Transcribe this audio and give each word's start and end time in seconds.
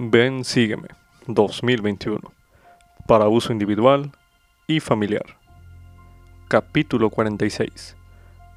Ven, 0.00 0.44
sígueme 0.44 0.86
2021 1.26 2.20
para 3.08 3.26
uso 3.26 3.52
individual 3.52 4.12
y 4.68 4.78
familiar. 4.78 5.24
Capítulo 6.46 7.10
46. 7.10 7.96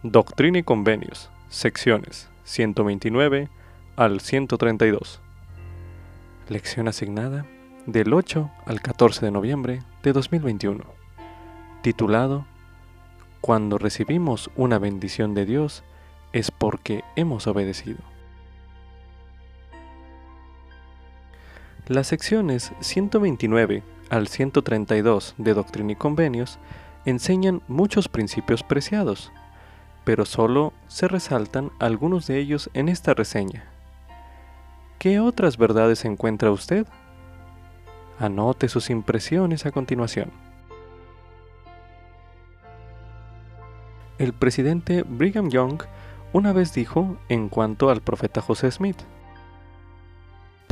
Doctrina 0.03 0.59
y 0.59 0.63
convenios. 0.63 1.31
Secciones 1.49 2.29
129 2.43 3.49
al 3.95 4.19
132. 4.21 5.19
Lección 6.47 6.87
asignada 6.87 7.47
del 7.87 8.13
8 8.13 8.51
al 8.67 8.79
14 8.81 9.25
de 9.25 9.31
noviembre 9.31 9.79
de 10.03 10.13
2021. 10.13 10.83
Titulado 11.81 12.45
Cuando 13.41 13.79
recibimos 13.79 14.51
una 14.55 14.77
bendición 14.77 15.33
de 15.33 15.47
Dios 15.47 15.83
es 16.33 16.51
porque 16.51 17.03
hemos 17.15 17.47
obedecido. 17.47 18.10
Las 21.91 22.07
secciones 22.07 22.71
129 22.79 23.83
al 24.09 24.29
132 24.29 25.35
de 25.37 25.53
Doctrina 25.53 25.91
y 25.91 25.95
Convenios 25.97 26.57
enseñan 27.03 27.61
muchos 27.67 28.07
principios 28.07 28.63
preciados, 28.63 29.33
pero 30.05 30.23
solo 30.23 30.71
se 30.87 31.09
resaltan 31.09 31.69
algunos 31.79 32.27
de 32.27 32.39
ellos 32.39 32.69
en 32.73 32.87
esta 32.87 33.13
reseña. 33.13 33.65
¿Qué 34.99 35.19
otras 35.19 35.57
verdades 35.57 36.05
encuentra 36.05 36.49
usted? 36.51 36.87
Anote 38.19 38.69
sus 38.69 38.89
impresiones 38.89 39.65
a 39.65 39.71
continuación. 39.71 40.31
El 44.17 44.31
presidente 44.31 45.03
Brigham 45.03 45.49
Young 45.49 45.83
una 46.31 46.53
vez 46.53 46.73
dijo 46.73 47.17
en 47.27 47.49
cuanto 47.49 47.89
al 47.89 47.99
profeta 47.99 48.39
José 48.39 48.71
Smith, 48.71 48.95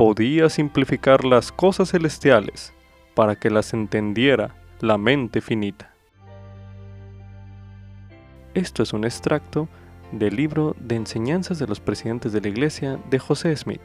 podía 0.00 0.48
simplificar 0.48 1.26
las 1.26 1.52
cosas 1.52 1.90
celestiales 1.90 2.72
para 3.14 3.36
que 3.36 3.50
las 3.50 3.74
entendiera 3.74 4.54
la 4.80 4.96
mente 4.96 5.42
finita. 5.42 5.92
Esto 8.54 8.82
es 8.82 8.94
un 8.94 9.04
extracto 9.04 9.68
del 10.10 10.36
libro 10.36 10.74
de 10.80 10.96
enseñanzas 10.96 11.58
de 11.58 11.66
los 11.66 11.80
presidentes 11.80 12.32
de 12.32 12.40
la 12.40 12.48
iglesia 12.48 12.98
de 13.10 13.18
José 13.18 13.54
Smith. 13.54 13.82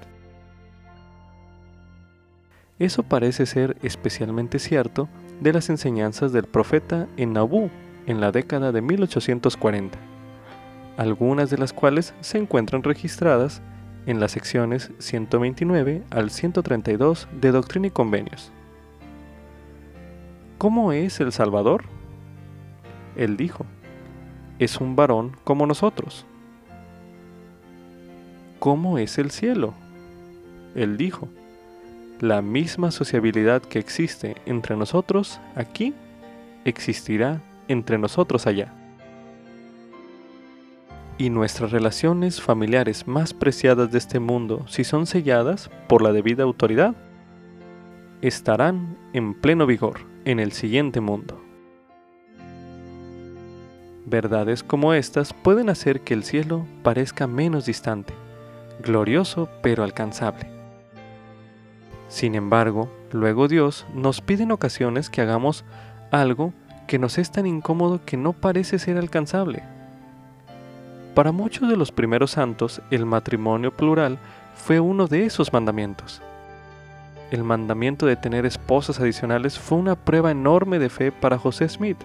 Eso 2.80 3.04
parece 3.04 3.46
ser 3.46 3.76
especialmente 3.84 4.58
cierto 4.58 5.10
de 5.42 5.52
las 5.52 5.70
enseñanzas 5.70 6.32
del 6.32 6.46
profeta 6.46 7.10
en 7.18 7.34
Nabú 7.34 7.70
en 8.06 8.22
la 8.22 8.32
década 8.32 8.72
de 8.72 8.82
1840, 8.82 9.98
algunas 10.96 11.50
de 11.50 11.58
las 11.58 11.74
cuales 11.74 12.14
se 12.22 12.38
encuentran 12.38 12.84
registradas 12.84 13.62
en 14.06 14.20
las 14.20 14.32
secciones 14.32 14.92
129 15.00 16.04
al 16.10 16.30
132 16.30 17.28
de 17.40 17.52
Doctrina 17.52 17.88
y 17.88 17.92
Convenios. 17.92 18.52
¿Cómo 20.58 20.92
es 20.92 21.20
el 21.20 21.32
Salvador? 21.32 21.84
Él 23.16 23.38
dijo, 23.38 23.66
es 24.60 24.80
un 24.80 24.96
varón 24.96 25.36
como 25.44 25.68
nosotros. 25.68 26.26
¿Cómo 28.60 28.98
es 28.98 29.18
el 29.18 29.32
cielo? 29.32 29.74
Él 30.76 30.98
dijo, 30.98 31.28
la 32.22 32.42
misma 32.42 32.92
sociabilidad 32.92 33.62
que 33.62 33.80
existe 33.80 34.36
entre 34.46 34.78
nosotros 34.78 35.40
aquí 35.56 35.94
existirá 36.64 37.42
entre 37.68 37.98
nosotros 37.98 38.48
allá 38.48 38.74
y 41.18 41.30
nuestras 41.30 41.72
relaciones 41.72 42.42
familiares 42.42 43.08
más 43.08 43.34
preciadas 43.34 43.92
de 43.92 43.98
este 43.98 44.20
mundo, 44.20 44.66
si 44.68 44.84
son 44.84 45.06
selladas 45.06 45.70
por 45.88 46.02
la 46.02 46.12
debida 46.12 46.44
autoridad, 46.44 46.96
estarán 48.22 48.98
en 49.14 49.34
pleno 49.34 49.66
vigor 49.66 50.02
en 50.26 50.40
el 50.40 50.52
siguiente 50.52 51.00
mundo. 51.00 51.42
Verdades 54.06 54.62
como 54.62 54.94
estas 54.94 55.34
pueden 55.34 55.70
hacer 55.70 56.02
que 56.02 56.14
el 56.14 56.24
cielo 56.24 56.66
parezca 56.84 57.28
menos 57.28 57.66
distante, 57.66 58.14
glorioso 58.84 59.50
pero 59.62 59.84
alcanzable. 59.84 60.50
Sin 62.10 62.36
embargo, 62.36 62.92
luego 63.12 63.48
Dios 63.48 63.86
nos 63.94 64.22
pide 64.22 64.44
en 64.44 64.52
ocasiones 64.52 65.10
que 65.10 65.22
hagamos 65.22 65.64
algo 66.12 66.54
que 66.88 67.00
nos 67.00 67.18
es 67.18 67.32
tan 67.32 67.48
incómodo 67.48 68.02
que 68.06 68.16
no 68.16 68.34
parece 68.34 68.78
ser 68.78 68.98
alcanzable 68.98 69.64
para 71.16 71.32
muchos 71.32 71.70
de 71.70 71.78
los 71.78 71.94
primeros 71.94 72.32
santos, 72.32 72.82
el 72.92 73.06
matrimonio 73.06 73.72
plural 73.72 74.20
fue 74.54 74.82
uno 74.82 75.08
de 75.08 75.26
esos 75.26 75.54
mandamientos. 75.54 76.22
El 77.32 77.44
mandamiento 77.44 78.06
de 78.06 78.18
tener 78.18 78.46
esposas 78.46 79.00
adicionales 79.00 79.58
fue 79.58 79.78
una 79.78 79.96
prueba 79.96 80.30
enorme 80.30 80.78
de 80.78 80.90
fe 80.90 81.14
para 81.14 81.40
José 81.40 81.70
Smith, 81.70 81.98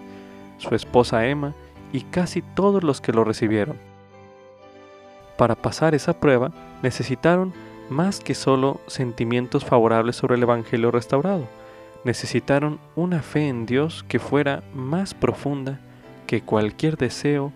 su 0.57 0.73
esposa 0.75 1.27
Emma 1.27 1.53
y 1.91 2.01
casi 2.01 2.41
todos 2.41 2.83
los 2.83 3.01
que 3.01 3.11
lo 3.11 3.25
recibieron. 3.25 3.75
Para 5.37 5.55
pasar 5.55 5.93
esa 5.93 6.13
prueba 6.13 6.53
necesitaron 6.81 7.53
más 7.89 8.21
que 8.21 8.33
solo 8.33 8.79
sentimientos 8.87 9.65
favorables 9.65 10.15
sobre 10.15 10.35
el 10.35 10.43
Evangelio 10.43 10.89
restaurado, 10.89 11.47
necesitaron 12.05 12.79
una 12.95 13.21
fe 13.21 13.49
en 13.49 13.65
Dios 13.65 14.05
que 14.07 14.19
fuera 14.19 14.63
más 14.73 15.13
profunda 15.13 15.81
que 16.27 16.41
cualquier 16.41 16.95
deseo 16.95 17.51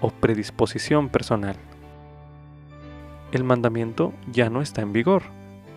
o 0.00 0.10
predisposición 0.10 1.08
personal. 1.08 1.56
El 3.32 3.44
mandamiento 3.44 4.12
ya 4.32 4.50
no 4.50 4.60
está 4.60 4.82
en 4.82 4.92
vigor, 4.92 5.22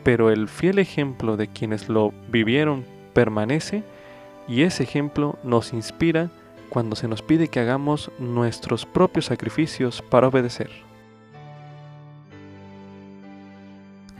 pero 0.03 0.31
el 0.31 0.47
fiel 0.47 0.79
ejemplo 0.79 1.37
de 1.37 1.47
quienes 1.47 1.89
lo 1.89 2.13
vivieron 2.29 2.85
permanece 3.13 3.83
y 4.47 4.63
ese 4.63 4.83
ejemplo 4.83 5.37
nos 5.43 5.73
inspira 5.73 6.29
cuando 6.69 6.95
se 6.95 7.07
nos 7.07 7.21
pide 7.21 7.47
que 7.47 7.59
hagamos 7.59 8.11
nuestros 8.17 8.85
propios 8.85 9.25
sacrificios 9.25 10.01
para 10.01 10.27
obedecer. 10.27 10.71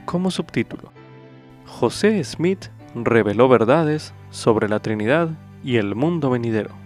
Como 0.04 0.30
subtítulo, 0.30 0.92
José 1.66 2.22
Smith 2.22 2.66
reveló 2.94 3.48
verdades 3.48 4.14
sobre 4.30 4.68
la 4.68 4.78
Trinidad 4.78 5.30
y 5.64 5.76
el 5.76 5.96
mundo 5.96 6.30
venidero. 6.30 6.83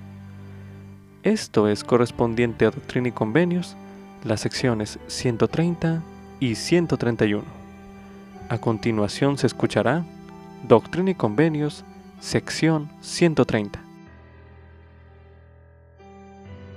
Esto 1.24 1.66
es 1.66 1.82
correspondiente 1.82 2.64
a 2.64 2.70
Doctrina 2.70 3.08
y 3.08 3.12
Convenios, 3.12 3.76
las 4.22 4.40
secciones 4.40 5.00
130 5.08 6.00
y 6.38 6.54
131. 6.54 7.42
A 8.48 8.58
continuación 8.58 9.36
se 9.36 9.48
escuchará 9.48 10.04
Doctrina 10.68 11.10
y 11.10 11.14
Convenios, 11.16 11.84
sección 12.20 12.88
130. 13.00 13.82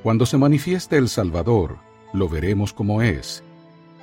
Cuando 0.02 0.26
se 0.26 0.40
manifieste 0.40 0.98
el 0.98 1.08
Salvador, 1.08 1.78
lo 2.12 2.28
veremos 2.28 2.74
como 2.74 3.04
es. 3.04 3.44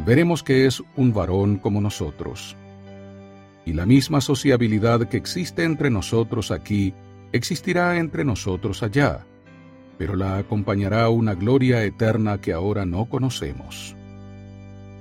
Veremos 0.06 0.44
que 0.44 0.66
es 0.66 0.80
un 0.94 1.12
varón 1.12 1.56
como 1.56 1.80
nosotros. 1.80 2.56
Y 3.66 3.72
la 3.72 3.86
misma 3.86 4.20
sociabilidad 4.20 5.08
que 5.08 5.16
existe 5.16 5.64
entre 5.64 5.90
nosotros 5.90 6.52
aquí, 6.52 6.94
existirá 7.32 7.98
entre 7.98 8.24
nosotros 8.24 8.84
allá 8.84 9.26
pero 9.98 10.16
la 10.16 10.38
acompañará 10.38 11.08
una 11.08 11.34
gloria 11.34 11.84
eterna 11.84 12.40
que 12.40 12.52
ahora 12.52 12.86
no 12.86 13.06
conocemos. 13.06 13.96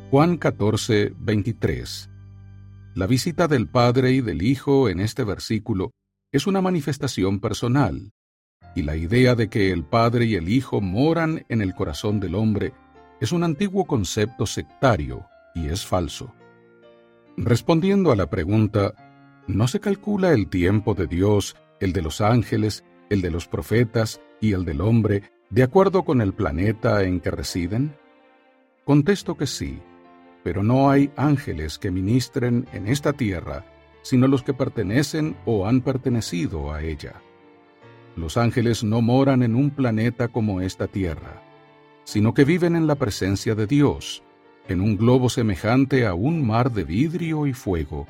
Juan 0.09 0.37
14, 0.37 1.13
23. 1.19 2.09
La 2.95 3.05
visita 3.05 3.47
del 3.47 3.67
Padre 3.67 4.11
y 4.11 4.21
del 4.21 4.41
Hijo 4.41 4.89
en 4.89 4.99
este 4.99 5.23
versículo 5.23 5.91
es 6.31 6.47
una 6.47 6.61
manifestación 6.61 7.39
personal, 7.39 8.11
y 8.75 8.81
la 8.81 8.95
idea 8.95 9.35
de 9.35 9.49
que 9.49 9.71
el 9.71 9.83
Padre 9.83 10.25
y 10.25 10.35
el 10.35 10.49
Hijo 10.49 10.81
moran 10.81 11.45
en 11.49 11.61
el 11.61 11.73
corazón 11.75 12.19
del 12.19 12.35
hombre 12.35 12.73
es 13.19 13.31
un 13.31 13.43
antiguo 13.43 13.85
concepto 13.85 14.45
sectario 14.45 15.25
y 15.55 15.67
es 15.67 15.85
falso. 15.85 16.33
Respondiendo 17.37 18.11
a 18.11 18.15
la 18.15 18.29
pregunta, 18.29 18.93
¿no 19.47 19.67
se 19.67 19.79
calcula 19.79 20.33
el 20.33 20.49
tiempo 20.49 20.93
de 20.93 21.07
Dios, 21.07 21.55
el 21.79 21.93
de 21.93 22.01
los 22.01 22.21
ángeles, 22.21 22.83
el 23.09 23.21
de 23.21 23.31
los 23.31 23.47
profetas 23.47 24.21
y 24.39 24.53
el 24.53 24.65
del 24.65 24.81
hombre 24.81 25.23
de 25.49 25.63
acuerdo 25.63 26.03
con 26.03 26.21
el 26.21 26.33
planeta 26.33 27.03
en 27.03 27.19
que 27.19 27.31
residen? 27.31 27.95
Contesto 28.83 29.35
que 29.35 29.47
sí, 29.47 29.79
pero 30.43 30.63
no 30.63 30.89
hay 30.89 31.11
ángeles 31.15 31.77
que 31.77 31.91
ministren 31.91 32.67
en 32.73 32.87
esta 32.87 33.13
tierra, 33.13 33.65
sino 34.01 34.27
los 34.27 34.43
que 34.43 34.53
pertenecen 34.53 35.35
o 35.45 35.67
han 35.67 35.81
pertenecido 35.81 36.71
a 36.71 36.81
ella. 36.81 37.21
Los 38.15 38.37
ángeles 38.37 38.83
no 38.83 39.01
moran 39.01 39.43
en 39.43 39.55
un 39.55 39.69
planeta 39.69 40.27
como 40.29 40.61
esta 40.61 40.87
tierra, 40.87 41.43
sino 42.03 42.33
que 42.33 42.45
viven 42.45 42.75
en 42.75 42.87
la 42.87 42.95
presencia 42.95 43.55
de 43.55 43.67
Dios, 43.67 44.23
en 44.67 44.81
un 44.81 44.97
globo 44.97 45.29
semejante 45.29 46.05
a 46.05 46.13
un 46.13 46.45
mar 46.45 46.71
de 46.71 46.83
vidrio 46.83 47.47
y 47.47 47.53
fuego, 47.53 48.07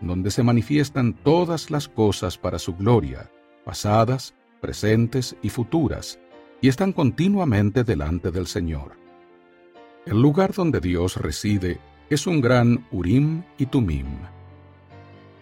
donde 0.00 0.30
se 0.30 0.42
manifiestan 0.42 1.14
todas 1.14 1.70
las 1.70 1.88
cosas 1.88 2.38
para 2.38 2.58
su 2.58 2.76
gloria, 2.76 3.30
pasadas, 3.64 4.34
presentes 4.60 5.36
y 5.42 5.48
futuras, 5.48 6.18
y 6.60 6.68
están 6.68 6.92
continuamente 6.92 7.84
delante 7.84 8.30
del 8.30 8.46
Señor. 8.46 8.92
El 10.06 10.20
lugar 10.20 10.52
donde 10.52 10.80
Dios 10.80 11.16
reside 11.16 11.78
es 12.08 12.26
un 12.26 12.40
gran 12.40 12.86
Urim 12.90 13.42
y 13.58 13.66
Tumim. 13.66 14.06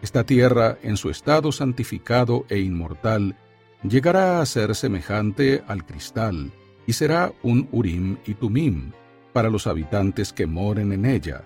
Esta 0.02 0.24
tierra, 0.24 0.78
en 0.82 0.96
su 0.96 1.10
estado 1.10 1.52
santificado 1.52 2.44
e 2.48 2.58
inmortal, 2.58 3.36
llegará 3.82 4.40
a 4.40 4.46
ser 4.46 4.74
semejante 4.74 5.62
al 5.66 5.84
cristal 5.84 6.52
y 6.86 6.94
será 6.94 7.32
un 7.42 7.68
Urim 7.72 8.16
y 8.26 8.34
Tumim 8.34 8.92
para 9.32 9.50
los 9.50 9.66
habitantes 9.66 10.32
que 10.32 10.46
moren 10.46 10.92
en 10.92 11.04
ella, 11.06 11.44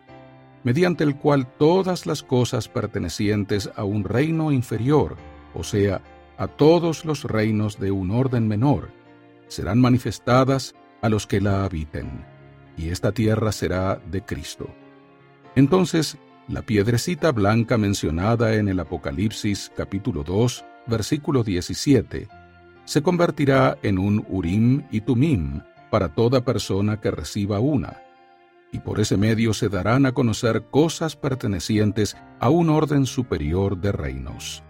mediante 0.62 1.04
el 1.04 1.16
cual 1.16 1.46
todas 1.58 2.06
las 2.06 2.22
cosas 2.22 2.68
pertenecientes 2.68 3.70
a 3.76 3.84
un 3.84 4.04
reino 4.04 4.52
inferior, 4.52 5.16
o 5.54 5.64
sea, 5.64 6.02
a 6.38 6.46
todos 6.46 7.04
los 7.04 7.24
reinos 7.24 7.78
de 7.78 7.90
un 7.90 8.10
orden 8.10 8.48
menor, 8.48 8.90
serán 9.48 9.80
manifestadas 9.80 10.74
a 11.02 11.08
los 11.08 11.26
que 11.26 11.40
la 11.40 11.64
habiten, 11.64 12.24
y 12.76 12.90
esta 12.90 13.12
tierra 13.12 13.52
será 13.52 14.00
de 14.10 14.22
Cristo. 14.22 14.68
Entonces, 15.56 16.16
la 16.46 16.62
piedrecita 16.62 17.32
blanca 17.32 17.76
mencionada 17.76 18.54
en 18.54 18.68
el 18.68 18.80
Apocalipsis 18.80 19.72
capítulo 19.76 20.22
2, 20.22 20.64
versículo 20.86 21.42
17, 21.42 22.28
se 22.84 23.02
convertirá 23.02 23.76
en 23.82 23.98
un 23.98 24.24
Urim 24.28 24.84
y 24.90 25.02
Tumim 25.02 25.60
para 25.90 26.14
toda 26.14 26.44
persona 26.44 27.00
que 27.00 27.10
reciba 27.10 27.58
una, 27.58 28.00
y 28.72 28.78
por 28.78 29.00
ese 29.00 29.16
medio 29.16 29.54
se 29.54 29.68
darán 29.68 30.06
a 30.06 30.12
conocer 30.12 30.64
cosas 30.70 31.16
pertenecientes 31.16 32.16
a 32.38 32.48
un 32.48 32.70
orden 32.70 33.06
superior 33.06 33.78
de 33.78 33.92
reinos. 33.92 34.62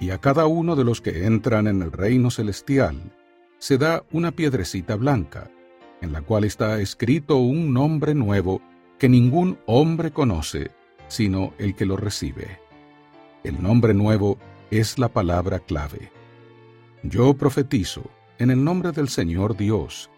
Y 0.00 0.10
a 0.10 0.18
cada 0.18 0.46
uno 0.46 0.76
de 0.76 0.84
los 0.84 1.00
que 1.00 1.26
entran 1.26 1.66
en 1.66 1.82
el 1.82 1.92
reino 1.92 2.30
celestial 2.30 3.12
se 3.58 3.78
da 3.78 4.04
una 4.12 4.32
piedrecita 4.32 4.96
blanca, 4.96 5.50
en 6.00 6.12
la 6.12 6.20
cual 6.22 6.44
está 6.44 6.80
escrito 6.80 7.36
un 7.36 7.72
nombre 7.72 8.14
nuevo 8.14 8.60
que 8.98 9.08
ningún 9.08 9.58
hombre 9.66 10.12
conoce, 10.12 10.70
sino 11.08 11.54
el 11.58 11.74
que 11.74 11.86
lo 11.86 11.96
recibe. 11.96 12.58
El 13.42 13.62
nombre 13.62 13.94
nuevo 13.94 14.38
es 14.70 14.98
la 14.98 15.08
palabra 15.08 15.60
clave. 15.60 16.10
Yo 17.02 17.34
profetizo, 17.34 18.10
en 18.38 18.50
el 18.50 18.64
nombre 18.64 18.92
del 18.92 19.08
Señor 19.08 19.56
Dios, 19.56 20.10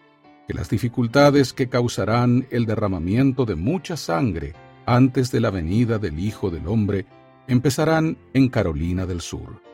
que 0.47 0.53
las 0.53 0.69
dificultades 0.69 1.53
que 1.53 1.67
causarán 1.67 2.47
el 2.49 2.65
derramamiento 2.65 3.45
de 3.45 3.55
mucha 3.55 3.97
sangre 3.97 4.53
antes 4.85 5.31
de 5.31 5.41
la 5.41 5.51
venida 5.51 5.99
del 5.99 6.17
Hijo 6.19 6.49
del 6.49 6.67
Hombre 6.67 7.05
empezarán 7.47 8.17
en 8.33 8.47
Carolina 8.47 9.05
del 9.05 9.21
Sur. 9.21 9.66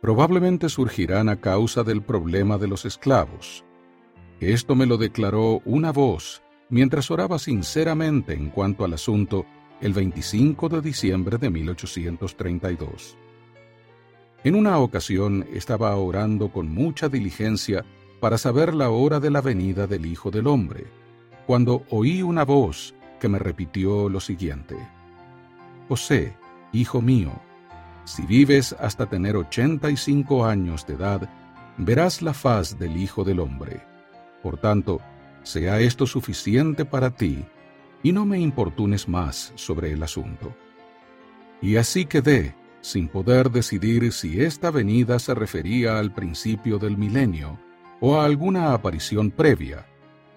Probablemente 0.00 0.68
surgirán 0.68 1.28
a 1.28 1.40
causa 1.40 1.82
del 1.82 2.02
problema 2.02 2.56
de 2.56 2.68
los 2.68 2.84
esclavos. 2.84 3.64
Esto 4.40 4.74
me 4.74 4.86
lo 4.86 4.96
declaró 4.96 5.60
una 5.64 5.92
voz 5.92 6.42
mientras 6.70 7.10
oraba 7.10 7.38
sinceramente 7.38 8.32
en 8.32 8.48
cuanto 8.48 8.84
al 8.84 8.94
asunto 8.94 9.44
el 9.80 9.92
25 9.92 10.68
de 10.68 10.80
diciembre 10.80 11.36
de 11.36 11.50
1832. 11.50 13.16
En 14.42 14.54
una 14.54 14.78
ocasión 14.78 15.46
estaba 15.52 15.94
orando 15.96 16.50
con 16.50 16.70
mucha 16.70 17.10
diligencia 17.10 17.84
para 18.20 18.38
saber 18.38 18.74
la 18.74 18.88
hora 18.88 19.20
de 19.20 19.30
la 19.30 19.42
venida 19.42 19.86
del 19.86 20.06
Hijo 20.06 20.30
del 20.30 20.46
Hombre, 20.46 20.86
cuando 21.46 21.84
oí 21.90 22.22
una 22.22 22.44
voz 22.44 22.94
que 23.18 23.28
me 23.28 23.38
repitió 23.38 24.08
lo 24.08 24.20
siguiente. 24.20 24.76
José, 25.88 26.34
hijo 26.72 27.02
mío, 27.02 27.32
si 28.10 28.22
vives 28.22 28.74
hasta 28.78 29.06
tener 29.06 29.36
ochenta 29.36 29.90
y 29.90 29.96
cinco 29.96 30.44
años 30.44 30.86
de 30.86 30.94
edad, 30.94 31.28
verás 31.76 32.22
la 32.22 32.34
faz 32.34 32.78
del 32.78 32.96
Hijo 32.96 33.24
del 33.24 33.40
Hombre. 33.40 33.82
Por 34.42 34.58
tanto, 34.58 35.00
sea 35.42 35.80
esto 35.80 36.06
suficiente 36.06 36.84
para 36.84 37.10
ti, 37.10 37.44
y 38.02 38.12
no 38.12 38.26
me 38.26 38.38
importunes 38.38 39.08
más 39.08 39.52
sobre 39.54 39.92
el 39.92 40.02
asunto. 40.02 40.54
Y 41.62 41.76
así 41.76 42.06
quedé, 42.06 42.54
sin 42.80 43.08
poder 43.08 43.50
decidir 43.50 44.12
si 44.12 44.40
esta 44.40 44.70
venida 44.70 45.18
se 45.18 45.34
refería 45.34 45.98
al 45.98 46.12
principio 46.12 46.78
del 46.78 46.96
milenio, 46.96 47.58
o 48.00 48.18
a 48.18 48.24
alguna 48.24 48.72
aparición 48.72 49.30
previa, 49.30 49.86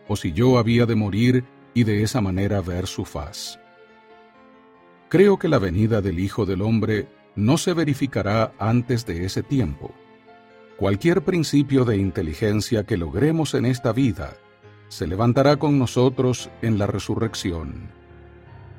o 0.07 0.15
si 0.15 0.33
yo 0.33 0.57
había 0.57 0.85
de 0.85 0.95
morir 0.95 1.45
y 1.73 1.85
de 1.85 2.03
esa 2.03 2.21
manera 2.21 2.61
ver 2.61 2.85
su 2.85 3.05
faz. 3.05 3.59
Creo 5.09 5.39
que 5.39 5.47
la 5.47 5.59
venida 5.59 6.01
del 6.01 6.19
Hijo 6.19 6.45
del 6.45 6.61
Hombre 6.61 7.07
no 7.35 7.57
se 7.57 7.74
verificará 7.74 8.53
antes 8.59 9.06
de 9.06 9.25
ese 9.25 9.44
tiempo. 9.44 9.91
Cualquier 10.77 11.24
principio 11.24 11.85
de 11.85 11.97
inteligencia 11.97 12.83
que 12.83 12.97
logremos 12.97 13.53
en 13.53 13.65
esta 13.65 13.94
vida 13.94 14.35
se 14.89 15.07
levantará 15.07 15.57
con 15.57 15.80
nosotros 15.80 16.50
en 16.62 16.77
la 16.77 16.88
resurrección. 16.88 17.89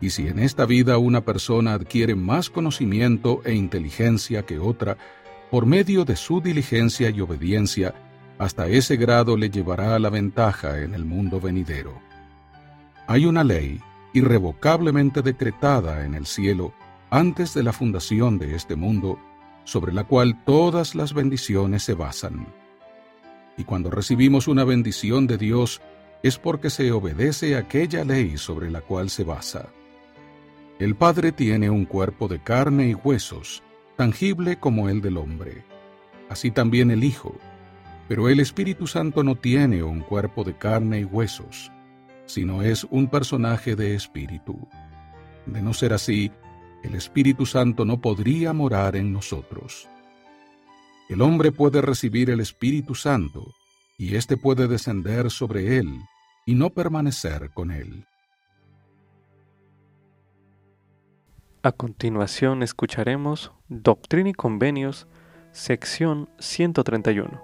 Y 0.01 0.11
si 0.11 0.29
en 0.29 0.39
esta 0.39 0.67
vida 0.67 0.99
una 0.99 1.25
persona 1.25 1.75
adquiere 1.75 2.15
más 2.15 2.51
conocimiento 2.51 3.41
e 3.45 3.55
inteligencia 3.55 4.45
que 4.45 4.59
otra, 4.59 4.97
por 5.51 5.67
medio 5.67 6.05
de 6.05 6.17
su 6.17 6.41
diligencia 6.41 7.11
y 7.11 7.21
obediencia, 7.21 7.95
hasta 8.39 8.67
ese 8.67 8.97
grado 8.97 9.37
le 9.37 9.51
llevará 9.51 9.95
a 9.95 9.99
la 9.99 10.11
ventaja 10.11 10.81
en 10.81 10.95
el 10.95 11.05
mundo 11.05 11.41
venidero. 11.41 12.01
Hay 13.07 13.27
una 13.27 13.45
ley 13.45 13.81
irrevocablemente 14.13 15.23
decretada 15.23 16.05
en 16.05 16.15
el 16.15 16.27
cielo 16.27 16.75
antes 17.15 17.55
de 17.55 17.63
la 17.63 17.73
fundación 17.73 18.39
de 18.39 18.57
este 18.57 18.75
mundo, 18.75 19.21
sobre 19.63 19.93
la 19.93 20.03
cual 20.03 20.43
todas 20.45 20.97
las 20.97 21.15
bendiciones 21.15 21.85
se 21.85 21.95
basan. 21.95 22.49
Y 23.57 23.63
cuando 23.63 23.89
recibimos 23.89 24.49
una 24.49 24.65
bendición 24.65 25.29
de 25.29 25.39
Dios, 25.39 25.81
es 26.25 26.39
porque 26.39 26.71
se 26.71 26.91
obedece 26.91 27.57
aquella 27.57 28.03
ley 28.05 28.37
sobre 28.37 28.69
la 28.69 28.81
cual 28.81 29.11
se 29.11 29.23
basa. 29.23 29.69
El 30.81 30.97
Padre 30.97 31.31
tiene 31.31 31.71
un 31.71 31.85
cuerpo 31.85 32.27
de 32.27 32.43
carne 32.43 32.89
y 32.89 32.95
huesos, 32.95 33.63
tangible 33.97 34.59
como 34.59 34.89
el 34.89 35.01
del 35.01 35.17
hombre. 35.17 35.65
Así 36.29 36.51
también 36.51 36.91
el 36.91 37.05
Hijo, 37.05 37.37
pero 38.09 38.29
el 38.29 38.41
Espíritu 38.41 38.89
Santo 38.89 39.23
no 39.23 39.37
tiene 39.37 39.85
un 39.85 40.01
cuerpo 40.01 40.43
de 40.43 40.59
carne 40.59 40.99
y 40.99 41.05
huesos, 41.05 41.71
sino 42.27 42.63
es 42.63 42.83
un 42.91 43.07
personaje 43.07 43.77
de 43.77 43.95
espíritu. 43.95 44.67
De 45.47 45.63
no 45.63 45.75
ser 45.75 45.93
así, 45.93 46.33
el 46.85 46.95
Espíritu 46.95 47.47
Santo 47.47 47.85
no 47.85 48.01
podría 48.01 48.53
morar 48.53 48.95
en 48.95 49.13
nosotros. 49.13 49.89
El 51.09 51.23
hombre 51.23 51.51
puede 51.51 51.81
recibir 51.81 52.31
el 52.31 52.41
Espíritu 52.41 52.95
Santo, 52.95 53.55
y 53.99 54.17
éste 54.17 54.37
puede 54.37 54.69
descender 54.69 55.31
sobre 55.31 55.79
él 55.79 55.99
y 56.47 56.55
no 56.55 56.71
permanecer 56.71 57.51
con 57.55 57.71
él. 57.71 58.07
A 61.63 61.73
continuación 61.73 62.63
escucharemos 62.63 63.53
Doctrina 63.69 64.29
y 64.29 64.35
Convenios, 64.35 65.07
sección 65.53 66.29
131. 66.39 67.41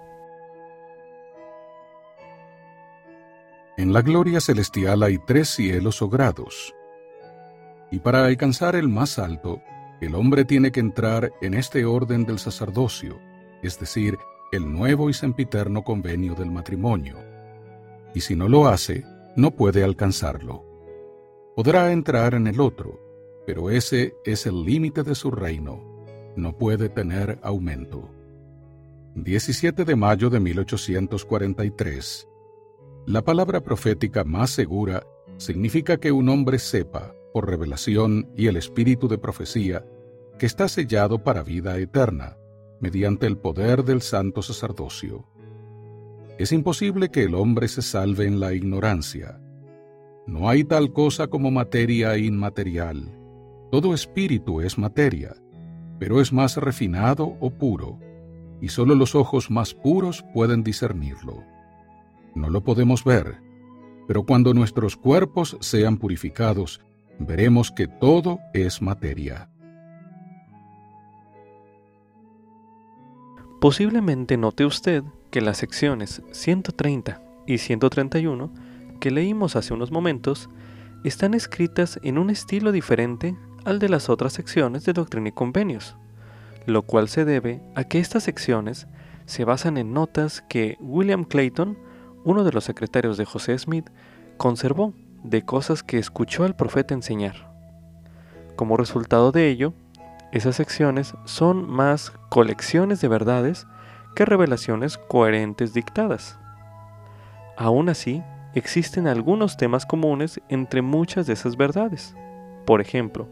En 3.77 3.93
la 3.93 4.03
gloria 4.03 4.39
celestial 4.39 5.01
hay 5.01 5.17
tres 5.17 5.49
cielos 5.49 6.03
o 6.03 6.09
grados. 6.09 6.75
Y 7.91 7.99
para 7.99 8.25
alcanzar 8.25 8.75
el 8.75 8.87
más 8.87 9.19
alto, 9.19 9.61
el 9.99 10.15
hombre 10.15 10.45
tiene 10.45 10.71
que 10.71 10.79
entrar 10.79 11.31
en 11.41 11.53
este 11.53 11.85
orden 11.85 12.25
del 12.25 12.39
sacerdocio, 12.39 13.19
es 13.61 13.79
decir, 13.79 14.17
el 14.51 14.71
nuevo 14.71 15.09
y 15.09 15.13
sempiterno 15.13 15.83
convenio 15.83 16.33
del 16.33 16.51
matrimonio. 16.51 17.17
Y 18.15 18.21
si 18.21 18.35
no 18.35 18.49
lo 18.49 18.67
hace, 18.67 19.05
no 19.35 19.51
puede 19.51 19.83
alcanzarlo. 19.83 20.65
Podrá 21.55 21.91
entrar 21.91 22.33
en 22.33 22.47
el 22.47 22.59
otro, 22.59 22.99
pero 23.45 23.69
ese 23.69 24.15
es 24.25 24.45
el 24.45 24.63
límite 24.63 25.03
de 25.03 25.15
su 25.15 25.31
reino. 25.31 25.83
No 26.35 26.57
puede 26.57 26.89
tener 26.89 27.39
aumento. 27.43 28.09
17 29.15 29.83
de 29.83 29.95
mayo 29.95 30.29
de 30.29 30.39
1843 30.39 32.27
la 33.07 33.23
palabra 33.23 33.61
profética 33.61 34.23
más 34.23 34.51
segura 34.51 35.03
significa 35.37 35.97
que 35.97 36.11
un 36.11 36.29
hombre 36.29 36.59
sepa, 36.59 37.15
por 37.33 37.47
revelación 37.47 38.29
y 38.35 38.47
el 38.47 38.57
espíritu 38.57 39.07
de 39.07 39.17
profecía, 39.17 39.85
que 40.37 40.45
está 40.45 40.67
sellado 40.67 41.23
para 41.23 41.43
vida 41.43 41.77
eterna, 41.77 42.37
mediante 42.79 43.27
el 43.27 43.37
poder 43.37 43.83
del 43.83 44.01
santo 44.01 44.41
sacerdocio. 44.41 45.27
Es 46.37 46.51
imposible 46.51 47.09
que 47.09 47.23
el 47.23 47.35
hombre 47.35 47.67
se 47.67 47.81
salve 47.81 48.25
en 48.25 48.39
la 48.39 48.53
ignorancia. 48.53 49.39
No 50.25 50.49
hay 50.49 50.63
tal 50.63 50.91
cosa 50.91 51.27
como 51.27 51.51
materia 51.51 52.17
inmaterial. 52.17 53.17
Todo 53.71 53.93
espíritu 53.93 54.61
es 54.61 54.77
materia, 54.77 55.35
pero 55.99 56.19
es 56.19 56.33
más 56.33 56.57
refinado 56.57 57.37
o 57.39 57.51
puro, 57.51 57.99
y 58.59 58.69
sólo 58.69 58.95
los 58.95 59.13
ojos 59.13 59.51
más 59.51 59.73
puros 59.73 60.25
pueden 60.33 60.63
discernirlo. 60.63 61.43
No 62.33 62.49
lo 62.49 62.63
podemos 62.63 63.03
ver, 63.03 63.37
pero 64.07 64.25
cuando 64.25 64.53
nuestros 64.53 64.97
cuerpos 64.97 65.57
sean 65.61 65.97
purificados, 65.97 66.81
veremos 67.25 67.71
que 67.71 67.87
todo 67.87 68.39
es 68.53 68.81
materia. 68.81 69.49
Posiblemente 73.59 74.37
note 74.37 74.65
usted 74.65 75.03
que 75.29 75.41
las 75.41 75.57
secciones 75.57 76.21
130 76.31 77.21
y 77.45 77.59
131 77.59 78.51
que 78.99 79.11
leímos 79.11 79.55
hace 79.55 79.73
unos 79.73 79.91
momentos 79.91 80.49
están 81.03 81.33
escritas 81.33 81.99
en 82.03 82.17
un 82.17 82.29
estilo 82.29 82.71
diferente 82.71 83.35
al 83.65 83.79
de 83.79 83.89
las 83.89 84.09
otras 84.09 84.33
secciones 84.33 84.85
de 84.85 84.93
Doctrina 84.93 85.29
y 85.29 85.31
Convenios, 85.31 85.95
lo 86.65 86.83
cual 86.83 87.09
se 87.09 87.25
debe 87.25 87.61
a 87.75 87.83
que 87.83 87.99
estas 87.99 88.23
secciones 88.23 88.87
se 89.25 89.45
basan 89.45 89.77
en 89.77 89.93
notas 89.93 90.43
que 90.49 90.77
William 90.79 91.23
Clayton, 91.23 91.77
uno 92.23 92.43
de 92.43 92.51
los 92.51 92.63
secretarios 92.63 93.17
de 93.17 93.25
José 93.25 93.57
Smith, 93.57 93.89
conservó 94.37 94.93
de 95.23 95.43
cosas 95.43 95.83
que 95.83 95.97
escuchó 95.97 96.43
al 96.43 96.55
profeta 96.55 96.93
enseñar. 96.93 97.51
Como 98.55 98.77
resultado 98.77 99.31
de 99.31 99.49
ello, 99.49 99.73
esas 100.31 100.55
secciones 100.55 101.13
son 101.25 101.69
más 101.69 102.11
colecciones 102.29 103.01
de 103.01 103.07
verdades 103.07 103.67
que 104.15 104.25
revelaciones 104.25 104.97
coherentes 104.97 105.73
dictadas. 105.73 106.37
Aún 107.57 107.89
así, 107.89 108.23
existen 108.53 109.07
algunos 109.07 109.57
temas 109.57 109.85
comunes 109.85 110.41
entre 110.49 110.81
muchas 110.81 111.27
de 111.27 111.33
esas 111.33 111.57
verdades. 111.57 112.15
Por 112.65 112.81
ejemplo, 112.81 113.27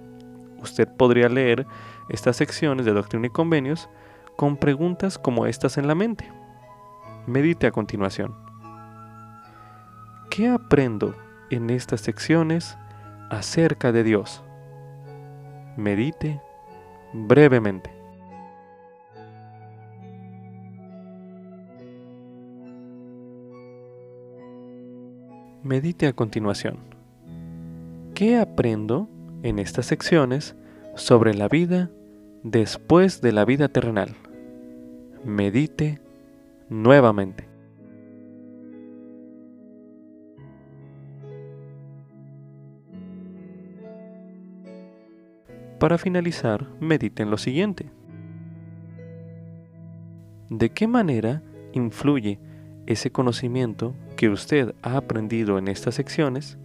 usted 0.61 0.87
podría 0.87 1.29
leer 1.29 1.65
estas 2.09 2.37
secciones 2.37 2.85
de 2.85 2.93
Doctrina 2.93 3.27
y 3.27 3.29
Convenios 3.29 3.89
con 4.35 4.57
preguntas 4.57 5.17
como 5.17 5.45
estas 5.45 5.77
en 5.77 5.87
la 5.87 5.95
mente. 5.95 6.31
Medite 7.27 7.67
a 7.67 7.71
continuación. 7.71 8.35
¿Qué 10.29 10.47
aprendo 10.47 11.15
en 11.49 11.69
estas 11.69 12.01
secciones 12.01 12.77
acerca 13.29 13.91
de 13.91 14.03
Dios? 14.03 14.43
Medite 15.77 16.41
brevemente. 17.13 17.91
Medite 25.63 26.07
a 26.07 26.13
continuación. 26.13 26.77
¿Qué 28.15 28.37
aprendo 28.37 29.09
en 29.43 29.59
estas 29.59 29.85
secciones 29.85 30.55
sobre 30.95 31.33
la 31.33 31.47
vida 31.47 31.89
después 32.43 33.21
de 33.21 33.33
la 33.33 33.45
vida 33.45 33.67
terrenal? 33.67 34.15
Medite 35.25 36.01
nuevamente. 36.69 37.48
Para 45.79 45.97
finalizar, 45.97 46.67
medite 46.79 47.23
en 47.23 47.31
lo 47.31 47.37
siguiente. 47.37 47.89
¿De 50.49 50.69
qué 50.71 50.87
manera 50.87 51.41
influye 51.73 52.39
ese 52.89 53.11
conocimiento 53.11 53.93
que 54.15 54.29
usted 54.29 54.73
ha 54.81 54.97
aprendido 54.97 55.57
en 55.59 55.67
estas 55.67 55.95
secciones 55.95 56.57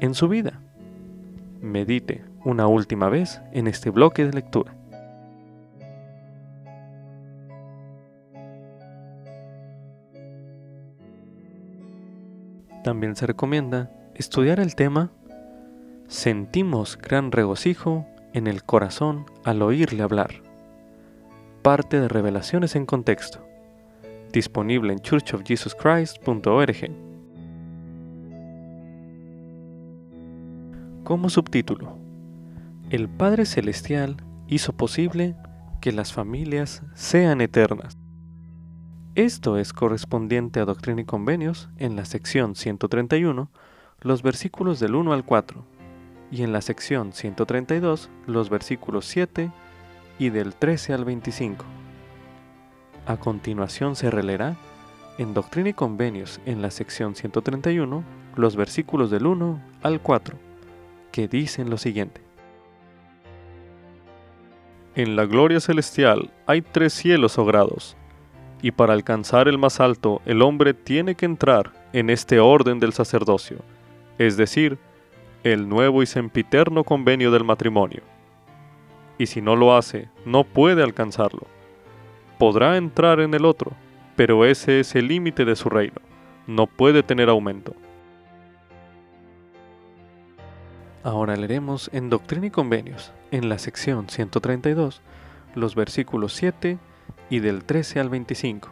en 0.00 0.14
su 0.14 0.28
vida. 0.28 0.60
Medite 1.60 2.24
una 2.44 2.66
última 2.66 3.08
vez 3.08 3.40
en 3.52 3.68
este 3.68 3.90
bloque 3.90 4.26
de 4.26 4.32
lectura. 4.32 4.74
También 12.82 13.14
se 13.14 13.26
recomienda 13.26 13.90
estudiar 14.14 14.58
el 14.58 14.74
tema 14.74 15.12
Sentimos 16.10 16.98
gran 16.98 17.30
regocijo 17.30 18.04
en 18.32 18.48
el 18.48 18.64
corazón 18.64 19.26
al 19.44 19.62
oírle 19.62 20.02
hablar. 20.02 20.42
Parte 21.62 22.00
de 22.00 22.08
Revelaciones 22.08 22.74
en 22.74 22.84
Contexto 22.84 23.46
disponible 24.32 24.92
en 24.92 24.98
churchofjesuschrist.org. 24.98 26.90
Como 31.04 31.30
subtítulo, 31.30 31.96
El 32.90 33.08
Padre 33.08 33.46
Celestial 33.46 34.16
hizo 34.48 34.72
posible 34.72 35.36
que 35.80 35.92
las 35.92 36.12
familias 36.12 36.82
sean 36.94 37.40
eternas. 37.40 37.96
Esto 39.14 39.58
es 39.58 39.72
correspondiente 39.72 40.58
a 40.58 40.64
Doctrina 40.64 41.02
y 41.02 41.04
Convenios 41.04 41.68
en 41.76 41.94
la 41.94 42.04
sección 42.04 42.56
131, 42.56 43.48
los 44.00 44.22
versículos 44.24 44.80
del 44.80 44.96
1 44.96 45.12
al 45.12 45.24
4, 45.24 45.79
y 46.30 46.42
en 46.42 46.52
la 46.52 46.60
sección 46.60 47.12
132, 47.12 48.08
los 48.26 48.50
versículos 48.50 49.06
7 49.06 49.50
y 50.18 50.30
del 50.30 50.54
13 50.54 50.92
al 50.92 51.04
25. 51.04 51.64
A 53.06 53.16
continuación 53.16 53.96
se 53.96 54.10
releerá 54.10 54.56
en 55.18 55.34
Doctrina 55.34 55.70
y 55.70 55.74
Convenios 55.74 56.40
en 56.46 56.62
la 56.62 56.70
sección 56.70 57.14
131 57.14 58.04
los 58.36 58.56
versículos 58.56 59.10
del 59.10 59.26
1 59.26 59.60
al 59.82 60.00
4, 60.00 60.36
que 61.12 61.28
dicen 61.28 61.70
lo 61.70 61.78
siguiente. 61.78 62.20
En 64.94 65.16
la 65.16 65.24
gloria 65.24 65.60
celestial 65.60 66.30
hay 66.46 66.62
tres 66.62 66.92
cielos 66.92 67.38
ogrados, 67.38 67.96
y 68.62 68.72
para 68.72 68.92
alcanzar 68.92 69.48
el 69.48 69.58
más 69.58 69.80
alto 69.80 70.20
el 70.26 70.42
hombre 70.42 70.74
tiene 70.74 71.14
que 71.14 71.26
entrar 71.26 71.72
en 71.92 72.10
este 72.10 72.40
orden 72.40 72.78
del 72.78 72.92
sacerdocio, 72.92 73.58
es 74.18 74.36
decir, 74.36 74.78
el 75.44 75.68
nuevo 75.68 76.02
y 76.02 76.06
sempiterno 76.06 76.84
convenio 76.84 77.30
del 77.30 77.44
matrimonio. 77.44 78.02
Y 79.18 79.26
si 79.26 79.40
no 79.40 79.56
lo 79.56 79.76
hace, 79.76 80.08
no 80.24 80.44
puede 80.44 80.82
alcanzarlo 80.82 81.46
podrá 82.40 82.78
entrar 82.78 83.20
en 83.20 83.34
el 83.34 83.44
otro, 83.44 83.72
pero 84.16 84.46
ese 84.46 84.80
es 84.80 84.94
el 84.94 85.08
límite 85.08 85.44
de 85.44 85.54
su 85.54 85.68
reino. 85.68 86.00
No 86.46 86.66
puede 86.66 87.02
tener 87.02 87.28
aumento. 87.28 87.74
Ahora 91.02 91.36
leeremos 91.36 91.90
en 91.92 92.08
Doctrina 92.08 92.46
y 92.46 92.50
Convenios, 92.50 93.12
en 93.30 93.50
la 93.50 93.58
sección 93.58 94.08
132, 94.08 95.02
los 95.54 95.74
versículos 95.74 96.32
7 96.32 96.78
y 97.28 97.40
del 97.40 97.62
13 97.62 98.00
al 98.00 98.08
25, 98.08 98.70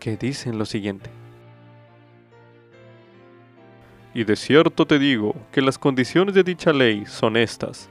que 0.00 0.16
dicen 0.16 0.58
lo 0.58 0.64
siguiente. 0.64 1.08
Y 4.14 4.24
de 4.24 4.36
cierto 4.36 4.86
te 4.86 4.98
digo 4.98 5.34
que 5.52 5.62
las 5.62 5.78
condiciones 5.78 6.34
de 6.34 6.42
dicha 6.42 6.72
ley 6.72 7.04
son 7.06 7.36
estas. 7.36 7.88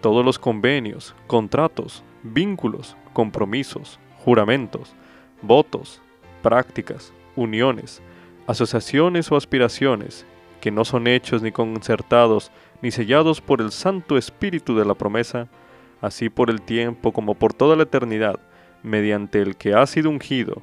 Todos 0.00 0.24
los 0.24 0.38
convenios, 0.38 1.14
contratos, 1.26 2.02
vínculos, 2.22 2.96
compromisos, 3.12 4.00
juramentos, 4.24 4.94
votos, 5.42 6.02
prácticas, 6.42 7.12
uniones, 7.36 8.02
asociaciones 8.46 9.30
o 9.30 9.36
aspiraciones, 9.36 10.26
que 10.60 10.70
no 10.70 10.84
son 10.84 11.06
hechos 11.06 11.42
ni 11.42 11.52
concertados 11.52 12.50
ni 12.82 12.90
sellados 12.90 13.40
por 13.40 13.60
el 13.60 13.70
Santo 13.70 14.16
Espíritu 14.16 14.76
de 14.76 14.84
la 14.84 14.94
promesa, 14.94 15.48
así 16.00 16.30
por 16.30 16.50
el 16.50 16.62
tiempo 16.62 17.12
como 17.12 17.34
por 17.34 17.52
toda 17.52 17.76
la 17.76 17.84
eternidad, 17.84 18.40
mediante 18.82 19.40
el 19.42 19.56
que 19.56 19.74
ha 19.74 19.86
sido 19.86 20.10
ungido, 20.10 20.62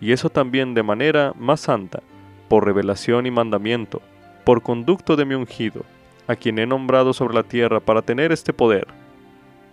y 0.00 0.12
eso 0.12 0.28
también 0.28 0.74
de 0.74 0.82
manera 0.82 1.32
más 1.38 1.60
santa, 1.60 2.02
por 2.48 2.66
revelación 2.66 3.26
y 3.26 3.30
mandamiento, 3.30 4.02
por 4.44 4.62
conducto 4.62 5.16
de 5.16 5.24
mi 5.24 5.34
ungido, 5.34 5.84
a 6.26 6.36
quien 6.36 6.58
he 6.58 6.66
nombrado 6.66 7.12
sobre 7.12 7.34
la 7.34 7.42
tierra 7.42 7.80
para 7.80 8.02
tener 8.02 8.32
este 8.32 8.52
poder. 8.52 8.86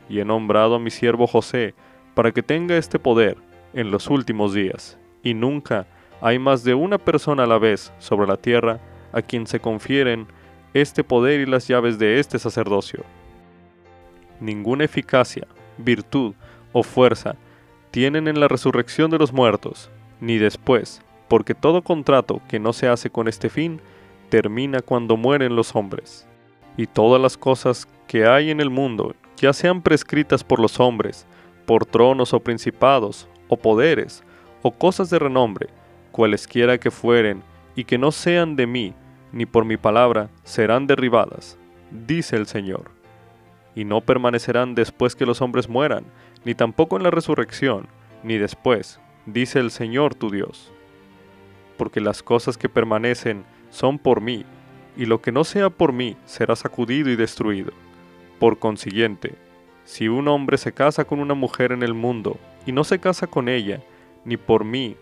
Y 0.10 0.20
he 0.20 0.26
nombrado 0.26 0.76
a 0.76 0.80
mi 0.80 0.90
siervo 0.90 1.28
José, 1.28 1.74
para 2.14 2.32
que 2.32 2.44
tenga 2.44 2.78
este 2.78 3.00
poder 3.00 3.38
en 3.74 3.92
los 3.92 4.10
últimos 4.10 4.54
días, 4.54 4.98
y 5.24 5.34
nunca 5.34 5.86
hay 6.22 6.40
más 6.40 6.64
de 6.64 6.74
una 6.74 6.98
persona 6.98 7.44
a 7.44 7.48
la 7.48 7.58
vez 7.58 7.94
sobre 8.00 8.28
la 8.28 8.38
tierra 8.38 8.80
a 9.14 9.22
quien 9.22 9.48
se 9.48 9.60
confieren 9.60 10.28
este 10.74 11.04
poder 11.04 11.40
y 11.40 11.46
las 11.46 11.68
llaves 11.68 11.98
de 11.98 12.20
este 12.20 12.40
sacerdocio. 12.40 13.04
Ninguna 14.40 14.86
eficacia, 14.86 15.48
virtud 15.78 16.34
o 16.74 16.84
fuerza 16.84 17.36
tienen 17.92 18.28
en 18.28 18.40
la 18.40 18.48
resurrección 18.48 19.10
de 19.10 19.18
los 19.18 19.34
muertos, 19.34 19.90
ni 20.22 20.38
después, 20.38 21.02
porque 21.28 21.56
todo 21.56 21.82
contrato 21.82 22.42
que 22.48 22.60
no 22.60 22.74
se 22.74 22.88
hace 22.88 23.10
con 23.10 23.28
este 23.28 23.50
fin 23.50 23.82
termina 24.30 24.82
cuando 24.82 25.18
mueren 25.18 25.56
los 25.56 25.76
hombres. 25.76 26.28
Y 26.78 26.88
todas 26.88 27.22
las 27.22 27.38
cosas 27.38 27.88
que 28.08 28.26
hay 28.26 28.52
en 28.52 28.62
el 28.62 28.70
mundo, 28.70 29.16
ya 29.38 29.54
sean 29.54 29.82
prescritas 29.82 30.44
por 30.44 30.60
los 30.60 30.80
hombres, 30.80 31.28
por 31.66 31.86
tronos 31.86 32.34
o 32.34 32.40
principados, 32.40 33.28
o 33.48 33.58
poderes, 33.58 34.24
o 34.62 34.72
cosas 34.72 35.10
de 35.10 35.20
renombre, 35.20 35.68
cualesquiera 36.12 36.78
que 36.78 36.92
fueren, 36.92 37.44
y 37.76 37.84
que 37.84 37.98
no 37.98 38.12
sean 38.12 38.56
de 38.56 38.68
mí, 38.68 38.94
ni 39.32 39.46
por 39.46 39.66
mi 39.66 39.78
palabra, 39.78 40.30
serán 40.44 40.88
derribadas, 40.88 41.58
dice 41.92 42.36
el 42.36 42.48
Señor. 42.48 42.92
Y 43.76 43.86
no 43.86 44.02
permanecerán 44.02 44.76
después 44.76 45.16
que 45.16 45.26
los 45.26 45.42
hombres 45.42 45.70
mueran, 45.70 46.06
ni 46.44 46.56
tampoco 46.56 46.98
en 46.98 47.04
la 47.04 47.12
resurrección, 47.12 47.88
ni 48.24 48.38
después, 48.38 49.00
dice 49.26 49.60
el 49.60 49.72
Señor 49.72 50.16
tu 50.16 50.30
Dios. 50.30 50.72
Porque 51.78 52.02
las 52.02 52.24
cosas 52.24 52.58
que 52.58 52.68
permanecen 52.68 53.46
son 53.70 54.00
por 54.00 54.22
mí, 54.22 54.46
y 54.98 55.06
lo 55.06 55.22
que 55.22 55.32
no 55.32 55.44
sea 55.44 55.70
por 55.70 55.94
mí 55.94 56.18
será 56.26 56.56
sacudido 56.56 57.10
y 57.10 57.16
destruido. 57.16 57.72
Por 58.40 58.60
consiguiente, 58.60 59.36
si 59.84 60.08
un 60.08 60.28
hombre 60.28 60.58
se 60.58 60.72
casa 60.72 61.06
con 61.06 61.20
una 61.20 61.34
mujer 61.34 61.72
en 61.72 61.84
el 61.84 61.94
mundo 61.94 62.38
y 62.66 62.72
no 62.72 62.84
se 62.84 63.00
casa 63.00 63.28
con 63.28 63.50
ella, 63.50 63.82
ni 64.26 64.38
por 64.38 64.64
mí, 64.64 64.96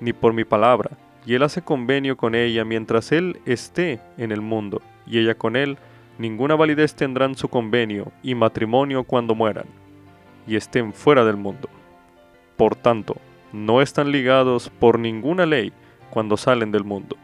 ni 0.00 0.12
por 0.12 0.32
mi 0.32 0.44
palabra, 0.44 0.90
y 1.24 1.34
él 1.34 1.42
hace 1.42 1.62
convenio 1.62 2.16
con 2.16 2.34
ella 2.34 2.64
mientras 2.64 3.12
él 3.12 3.40
esté 3.46 4.00
en 4.18 4.32
el 4.32 4.40
mundo, 4.40 4.82
y 5.06 5.18
ella 5.18 5.34
con 5.34 5.56
él, 5.56 5.78
ninguna 6.18 6.54
validez 6.56 6.94
tendrán 6.94 7.34
su 7.36 7.48
convenio 7.48 8.12
y 8.22 8.34
matrimonio 8.34 9.04
cuando 9.04 9.34
mueran 9.34 9.66
y 10.46 10.56
estén 10.56 10.92
fuera 10.92 11.24
del 11.24 11.36
mundo. 11.36 11.68
Por 12.56 12.76
tanto, 12.76 13.16
no 13.52 13.82
están 13.82 14.10
ligados 14.12 14.70
por 14.70 14.98
ninguna 14.98 15.46
ley 15.46 15.72
cuando 16.10 16.36
salen 16.36 16.72
del 16.72 16.84
mundo. 16.84 17.16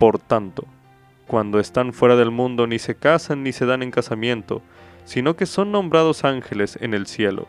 Por 0.00 0.18
tanto, 0.18 0.64
cuando 1.26 1.60
están 1.60 1.92
fuera 1.92 2.16
del 2.16 2.30
mundo 2.30 2.66
ni 2.66 2.78
se 2.78 2.94
casan 2.94 3.42
ni 3.42 3.52
se 3.52 3.66
dan 3.66 3.82
en 3.82 3.90
casamiento, 3.90 4.62
sino 5.04 5.36
que 5.36 5.44
son 5.44 5.72
nombrados 5.72 6.24
ángeles 6.24 6.78
en 6.80 6.94
el 6.94 7.06
cielo, 7.06 7.48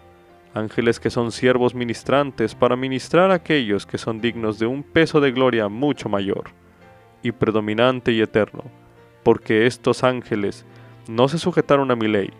ángeles 0.53 0.99
que 0.99 1.09
son 1.09 1.31
siervos 1.31 1.75
ministrantes 1.75 2.53
para 2.53 2.75
ministrar 2.75 3.31
a 3.31 3.35
aquellos 3.35 3.85
que 3.85 3.97
son 3.97 4.19
dignos 4.19 4.59
de 4.59 4.65
un 4.65 4.83
peso 4.83 5.21
de 5.21 5.31
gloria 5.31 5.69
mucho 5.69 6.09
mayor, 6.09 6.49
y 7.23 7.31
predominante 7.31 8.11
y 8.11 8.19
eterno, 8.19 8.65
porque 9.23 9.65
estos 9.65 10.03
ángeles 10.03 10.65
no 11.07 11.29
se 11.29 11.37
sujetaron 11.37 11.89
a 11.89 11.95
mi 11.95 12.09
ley, 12.09 12.31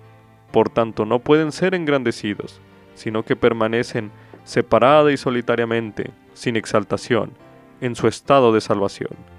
por 0.51 0.68
tanto 0.68 1.06
no 1.06 1.20
pueden 1.20 1.53
ser 1.53 1.74
engrandecidos, 1.74 2.60
sino 2.96 3.24
que 3.24 3.38
permanecen 3.38 4.12
separada 4.44 5.10
y 5.13 5.15
solitariamente, 5.15 6.12
sin 6.34 6.58
exaltación, 6.58 7.32
en 7.80 7.96
su 7.96 8.10
estado 8.10 8.51
de 8.51 8.60
salvación 8.60 9.31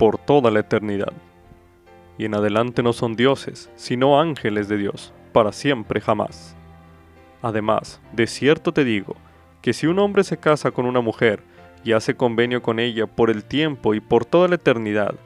por 0.00 0.16
toda 0.16 0.50
la 0.50 0.60
eternidad. 0.60 1.12
Y 2.16 2.24
en 2.24 2.34
adelante 2.34 2.82
no 2.82 2.94
son 2.94 3.16
dioses, 3.16 3.70
sino 3.76 4.18
ángeles 4.18 4.66
de 4.66 4.78
Dios, 4.78 5.12
para 5.30 5.52
siempre 5.52 6.00
jamás. 6.00 6.56
Además, 7.42 8.00
de 8.14 8.26
cierto 8.26 8.72
te 8.72 8.82
digo, 8.82 9.14
que 9.60 9.74
si 9.74 9.86
un 9.86 9.98
hombre 9.98 10.24
se 10.24 10.38
casa 10.38 10.70
con 10.70 10.86
una 10.86 11.02
mujer 11.02 11.42
y 11.84 11.92
hace 11.92 12.14
convenio 12.14 12.62
con 12.62 12.80
ella 12.80 13.06
por 13.06 13.28
el 13.28 13.44
tiempo 13.44 13.92
y 13.92 14.00
por 14.00 14.24
toda 14.24 14.48
la 14.48 14.54
eternidad, 14.54 15.16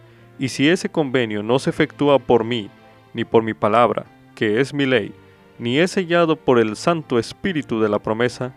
y 0.40 0.49
si 0.49 0.69
ese 0.69 0.88
convenio 0.88 1.45
no 1.45 1.61
se 1.61 1.71
efectúa 1.71 2.19
por 2.19 2.43
mí, 2.43 2.69
ni 3.12 3.25
por 3.25 3.45
mi 3.45 3.54
palabra, 3.54 4.07
que 4.35 4.61
es 4.61 4.75
mi 4.75 4.87
ley, 4.87 5.14
ni 5.61 5.78
es 5.78 5.93
sellado 5.93 6.35
por 6.35 6.59
el 6.59 6.75
Santo 6.75 7.21
Espíritu 7.21 7.81
de 7.81 7.88
la 7.88 8.00
promesa, 8.00 8.52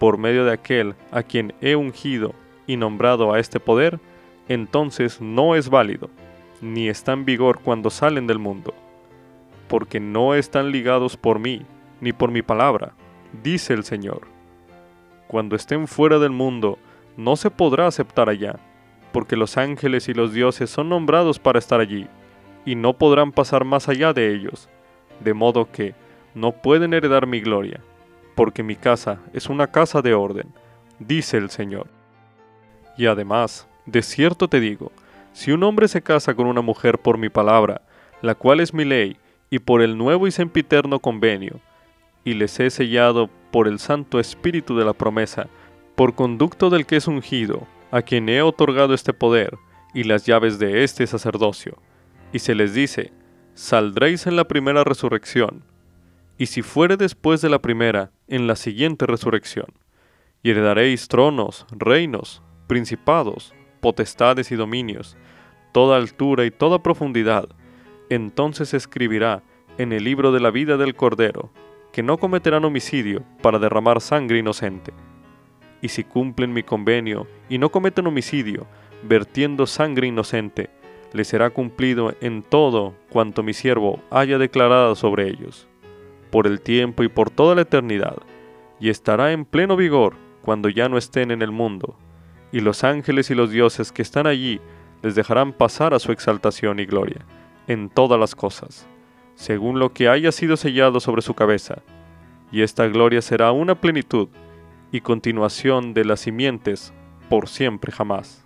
por 0.00 0.18
medio 0.18 0.44
de 0.44 0.52
aquel 0.52 0.96
a 1.12 1.22
quien 1.22 1.54
he 1.60 1.76
ungido 1.76 2.34
y 2.66 2.76
nombrado 2.76 3.32
a 3.32 3.38
este 3.38 3.60
poder, 3.60 4.00
entonces 4.50 5.20
no 5.20 5.54
es 5.54 5.70
válido, 5.70 6.10
ni 6.60 6.88
está 6.88 7.12
en 7.12 7.24
vigor 7.24 7.60
cuando 7.60 7.88
salen 7.88 8.26
del 8.26 8.40
mundo, 8.40 8.74
porque 9.68 10.00
no 10.00 10.34
están 10.34 10.72
ligados 10.72 11.16
por 11.16 11.38
mí, 11.38 11.64
ni 12.00 12.12
por 12.12 12.32
mi 12.32 12.42
palabra, 12.42 12.94
dice 13.44 13.74
el 13.74 13.84
Señor. 13.84 14.22
Cuando 15.28 15.54
estén 15.54 15.86
fuera 15.86 16.18
del 16.18 16.32
mundo, 16.32 16.80
no 17.16 17.36
se 17.36 17.48
podrá 17.48 17.86
aceptar 17.86 18.28
allá, 18.28 18.58
porque 19.12 19.36
los 19.36 19.56
ángeles 19.56 20.08
y 20.08 20.14
los 20.14 20.32
dioses 20.32 20.68
son 20.68 20.88
nombrados 20.88 21.38
para 21.38 21.60
estar 21.60 21.78
allí, 21.78 22.08
y 22.66 22.74
no 22.74 22.94
podrán 22.94 23.30
pasar 23.30 23.64
más 23.64 23.88
allá 23.88 24.12
de 24.12 24.34
ellos, 24.34 24.68
de 25.20 25.32
modo 25.32 25.70
que 25.70 25.94
no 26.34 26.50
pueden 26.50 26.92
heredar 26.92 27.28
mi 27.28 27.40
gloria, 27.40 27.80
porque 28.34 28.64
mi 28.64 28.74
casa 28.74 29.20
es 29.32 29.48
una 29.48 29.68
casa 29.68 30.02
de 30.02 30.12
orden, 30.12 30.52
dice 30.98 31.36
el 31.36 31.50
Señor. 31.50 31.86
Y 32.96 33.06
además, 33.06 33.68
de 33.86 34.02
cierto 34.02 34.48
te 34.48 34.60
digo, 34.60 34.92
si 35.32 35.52
un 35.52 35.62
hombre 35.62 35.88
se 35.88 36.02
casa 36.02 36.34
con 36.34 36.46
una 36.46 36.60
mujer 36.60 36.98
por 36.98 37.18
mi 37.18 37.28
palabra, 37.28 37.82
la 38.22 38.34
cual 38.34 38.60
es 38.60 38.74
mi 38.74 38.84
ley, 38.84 39.16
y 39.50 39.58
por 39.58 39.82
el 39.82 39.96
nuevo 39.96 40.26
y 40.26 40.30
sempiterno 40.30 41.00
convenio, 41.00 41.60
y 42.24 42.34
les 42.34 42.58
he 42.60 42.70
sellado 42.70 43.30
por 43.50 43.66
el 43.66 43.78
Santo 43.78 44.20
Espíritu 44.20 44.76
de 44.76 44.84
la 44.84 44.92
promesa, 44.92 45.48
por 45.94 46.14
conducto 46.14 46.70
del 46.70 46.86
que 46.86 46.96
es 46.96 47.08
ungido, 47.08 47.66
a 47.90 48.02
quien 48.02 48.28
he 48.28 48.42
otorgado 48.42 48.94
este 48.94 49.12
poder, 49.12 49.56
y 49.94 50.04
las 50.04 50.24
llaves 50.24 50.58
de 50.58 50.84
este 50.84 51.06
sacerdocio. 51.06 51.78
Y 52.32 52.38
se 52.38 52.54
les 52.54 52.74
dice, 52.74 53.12
saldréis 53.54 54.26
en 54.26 54.36
la 54.36 54.44
primera 54.44 54.84
resurrección, 54.84 55.64
y 56.38 56.46
si 56.46 56.62
fuere 56.62 56.96
después 56.96 57.40
de 57.40 57.50
la 57.50 57.60
primera, 57.60 58.12
en 58.28 58.46
la 58.46 58.56
siguiente 58.56 59.06
resurrección, 59.06 59.66
y 60.42 60.50
heredaréis 60.50 61.08
tronos, 61.08 61.66
reinos, 61.70 62.42
principados, 62.66 63.52
potestades 63.80 64.52
y 64.52 64.56
dominios, 64.56 65.16
toda 65.72 65.96
altura 65.96 66.44
y 66.44 66.50
toda 66.50 66.82
profundidad, 66.82 67.48
entonces 68.08 68.74
escribirá 68.74 69.42
en 69.78 69.92
el 69.92 70.04
libro 70.04 70.32
de 70.32 70.40
la 70.40 70.50
vida 70.50 70.76
del 70.76 70.94
Cordero, 70.94 71.50
que 71.92 72.02
no 72.02 72.18
cometerán 72.18 72.64
homicidio 72.64 73.22
para 73.42 73.58
derramar 73.58 74.00
sangre 74.00 74.38
inocente. 74.38 74.92
Y 75.80 75.88
si 75.88 76.04
cumplen 76.04 76.52
mi 76.52 76.62
convenio 76.62 77.26
y 77.48 77.58
no 77.58 77.70
cometen 77.70 78.06
homicidio, 78.06 78.66
vertiendo 79.02 79.66
sangre 79.66 80.06
inocente, 80.06 80.70
les 81.12 81.28
será 81.28 81.50
cumplido 81.50 82.14
en 82.20 82.42
todo 82.42 82.94
cuanto 83.08 83.42
mi 83.42 83.54
siervo 83.54 84.00
haya 84.10 84.38
declarado 84.38 84.94
sobre 84.94 85.28
ellos, 85.28 85.66
por 86.30 86.46
el 86.46 86.60
tiempo 86.60 87.02
y 87.02 87.08
por 87.08 87.30
toda 87.30 87.54
la 87.54 87.62
eternidad, 87.62 88.16
y 88.78 88.90
estará 88.90 89.32
en 89.32 89.44
pleno 89.44 89.76
vigor 89.76 90.14
cuando 90.42 90.68
ya 90.68 90.88
no 90.88 90.98
estén 90.98 91.30
en 91.30 91.42
el 91.42 91.50
mundo 91.50 91.96
y 92.52 92.60
los 92.60 92.84
ángeles 92.84 93.30
y 93.30 93.34
los 93.34 93.50
dioses 93.50 93.92
que 93.92 94.02
están 94.02 94.26
allí 94.26 94.60
les 95.02 95.14
dejarán 95.14 95.52
pasar 95.52 95.94
a 95.94 95.98
su 95.98 96.12
exaltación 96.12 96.78
y 96.78 96.86
gloria 96.86 97.24
en 97.66 97.88
todas 97.88 98.18
las 98.18 98.34
cosas, 98.34 98.86
según 99.34 99.78
lo 99.78 99.92
que 99.92 100.08
haya 100.08 100.32
sido 100.32 100.56
sellado 100.56 101.00
sobre 101.00 101.22
su 101.22 101.34
cabeza, 101.34 101.82
y 102.52 102.62
esta 102.62 102.86
gloria 102.88 103.22
será 103.22 103.52
una 103.52 103.74
plenitud 103.74 104.28
y 104.92 105.00
continuación 105.00 105.94
de 105.94 106.04
las 106.04 106.20
simientes 106.20 106.92
por 107.28 107.48
siempre 107.48 107.92
jamás. 107.92 108.44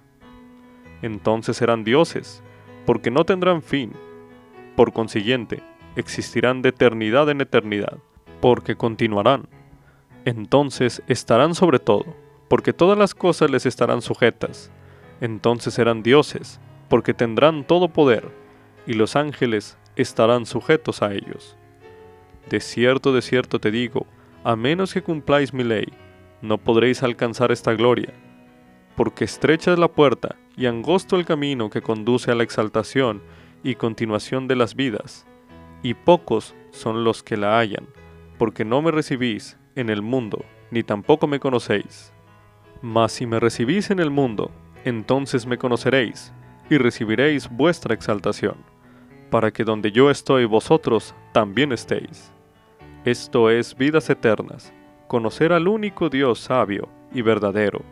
Entonces 1.01 1.57
serán 1.57 1.85
dioses, 1.85 2.43
porque 2.85 3.11
no 3.11 3.25
tendrán 3.25 3.62
fin, 3.62 3.93
por 4.77 4.93
consiguiente, 4.93 5.62
existirán 5.97 6.61
de 6.61 6.71
eternidad 6.71 7.31
en 7.31 7.40
eternidad, 7.40 7.99
porque 8.40 8.77
continuarán. 8.77 9.49
Entonces 10.25 11.03
estarán 11.07 11.55
sobre 11.55 11.79
todo 11.79 12.05
porque 12.49 12.73
todas 12.73 12.99
las 12.99 13.15
cosas 13.15 13.51
les 13.51 13.67
estarán 13.67 14.03
sujetas. 14.03 14.71
Entonces 15.21 15.75
serán 15.75 16.03
dioses, 16.03 16.61
porque 16.89 17.15
tendrán 17.15 17.65
todo 17.65 17.89
poder, 17.89 18.31
y 18.87 18.95
los 18.95 19.17
ángeles 19.17 19.79
estarán 19.97 20.47
sujetos 20.47 21.03
a 21.03 21.13
ellos. 21.13 21.57
De 22.49 22.61
cierto, 22.61 23.13
de 23.13 23.23
cierto 23.23 23.59
te 23.59 23.71
digo, 23.71 24.07
a 24.43 24.57
menos 24.57 24.93
que 24.93 25.03
cumpláis 25.03 25.55
mi 25.55 25.65
ley, 25.65 25.87
no 26.43 26.59
podréis 26.59 27.03
alcanzar 27.03 27.53
esta 27.53 27.73
gloria, 27.73 28.13
porque 28.97 29.25
estrecha 29.25 29.73
es 29.73 29.79
la 29.79 29.89
puerta 29.89 30.37
y 30.57 30.67
angosto 30.67 31.17
el 31.17 31.25
camino 31.25 31.71
que 31.71 31.83
conduce 31.83 32.31
a 32.31 32.35
la 32.35 32.43
exaltación 32.43 33.23
y 33.63 33.77
continuación 33.77 34.47
de 34.47 34.57
las 34.57 34.75
vidas, 34.75 35.27
y 35.83 35.95
pocos 35.95 36.55
son 36.71 37.03
los 37.05 37.23
que 37.23 37.37
la 37.37 37.59
hallan, 37.59 37.87
porque 38.39 38.65
no 38.65 38.83
me 38.83 38.91
recibís 38.91 39.59
en 39.75 39.91
el 39.91 40.03
mundo, 40.03 40.45
ni 40.71 40.83
tampoco 40.83 41.27
me 41.27 41.41
conocéis. 41.41 42.13
Mas 42.83 43.13
si 43.13 43.27
me 43.27 43.41
recibís 43.41 43.91
en 43.91 43.99
el 43.99 44.11
mundo, 44.11 44.51
entonces 44.85 45.47
me 45.47 45.59
conoceréis, 45.59 46.33
y 46.71 46.79
recibiréis 46.79 47.49
vuestra 47.49 47.95
exaltación, 47.95 48.57
para 49.31 49.51
que 49.51 49.65
donde 49.65 49.93
yo 49.93 50.11
estoy 50.11 50.45
vosotros 50.45 51.15
también 51.33 51.73
estéis. 51.73 52.33
Esto 53.05 53.51
es 53.51 53.77
vidas 53.77 54.09
eternas, 54.11 54.73
conocer 55.09 55.53
al 55.53 55.69
único 55.69 56.09
Dios 56.09 56.39
sabio 56.39 56.89
y 57.13 57.23
verdadero, 57.23 57.83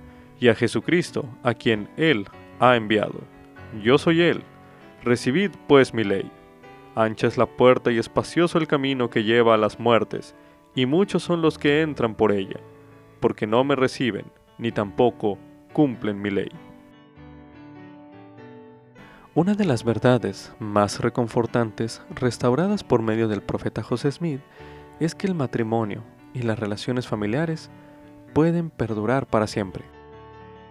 y 0.41 0.49
a 0.49 0.55
Jesucristo, 0.55 1.25
a 1.43 1.55
quien 1.55 1.89
Él 1.97 2.27
ha 2.61 2.77
enviado. 2.77 3.21
Yo 3.83 3.99
soy 3.99 4.23
Él. 4.23 4.43
Recibid 5.05 5.51
pues 5.67 5.95
mi 5.95 6.05
ley. 6.05 6.31
Ancha 6.95 7.27
es 7.27 7.39
la 7.39 7.47
puerta 7.47 7.91
y 7.91 7.99
espacioso 7.99 8.59
el 8.59 8.67
camino 8.67 9.09
que 9.09 9.25
lleva 9.25 9.55
a 9.55 9.59
las 9.59 9.81
muertes, 9.81 10.35
y 10.75 10.87
muchos 10.87 11.23
son 11.23 11.43
los 11.43 11.59
que 11.59 11.83
entran 11.83 12.15
por 12.15 12.33
ella, 12.33 12.61
porque 13.21 13.47
no 13.47 13.65
me 13.65 13.77
reciben 13.77 14.27
ni 14.59 14.73
tampoco 14.73 15.39
cumplen 15.73 16.21
mi 16.21 16.31
ley. 16.31 16.51
Una 19.35 19.55
de 19.55 19.65
las 19.65 19.83
verdades 19.83 20.53
más 20.59 21.01
reconfortantes 21.01 22.03
restauradas 22.11 22.85
por 22.85 23.01
medio 23.01 23.29
del 23.29 23.43
profeta 23.43 23.83
José 23.83 24.13
Smith 24.13 24.41
es 25.01 25.15
que 25.15 25.27
el 25.27 25.35
matrimonio 25.35 26.03
y 26.35 26.43
las 26.43 26.59
relaciones 26.59 27.09
familiares 27.09 27.71
pueden 28.35 28.69
perdurar 28.71 29.27
para 29.27 29.47
siempre. 29.47 29.85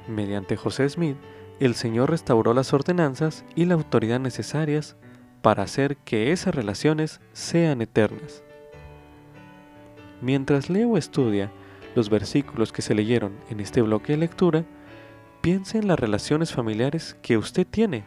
Mediante 0.07 0.57
José 0.57 0.87
Smith, 0.89 1.17
el 1.59 1.75
Señor 1.75 2.09
restauró 2.09 2.53
las 2.53 2.73
ordenanzas 2.73 3.45
y 3.55 3.65
la 3.65 3.75
autoridad 3.75 4.19
necesarias 4.19 4.95
para 5.41 5.63
hacer 5.63 5.97
que 5.97 6.31
esas 6.31 6.53
relaciones 6.53 7.19
sean 7.33 7.81
eternas. 7.81 8.43
Mientras 10.21 10.69
Leo 10.69 10.97
estudia 10.97 11.51
los 11.95 12.09
versículos 12.09 12.71
que 12.71 12.81
se 12.81 12.95
leyeron 12.95 13.33
en 13.49 13.59
este 13.59 13.81
bloque 13.81 14.13
de 14.13 14.19
lectura, 14.19 14.65
piense 15.41 15.77
en 15.77 15.87
las 15.87 15.99
relaciones 15.99 16.53
familiares 16.53 17.17
que 17.21 17.37
usted 17.37 17.67
tiene 17.67 18.05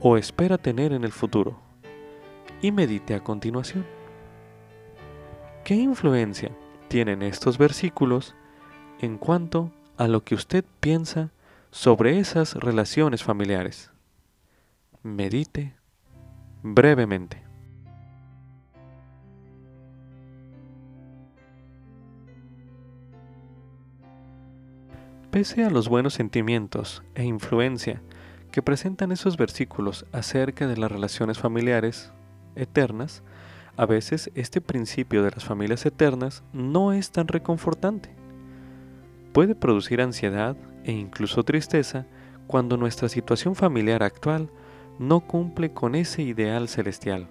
o 0.00 0.16
espera 0.16 0.58
tener 0.58 0.92
en 0.92 1.04
el 1.04 1.12
futuro 1.12 1.60
y 2.62 2.72
medite 2.72 3.14
a 3.14 3.22
continuación. 3.22 3.86
¿Qué 5.64 5.74
influencia 5.74 6.50
tienen 6.88 7.22
estos 7.22 7.58
versículos 7.58 8.34
en 9.00 9.18
cuanto 9.18 9.70
a 9.96 10.08
lo 10.08 10.24
que 10.24 10.34
usted 10.34 10.64
piensa 10.80 11.30
sobre 11.70 12.18
esas 12.18 12.54
relaciones 12.54 13.22
familiares? 13.22 13.90
Medite 15.02 15.74
brevemente. 16.62 17.49
Pese 25.30 25.62
a 25.62 25.70
los 25.70 25.88
buenos 25.88 26.14
sentimientos 26.14 27.04
e 27.14 27.22
influencia 27.22 28.02
que 28.50 28.62
presentan 28.62 29.12
esos 29.12 29.36
versículos 29.36 30.04
acerca 30.10 30.66
de 30.66 30.76
las 30.76 30.90
relaciones 30.90 31.38
familiares 31.38 32.12
eternas, 32.56 33.22
a 33.76 33.86
veces 33.86 34.32
este 34.34 34.60
principio 34.60 35.22
de 35.22 35.30
las 35.30 35.44
familias 35.44 35.86
eternas 35.86 36.42
no 36.52 36.92
es 36.92 37.12
tan 37.12 37.28
reconfortante. 37.28 38.10
Puede 39.32 39.54
producir 39.54 40.02
ansiedad 40.02 40.56
e 40.82 40.90
incluso 40.90 41.44
tristeza 41.44 42.06
cuando 42.48 42.76
nuestra 42.76 43.08
situación 43.08 43.54
familiar 43.54 44.02
actual 44.02 44.50
no 44.98 45.20
cumple 45.20 45.72
con 45.72 45.94
ese 45.94 46.22
ideal 46.22 46.68
celestial. 46.68 47.28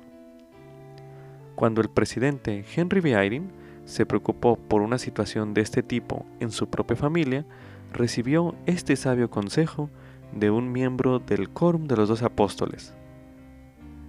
Cuando 1.55 1.81
el 1.81 1.89
presidente 1.89 2.63
Henry 2.73 3.01
B. 3.01 3.12
Eyring 3.12 3.51
se 3.83 4.05
preocupó 4.05 4.55
por 4.55 4.83
una 4.83 4.97
situación 4.97 5.53
de 5.53 5.59
este 5.59 5.83
tipo 5.83 6.25
en 6.39 6.51
su 6.51 6.69
propia 6.69 6.95
familia, 6.95 7.45
recibió 7.93 8.56
este 8.65 8.95
sabio 8.95 9.30
consejo 9.30 9.89
de 10.34 10.52
un 10.52 10.71
miembro 10.71 11.19
del 11.19 11.49
quórum 11.49 11.88
de 11.88 11.95
los 11.95 12.10
dos 12.10 12.23
apóstoles, 12.23 12.93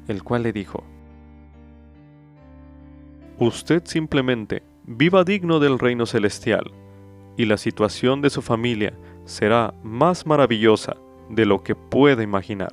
el 0.08 0.22
cual 0.22 0.42
le 0.42 0.52
dijo, 0.52 0.84
Usted 3.38 3.82
simplemente 3.86 4.62
viva 4.84 5.24
digno 5.24 5.60
del 5.60 5.78
reino 5.78 6.04
celestial, 6.04 6.70
y 7.36 7.46
la 7.46 7.56
situación 7.56 8.20
de 8.20 8.28
su 8.28 8.42
familia 8.42 8.92
será 9.24 9.72
más 9.82 10.26
maravillosa 10.26 10.96
de 11.30 11.46
lo 11.46 11.62
que 11.62 11.74
puede 11.74 12.22
imaginar. 12.22 12.72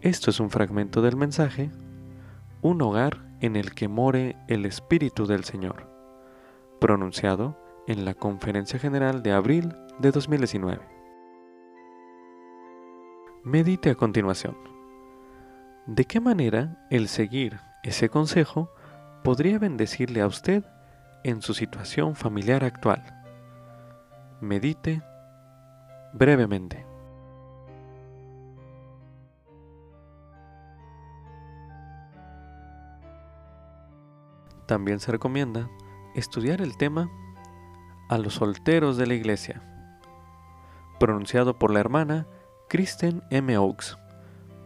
Esto 0.00 0.30
es 0.30 0.38
un 0.38 0.50
fragmento 0.50 1.02
del 1.02 1.16
mensaje, 1.16 1.70
un 2.62 2.82
hogar 2.82 3.24
en 3.40 3.56
el 3.56 3.74
que 3.74 3.88
more 3.88 4.36
el 4.48 4.66
Espíritu 4.66 5.26
del 5.26 5.44
Señor, 5.44 5.88
pronunciado 6.78 7.56
en 7.86 8.04
la 8.04 8.14
Conferencia 8.14 8.78
General 8.78 9.22
de 9.22 9.32
abril 9.32 9.74
de 9.98 10.10
2019. 10.10 10.80
Medite 13.42 13.90
a 13.90 13.94
continuación. 13.94 14.56
¿De 15.86 16.06
qué 16.06 16.18
manera 16.20 16.86
el 16.90 17.08
seguir 17.08 17.60
ese 17.82 18.08
consejo 18.08 18.72
podría 19.22 19.58
bendecirle 19.58 20.22
a 20.22 20.26
usted 20.26 20.64
en 21.24 21.42
su 21.42 21.52
situación 21.52 22.14
familiar 22.14 22.64
actual? 22.64 23.02
Medite 24.40 25.02
brevemente. 26.14 26.86
También 34.66 35.00
se 35.00 35.12
recomienda 35.12 35.68
estudiar 36.14 36.62
el 36.62 36.78
tema 36.78 37.10
a 38.14 38.18
los 38.18 38.34
solteros 38.34 38.96
de 38.96 39.08
la 39.08 39.14
iglesia, 39.14 39.60
pronunciado 41.00 41.58
por 41.58 41.72
la 41.72 41.80
hermana 41.80 42.28
Kristen 42.68 43.24
M. 43.30 43.58
Oaks, 43.58 43.98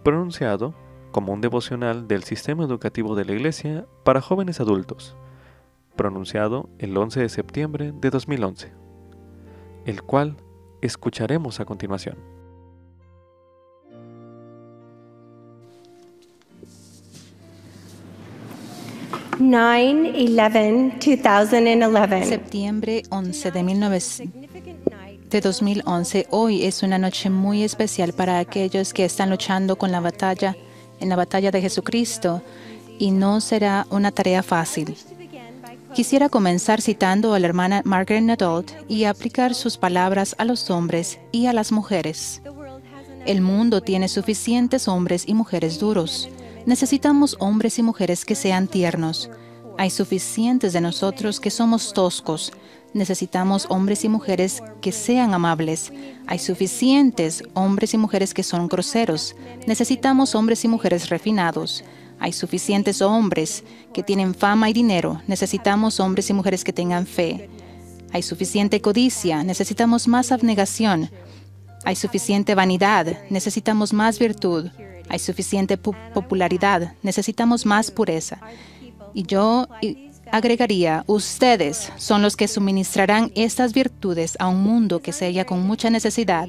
pronunciado 0.05 0.75
como 1.13 1.33
un 1.33 1.41
devocional 1.41 2.09
del 2.09 2.25
sistema 2.25 2.65
educativo 2.65 3.17
de 3.17 3.25
la 3.25 3.33
iglesia 3.33 3.87
para 4.05 4.21
jóvenes 4.21 4.61
adultos, 4.61 5.17
pronunciado 5.97 6.69
el 6.79 6.95
11 6.95 7.21
de 7.21 7.29
septiembre 7.31 7.93
de 7.99 8.11
2011, 8.11 8.71
el 9.87 10.03
cual 10.03 10.37
escucharemos 10.83 11.59
a 11.59 11.65
continuación. 11.65 12.38
9-11-2011. 19.39 22.25
Septiembre 22.25 23.05
11 23.09 23.51
de, 23.53 24.31
de 25.31 25.41
2011. 25.41 26.27
Hoy 26.31 26.65
es 26.65 26.83
una 26.83 26.99
noche 26.99 27.31
muy 27.31 27.63
especial 27.63 28.13
para 28.13 28.41
aquellos 28.41 28.93
que 28.93 29.05
están 29.05 29.31
luchando 29.31 29.77
con 29.77 29.93
la 29.93 30.01
batalla, 30.01 30.57
en 30.99 31.09
la 31.09 31.15
batalla 31.15 31.53
de 31.53 31.61
Jesucristo, 31.61 32.43
y 32.99 33.13
no 33.13 33.41
será 33.41 33.87
una 33.91 34.11
tarea 34.11 34.43
fácil. 34.43 34.97
Quisiera 35.95 36.29
comenzar 36.29 36.81
citando 36.81 37.33
a 37.33 37.39
la 37.39 37.47
hermana 37.47 37.83
Margaret 37.85 38.25
Nadolt 38.25 38.73
y 38.89 39.05
aplicar 39.05 39.55
sus 39.55 39.79
palabras 39.79 40.35
a 40.39 40.45
los 40.45 40.69
hombres 40.69 41.21
y 41.31 41.47
a 41.47 41.53
las 41.53 41.71
mujeres. 41.71 42.43
El 43.25 43.41
mundo 43.41 43.83
tiene 43.83 44.09
suficientes 44.09 44.89
hombres 44.89 45.29
y 45.29 45.35
mujeres 45.35 45.79
duros 45.79 46.29
Necesitamos 46.69 47.35
hombres 47.41 47.79
y 47.79 47.83
mujeres 47.83 48.27
que 48.27 48.35
sean 48.35 48.69
tiernos. 48.69 49.31
Hay 49.79 49.89
suficientes 49.89 50.75
de 50.75 50.83
nosotros 50.83 51.41
que 51.41 51.49
somos 51.49 51.95
toscos. 51.95 52.53
Necesitamos 52.93 53.65
hombres 53.71 54.05
y 54.05 54.11
mujeres 54.11 54.63
que 54.83 54.93
sean 54.93 55.33
amables. 55.33 55.91
Hay 56.27 56.39
suficientes 56.39 57.43
hombres 57.55 57.95
y 57.95 57.97
mujeres 57.97 58.35
que 58.35 58.43
son 58.43 58.69
groseros. 58.69 59.35
Necesitamos 59.67 60.35
hombres 60.35 60.63
y 60.63 60.69
mujeres 60.69 61.09
refinados. 61.09 61.85
Hay 62.21 62.35
suficientes 62.35 63.01
hombres 63.01 63.65
que 63.95 64.03
tienen 64.03 64.35
fama 64.35 64.69
y 64.69 64.75
dinero. 64.75 65.23
Necesitamos 65.27 66.01
hombres 66.01 66.29
y 66.29 66.35
mujeres 66.35 66.65
que 66.65 66.75
tengan 66.75 67.07
fe. 67.07 67.49
Hay 68.13 68.23
suficiente 68.23 68.83
codicia. 68.83 69.43
Necesitamos 69.43 70.07
más 70.07 70.33
abnegación. 70.33 71.09
Hay 71.85 71.97
suficiente 71.97 72.55
vanidad. 72.55 73.19
Necesitamos 73.31 73.93
más 73.93 74.19
virtud. 74.19 74.71
Hay 75.09 75.19
suficiente 75.19 75.79
popularidad, 75.79 76.93
necesitamos 77.03 77.65
más 77.65 77.91
pureza. 77.91 78.39
Y 79.15 79.23
yo 79.23 79.67
agregaría, 80.31 81.05
ustedes 81.07 81.91
son 81.97 82.21
los 82.21 82.37
que 82.37 82.49
suministrarán 82.49 83.33
estas 83.35 83.73
virtudes 83.73 84.37
a 84.39 84.49
un 84.49 84.63
mundo 84.63 85.01
que 85.01 85.13
se 85.13 85.27
halla 85.27 85.47
con 85.47 85.67
mucha 85.67 85.89
necesidad. 85.89 86.49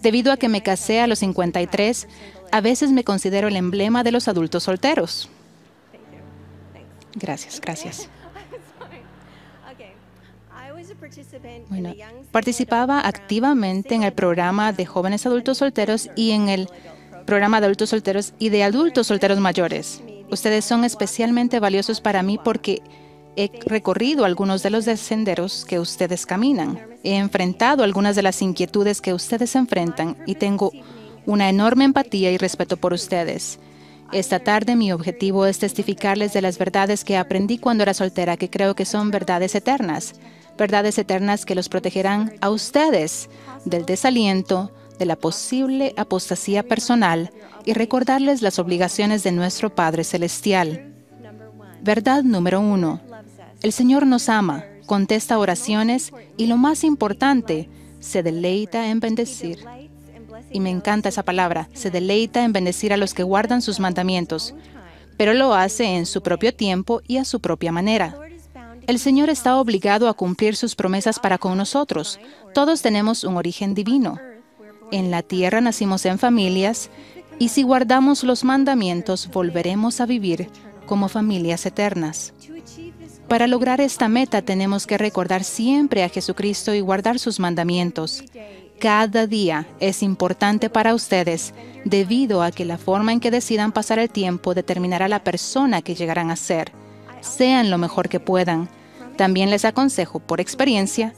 Debido 0.00 0.32
a 0.32 0.36
que 0.36 0.48
me 0.48 0.62
casé 0.62 1.00
a 1.00 1.06
los 1.06 1.20
53, 1.20 2.08
a 2.52 2.60
veces 2.60 2.90
me 2.92 3.04
considero 3.04 3.48
el 3.48 3.56
emblema 3.56 4.04
de 4.04 4.12
los 4.12 4.28
adultos 4.28 4.64
solteros. 4.64 5.28
Gracias, 7.14 7.60
gracias. 7.60 8.08
Bueno, 11.68 11.94
participaba 12.30 13.06
activamente 13.06 13.94
en 13.94 14.02
el 14.02 14.12
programa 14.12 14.72
de 14.72 14.86
jóvenes 14.86 15.26
adultos 15.26 15.58
solteros 15.58 16.10
y 16.16 16.32
en 16.32 16.48
el 16.48 16.68
programa 17.26 17.60
de 17.60 17.66
adultos 17.66 17.90
solteros 17.90 18.34
y 18.38 18.48
de 18.48 18.64
adultos 18.64 19.06
solteros 19.06 19.38
mayores. 19.38 20.02
Ustedes 20.30 20.64
son 20.64 20.84
especialmente 20.84 21.60
valiosos 21.60 22.00
para 22.00 22.22
mí 22.22 22.38
porque 22.42 22.82
he 23.36 23.50
recorrido 23.66 24.24
algunos 24.24 24.62
de 24.62 24.70
los 24.70 24.84
senderos 24.84 25.64
que 25.64 25.78
ustedes 25.78 26.26
caminan. 26.26 26.78
He 27.02 27.16
enfrentado 27.16 27.84
algunas 27.84 28.16
de 28.16 28.22
las 28.22 28.42
inquietudes 28.42 29.00
que 29.00 29.14
ustedes 29.14 29.54
enfrentan 29.56 30.16
y 30.26 30.34
tengo 30.34 30.72
una 31.26 31.48
enorme 31.48 31.84
empatía 31.84 32.30
y 32.30 32.38
respeto 32.38 32.76
por 32.76 32.92
ustedes. 32.92 33.58
Esta 34.12 34.40
tarde 34.40 34.76
mi 34.76 34.92
objetivo 34.92 35.46
es 35.46 35.58
testificarles 35.58 36.34
de 36.34 36.42
las 36.42 36.58
verdades 36.58 37.04
que 37.04 37.16
aprendí 37.16 37.56
cuando 37.56 37.82
era 37.82 37.94
soltera, 37.94 38.36
que 38.36 38.50
creo 38.50 38.74
que 38.74 38.84
son 38.84 39.10
verdades 39.10 39.54
eternas, 39.54 40.14
verdades 40.56 40.98
eternas 40.98 41.44
que 41.44 41.54
los 41.54 41.68
protegerán 41.68 42.34
a 42.40 42.50
ustedes 42.50 43.28
del 43.64 43.84
desaliento, 43.84 44.72
de 44.98 45.06
la 45.06 45.16
posible 45.16 45.94
apostasía 45.96 46.62
personal 46.62 47.30
y 47.64 47.72
recordarles 47.72 48.42
las 48.42 48.58
obligaciones 48.58 49.22
de 49.22 49.32
nuestro 49.32 49.74
Padre 49.74 50.04
Celestial. 50.04 50.92
Verdad 51.80 52.22
número 52.22 52.60
uno. 52.60 53.00
El 53.62 53.72
Señor 53.72 54.06
nos 54.06 54.28
ama, 54.28 54.64
contesta 54.86 55.38
oraciones 55.38 56.12
y 56.36 56.46
lo 56.46 56.56
más 56.56 56.84
importante, 56.84 57.68
se 58.00 58.22
deleita 58.22 58.88
en 58.88 59.00
bendecir. 59.00 59.64
Y 60.50 60.60
me 60.60 60.70
encanta 60.70 61.08
esa 61.08 61.22
palabra, 61.22 61.68
se 61.72 61.90
deleita 61.90 62.44
en 62.44 62.52
bendecir 62.52 62.92
a 62.92 62.96
los 62.96 63.14
que 63.14 63.22
guardan 63.22 63.62
sus 63.62 63.80
mandamientos, 63.80 64.54
pero 65.16 65.34
lo 65.34 65.54
hace 65.54 65.84
en 65.84 66.06
su 66.06 66.22
propio 66.22 66.54
tiempo 66.54 67.00
y 67.06 67.16
a 67.18 67.24
su 67.24 67.40
propia 67.40 67.72
manera. 67.72 68.16
El 68.86 68.98
Señor 68.98 69.30
está 69.30 69.56
obligado 69.58 70.08
a 70.08 70.14
cumplir 70.14 70.56
sus 70.56 70.74
promesas 70.74 71.18
para 71.18 71.38
con 71.38 71.56
nosotros. 71.56 72.18
Todos 72.52 72.82
tenemos 72.82 73.22
un 73.24 73.36
origen 73.36 73.74
divino. 73.74 74.18
En 74.90 75.10
la 75.10 75.22
tierra 75.22 75.60
nacimos 75.60 76.04
en 76.04 76.18
familias 76.18 76.90
y 77.38 77.48
si 77.48 77.62
guardamos 77.62 78.24
los 78.24 78.44
mandamientos 78.44 79.28
volveremos 79.30 80.00
a 80.00 80.06
vivir 80.06 80.48
como 80.86 81.08
familias 81.08 81.64
eternas. 81.64 82.34
Para 83.28 83.46
lograr 83.46 83.80
esta 83.80 84.08
meta 84.08 84.42
tenemos 84.42 84.86
que 84.86 84.98
recordar 84.98 85.44
siempre 85.44 86.02
a 86.02 86.08
Jesucristo 86.08 86.74
y 86.74 86.80
guardar 86.80 87.18
sus 87.18 87.40
mandamientos. 87.40 88.24
Cada 88.78 89.28
día 89.28 89.66
es 89.78 90.02
importante 90.02 90.68
para 90.68 90.94
ustedes 90.94 91.54
debido 91.84 92.42
a 92.42 92.50
que 92.50 92.64
la 92.64 92.78
forma 92.78 93.12
en 93.12 93.20
que 93.20 93.30
decidan 93.30 93.70
pasar 93.70 94.00
el 94.00 94.10
tiempo 94.10 94.54
determinará 94.54 95.08
la 95.08 95.22
persona 95.22 95.82
que 95.82 95.94
llegarán 95.94 96.30
a 96.30 96.36
ser. 96.36 96.81
Sean 97.22 97.70
lo 97.70 97.78
mejor 97.78 98.08
que 98.08 98.20
puedan. 98.20 98.68
También 99.16 99.50
les 99.50 99.64
aconsejo 99.64 100.18
por 100.18 100.40
experiencia 100.40 101.14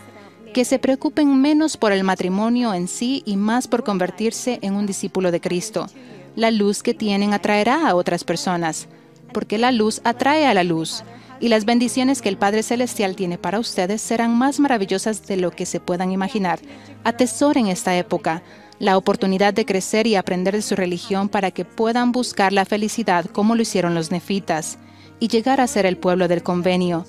que 0.53 0.65
se 0.65 0.79
preocupen 0.79 1.41
menos 1.41 1.77
por 1.77 1.91
el 1.91 2.05
matrimonio 2.05 2.75
en 2.75 2.87
sí 2.87 3.23
y 3.27 3.37
más 3.37 3.67
por 3.67 3.83
convertirse 3.83 4.61
en 4.63 4.75
un 4.75 4.87
discípulo 4.87 5.33
de 5.33 5.41
Cristo. 5.41 5.89
La 6.37 6.53
luz 6.53 6.83
que 6.83 6.95
tienen 6.95 7.33
atraerá 7.35 7.89
a 7.89 7.95
otras 7.97 8.23
personas, 8.23 8.87
porque 9.33 9.59
la 9.59 9.73
luz 9.73 10.01
atrae 10.05 10.47
a 10.47 10.55
la 10.55 10.63
luz. 10.63 11.03
y 11.41 11.49
las 11.49 11.65
bendiciones 11.65 12.23
que 12.23 12.29
el 12.29 12.39
Padre 12.39 12.63
Celestial 12.63 13.17
tiene 13.17 13.39
para 13.39 13.59
ustedes 13.59 14.01
serán 14.01 14.39
más 14.39 14.61
maravillosas 14.61 15.27
de 15.27 15.37
lo 15.37 15.51
que 15.51 15.67
se 15.67 15.81
puedan 15.81 16.13
imaginar. 16.13 16.61
Atesoren 17.03 17.67
esta 17.67 17.99
época, 17.99 18.43
la 18.79 18.97
oportunidad 18.97 19.53
de 19.53 19.67
crecer 19.67 20.07
y 20.07 20.15
aprender 20.15 20.55
de 20.55 20.63
su 20.63 20.77
religión 20.77 21.29
para 21.29 21.51
que 21.51 21.65
puedan 21.65 22.13
buscar 22.13 22.53
la 22.53 22.65
felicidad 22.65 23.27
como 23.27 23.57
lo 23.57 23.63
hicieron 23.63 23.95
los 23.97 24.13
nefitas 24.13 24.79
y 25.21 25.29
llegar 25.29 25.61
a 25.61 25.67
ser 25.67 25.87
el 25.87 25.97
pueblo 25.97 26.29
del 26.29 26.43
convenio. 26.43 27.07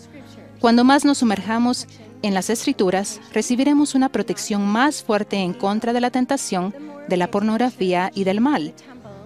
Cuando 0.60 0.84
más 0.84 1.06
nos 1.06 1.20
sumerjamos 1.20 1.88
en 2.22 2.34
las 2.34 2.50
escrituras, 2.50 3.20
recibiremos 3.34 3.94
una 3.96 4.10
protección 4.10 4.66
más 4.66 5.04
fuerte 5.04 5.38
en 5.38 5.54
contra 5.54 5.94
de 5.94 6.02
la 6.02 6.12
tentación, 6.12 6.74
de 7.08 7.18
la 7.18 7.30
pornografía 7.30 8.12
y 8.16 8.24
del 8.24 8.42
mal. 8.42 8.74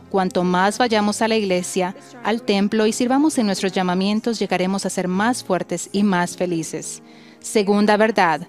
Cuanto 0.09 0.43
más 0.43 0.77
vayamos 0.79 1.21
a 1.21 1.27
la 1.27 1.37
iglesia, 1.37 1.95
al 2.23 2.41
templo 2.41 2.87
y 2.87 2.93
sirvamos 2.93 3.37
en 3.37 3.45
nuestros 3.45 3.71
llamamientos, 3.71 4.39
llegaremos 4.39 4.85
a 4.85 4.89
ser 4.89 5.07
más 5.07 5.43
fuertes 5.43 5.89
y 5.91 6.03
más 6.03 6.35
felices. 6.35 7.03
Segunda 7.39 7.95
verdad, 7.95 8.47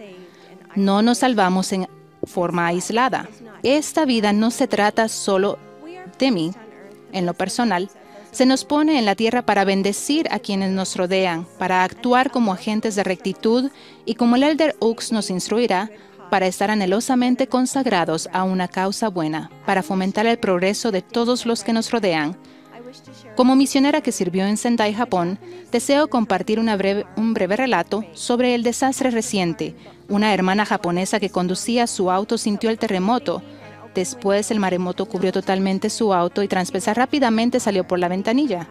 no 0.75 1.03
nos 1.03 1.19
salvamos 1.19 1.73
en 1.73 1.87
forma 2.25 2.67
aislada. 2.67 3.29
Esta 3.63 4.05
vida 4.07 4.33
no 4.33 4.51
se 4.51 4.67
trata 4.69 5.09
solo 5.09 5.59
de 6.19 6.31
mí, 6.31 6.53
en 7.13 7.27
lo 7.27 7.35
personal. 7.35 7.91
Se 8.33 8.47
nos 8.47 8.65
pone 8.65 8.99
en 8.99 9.05
la 9.05 9.17
tierra 9.17 9.43
para 9.43 9.65
bendecir 9.65 10.29
a 10.31 10.39
quienes 10.39 10.71
nos 10.71 10.97
rodean, 10.97 11.47
para 11.59 11.83
actuar 11.83 12.31
como 12.31 12.53
agentes 12.53 12.95
de 12.95 13.03
rectitud 13.03 13.71
y 14.05 14.15
como 14.15 14.37
el 14.37 14.45
Elder 14.45 14.77
Oaks 14.79 15.11
nos 15.13 15.31
instruirá, 15.31 15.91
para 16.31 16.47
estar 16.47 16.71
anhelosamente 16.71 17.49
consagrados 17.49 18.29
a 18.33 18.45
una 18.45 18.69
causa 18.69 19.09
buena, 19.09 19.51
para 19.67 19.83
fomentar 19.83 20.27
el 20.27 20.39
progreso 20.39 20.93
de 20.93 21.03
todos 21.03 21.45
los 21.45 21.65
que 21.65 21.73
nos 21.73 21.91
rodean. 21.91 22.37
Como 23.37 23.57
misionera 23.57 24.01
que 24.01 24.13
sirvió 24.13 24.47
en 24.47 24.57
Sendai, 24.57 24.95
Japón, 24.95 25.39
deseo 25.73 26.09
compartir 26.09 26.61
un 26.61 27.35
breve 27.35 27.57
relato 27.57 28.05
sobre 28.15 28.55
el 28.55 28.63
desastre 28.63 29.11
reciente. 29.11 29.75
Una 30.09 30.35
hermana 30.35 30.65
japonesa 30.65 31.19
que 31.21 31.31
conducía 31.31 31.87
su 31.87 32.11
auto 32.11 32.39
sintió 32.39 32.71
el 32.71 32.79
terremoto. 32.79 33.43
Después 33.95 34.51
el 34.51 34.61
maremoto 34.61 35.07
cubrió 35.07 35.33
totalmente 35.33 35.91
su 35.91 36.15
auto 36.15 36.43
y 36.43 36.49
tras 36.49 36.71
pensar 36.71 36.97
rápidamente 36.97 37.61
salió 37.61 37.87
por 37.87 37.99
la 37.99 38.09
ventanilla. 38.09 38.69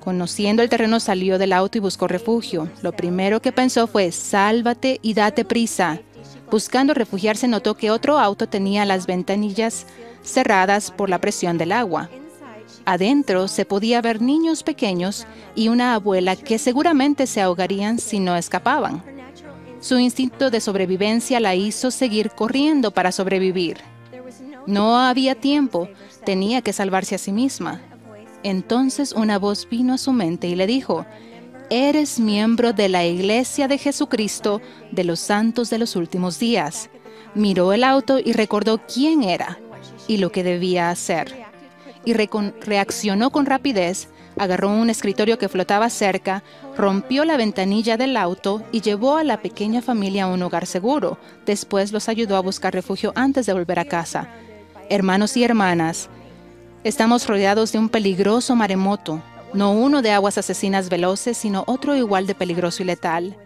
Conociendo 0.00 0.62
el 0.62 0.68
terreno 0.68 0.98
salió 0.98 1.38
del 1.38 1.52
auto 1.52 1.78
y 1.78 1.80
buscó 1.80 2.08
refugio. 2.08 2.68
Lo 2.82 2.92
primero 2.92 3.40
que 3.40 3.52
pensó 3.52 3.86
fue, 3.86 4.10
sálvate 4.12 4.98
y 5.02 5.14
date 5.14 5.44
prisa. 5.44 6.00
Buscando 6.50 6.94
refugiarse, 6.94 7.46
notó 7.46 7.76
que 7.76 7.90
otro 7.90 8.18
auto 8.18 8.48
tenía 8.48 8.84
las 8.84 9.06
ventanillas 9.06 9.86
cerradas 10.22 10.90
por 10.90 11.08
la 11.08 11.20
presión 11.20 11.58
del 11.58 11.72
agua. 11.72 12.08
Adentro 12.86 13.46
se 13.46 13.64
podía 13.64 14.00
ver 14.00 14.22
niños 14.22 14.62
pequeños 14.62 15.26
y 15.54 15.68
una 15.68 15.94
abuela 15.94 16.34
que 16.34 16.58
seguramente 16.58 17.26
se 17.26 17.40
ahogarían 17.40 17.98
si 17.98 18.20
no 18.20 18.36
escapaban. 18.36 19.04
Su 19.80 19.98
instinto 19.98 20.50
de 20.50 20.60
sobrevivencia 20.60 21.40
la 21.40 21.54
hizo 21.54 21.90
seguir 21.90 22.30
corriendo 22.30 22.90
para 22.90 23.12
sobrevivir. 23.12 23.78
No 24.66 24.98
había 24.98 25.34
tiempo, 25.34 25.88
tenía 26.24 26.62
que 26.62 26.72
salvarse 26.72 27.14
a 27.14 27.18
sí 27.18 27.32
misma. 27.32 27.80
Entonces 28.42 29.12
una 29.12 29.38
voz 29.38 29.68
vino 29.68 29.94
a 29.94 29.98
su 29.98 30.12
mente 30.12 30.48
y 30.48 30.54
le 30.54 30.66
dijo, 30.66 31.06
eres 31.68 32.18
miembro 32.18 32.72
de 32.72 32.88
la 32.88 33.04
Iglesia 33.04 33.68
de 33.68 33.78
Jesucristo 33.78 34.60
de 34.90 35.04
los 35.04 35.20
Santos 35.20 35.70
de 35.70 35.78
los 35.78 35.94
Últimos 35.96 36.38
Días. 36.38 36.90
Miró 37.34 37.72
el 37.72 37.84
auto 37.84 38.18
y 38.18 38.32
recordó 38.32 38.80
quién 38.86 39.22
era 39.22 39.58
y 40.08 40.16
lo 40.16 40.32
que 40.32 40.42
debía 40.42 40.90
hacer. 40.90 41.44
Y 42.04 42.14
reaccionó 42.14 43.30
con 43.30 43.46
rapidez, 43.46 44.08
agarró 44.36 44.70
un 44.70 44.90
escritorio 44.90 45.38
que 45.38 45.48
flotaba 45.48 45.90
cerca, 45.90 46.42
rompió 46.76 47.24
la 47.24 47.36
ventanilla 47.36 47.96
del 47.96 48.16
auto 48.16 48.62
y 48.72 48.80
llevó 48.80 49.16
a 49.16 49.24
la 49.24 49.42
pequeña 49.42 49.82
familia 49.82 50.24
a 50.24 50.28
un 50.28 50.42
hogar 50.42 50.66
seguro. 50.66 51.18
Después 51.44 51.92
los 51.92 52.08
ayudó 52.08 52.36
a 52.36 52.40
buscar 52.40 52.72
refugio 52.72 53.12
antes 53.14 53.46
de 53.46 53.52
volver 53.52 53.78
a 53.78 53.84
casa. 53.84 54.28
Hermanos 54.90 55.36
y 55.38 55.44
hermanas, 55.44 56.10
estamos 56.84 57.26
rodeados 57.26 57.72
de 57.72 57.78
un 57.78 57.88
peligroso 57.88 58.54
maremoto 58.54 59.22
no 59.52 59.72
uno 59.72 60.00
de 60.02 60.12
aguas 60.12 60.38
asesinas 60.38 60.88
veloces, 60.88 61.36
sino 61.36 61.64
otro 61.66 61.96
igual 61.96 62.26
de 62.26 62.34
peligroso 62.34 62.82
y 62.82 62.86
letal. 62.86 63.36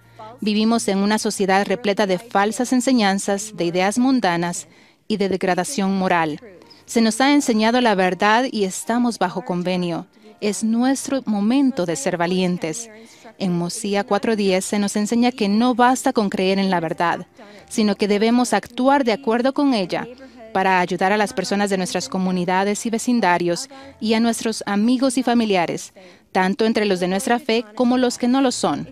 Vivimos 0.41 0.87
en 0.89 0.99
una 0.99 1.19
sociedad 1.19 1.67
repleta 1.67 2.07
de 2.07 2.19
falsas 2.19 2.73
enseñanzas, 2.73 3.57
de 3.57 3.65
ideas 3.65 3.99
mundanas 3.99 4.69
y 5.09 5.17
de 5.17 5.29
degradación 5.29 5.97
moral. 5.97 6.41
Se 6.85 7.01
nos 7.01 7.21
ha 7.21 7.33
enseñado 7.33 7.81
la 7.81 7.95
verdad 7.95 8.45
y 8.51 8.65
estamos 8.65 9.19
bajo 9.19 9.45
convenio. 9.45 10.07
Es 10.41 10.63
nuestro 10.63 11.23
momento 11.25 11.87
de 11.87 11.97
ser 11.97 12.19
valientes. 12.19 12.91
En 13.39 13.57
Mosía 13.57 14.07
4.10 14.07 14.61
se 14.61 14.79
nos 14.79 14.97
enseña 14.97 15.33
que 15.33 15.49
no 15.49 15.75
basta 15.75 16.13
con 16.13 16.29
creer 16.29 16.59
en 16.59 16.69
la 16.69 16.81
verdad, 16.81 17.27
sino 17.71 17.97
que 17.97 18.09
debemos 18.09 18.53
actuar 18.53 19.05
de 19.05 19.13
acuerdo 19.13 19.55
con 19.55 19.73
ella 19.73 20.07
para 20.55 20.79
ayudar 20.79 21.11
a 21.11 21.17
las 21.17 21.33
personas 21.33 21.69
de 21.69 21.77
nuestras 21.77 22.09
comunidades 22.09 22.87
y 22.87 22.91
vecindarios 22.91 23.69
y 24.01 24.15
a 24.15 24.21
nuestros 24.21 24.63
amigos 24.67 25.19
y 25.19 25.25
familiares, 25.25 25.93
tanto 26.31 26.65
entre 26.65 26.85
los 26.85 27.01
de 27.01 27.09
nuestra 27.09 27.41
fe 27.41 27.65
como 27.75 27.99
los 27.99 28.19
que 28.19 28.29
no 28.29 28.41
lo 28.41 28.53
son. 28.53 28.89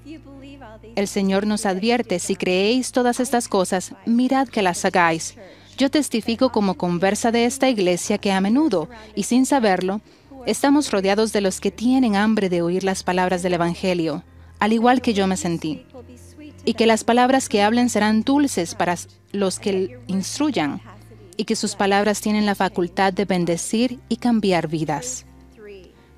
El 0.96 1.06
Señor 1.06 1.46
nos 1.46 1.64
advierte, 1.64 2.18
si 2.18 2.34
creéis 2.34 2.90
todas 2.90 3.20
estas 3.20 3.46
cosas, 3.46 3.94
mirad 4.06 4.48
que 4.48 4.60
las 4.60 4.84
hagáis. 4.84 5.36
Yo 5.78 5.88
testifico 5.88 6.50
como 6.50 6.74
conversa 6.74 7.30
de 7.30 7.44
esta 7.44 7.68
iglesia 7.68 8.18
que 8.18 8.32
a 8.32 8.40
menudo, 8.40 8.88
y 9.14 9.22
sin 9.22 9.46
saberlo, 9.46 10.00
estamos 10.46 10.90
rodeados 10.90 11.32
de 11.32 11.42
los 11.42 11.60
que 11.60 11.70
tienen 11.70 12.16
hambre 12.16 12.48
de 12.48 12.60
oír 12.60 12.82
las 12.82 13.04
palabras 13.04 13.44
del 13.44 13.54
Evangelio, 13.54 14.24
al 14.58 14.72
igual 14.72 15.00
que 15.00 15.14
yo 15.14 15.28
me 15.28 15.36
sentí, 15.36 15.86
y 16.64 16.74
que 16.74 16.86
las 16.86 17.04
palabras 17.04 17.48
que 17.48 17.62
hablen 17.62 17.88
serán 17.88 18.22
dulces 18.22 18.74
para 18.74 18.96
los 19.30 19.60
que 19.60 20.00
instruyan 20.08 20.82
y 21.42 21.44
que 21.44 21.56
sus 21.56 21.74
palabras 21.74 22.20
tienen 22.20 22.46
la 22.46 22.54
facultad 22.54 23.12
de 23.12 23.24
bendecir 23.24 23.98
y 24.08 24.18
cambiar 24.18 24.68
vidas. 24.68 25.26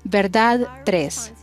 Verdad 0.03 0.67
3. 0.85 1.33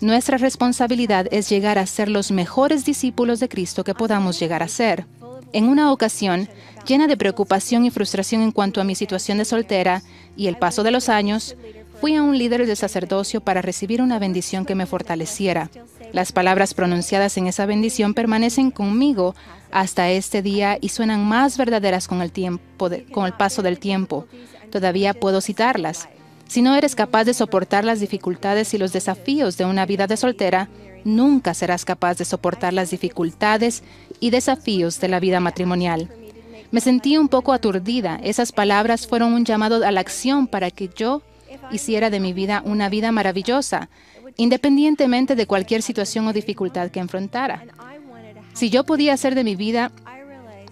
Nuestra 0.00 0.38
responsabilidad 0.38 1.26
es 1.32 1.50
llegar 1.50 1.76
a 1.76 1.86
ser 1.86 2.08
los 2.08 2.30
mejores 2.30 2.84
discípulos 2.84 3.40
de 3.40 3.48
Cristo 3.48 3.82
que 3.82 3.94
podamos 3.94 4.38
llegar 4.38 4.62
a 4.62 4.68
ser. 4.68 5.06
En 5.52 5.64
una 5.64 5.90
ocasión, 5.90 6.48
llena 6.86 7.08
de 7.08 7.16
preocupación 7.16 7.84
y 7.84 7.90
frustración 7.90 8.42
en 8.42 8.52
cuanto 8.52 8.80
a 8.80 8.84
mi 8.84 8.94
situación 8.94 9.38
de 9.38 9.44
soltera 9.44 10.04
y 10.36 10.46
el 10.46 10.56
paso 10.56 10.84
de 10.84 10.92
los 10.92 11.08
años, 11.08 11.56
fui 12.00 12.14
a 12.14 12.22
un 12.22 12.38
líder 12.38 12.64
de 12.64 12.76
sacerdocio 12.76 13.40
para 13.40 13.60
recibir 13.60 14.02
una 14.02 14.20
bendición 14.20 14.64
que 14.64 14.76
me 14.76 14.86
fortaleciera. 14.86 15.68
Las 16.12 16.32
palabras 16.32 16.74
pronunciadas 16.74 17.36
en 17.36 17.46
esa 17.46 17.66
bendición 17.66 18.14
permanecen 18.14 18.70
conmigo 18.70 19.34
hasta 19.70 20.10
este 20.10 20.42
día 20.42 20.78
y 20.80 20.88
suenan 20.88 21.24
más 21.24 21.56
verdaderas 21.56 22.08
con 22.08 22.22
el, 22.22 22.32
tiempo 22.32 22.90
con 23.12 23.26
el 23.26 23.32
paso 23.34 23.62
del 23.62 23.78
tiempo. 23.78 24.26
Todavía 24.70 25.14
puedo 25.14 25.40
citarlas. 25.40 26.08
Si 26.48 26.62
no 26.62 26.74
eres 26.74 26.96
capaz 26.96 27.24
de 27.24 27.34
soportar 27.34 27.84
las 27.84 28.00
dificultades 28.00 28.74
y 28.74 28.78
los 28.78 28.92
desafíos 28.92 29.56
de 29.56 29.66
una 29.66 29.86
vida 29.86 30.08
de 30.08 30.16
soltera, 30.16 30.68
nunca 31.04 31.54
serás 31.54 31.84
capaz 31.84 32.18
de 32.18 32.24
soportar 32.24 32.72
las 32.72 32.90
dificultades 32.90 33.84
y 34.18 34.30
desafíos 34.30 35.00
de 35.00 35.08
la 35.08 35.20
vida 35.20 35.38
matrimonial. 35.38 36.10
Me 36.72 36.80
sentí 36.80 37.16
un 37.16 37.28
poco 37.28 37.52
aturdida. 37.52 38.20
Esas 38.22 38.52
palabras 38.52 39.06
fueron 39.06 39.32
un 39.32 39.44
llamado 39.44 39.84
a 39.84 39.90
la 39.90 40.00
acción 40.00 40.46
para 40.46 40.70
que 40.70 40.88
yo 40.94 41.22
hiciera 41.70 42.10
de 42.10 42.20
mi 42.20 42.32
vida 42.32 42.62
una 42.64 42.88
vida 42.88 43.12
maravillosa, 43.12 43.88
independientemente 44.40 45.36
de 45.36 45.46
cualquier 45.46 45.82
situación 45.82 46.26
o 46.26 46.32
dificultad 46.32 46.90
que 46.90 46.98
enfrentara. 46.98 47.62
Si 48.54 48.70
yo 48.70 48.84
podía 48.84 49.12
hacer 49.12 49.34
de 49.34 49.44
mi 49.44 49.54
vida 49.54 49.92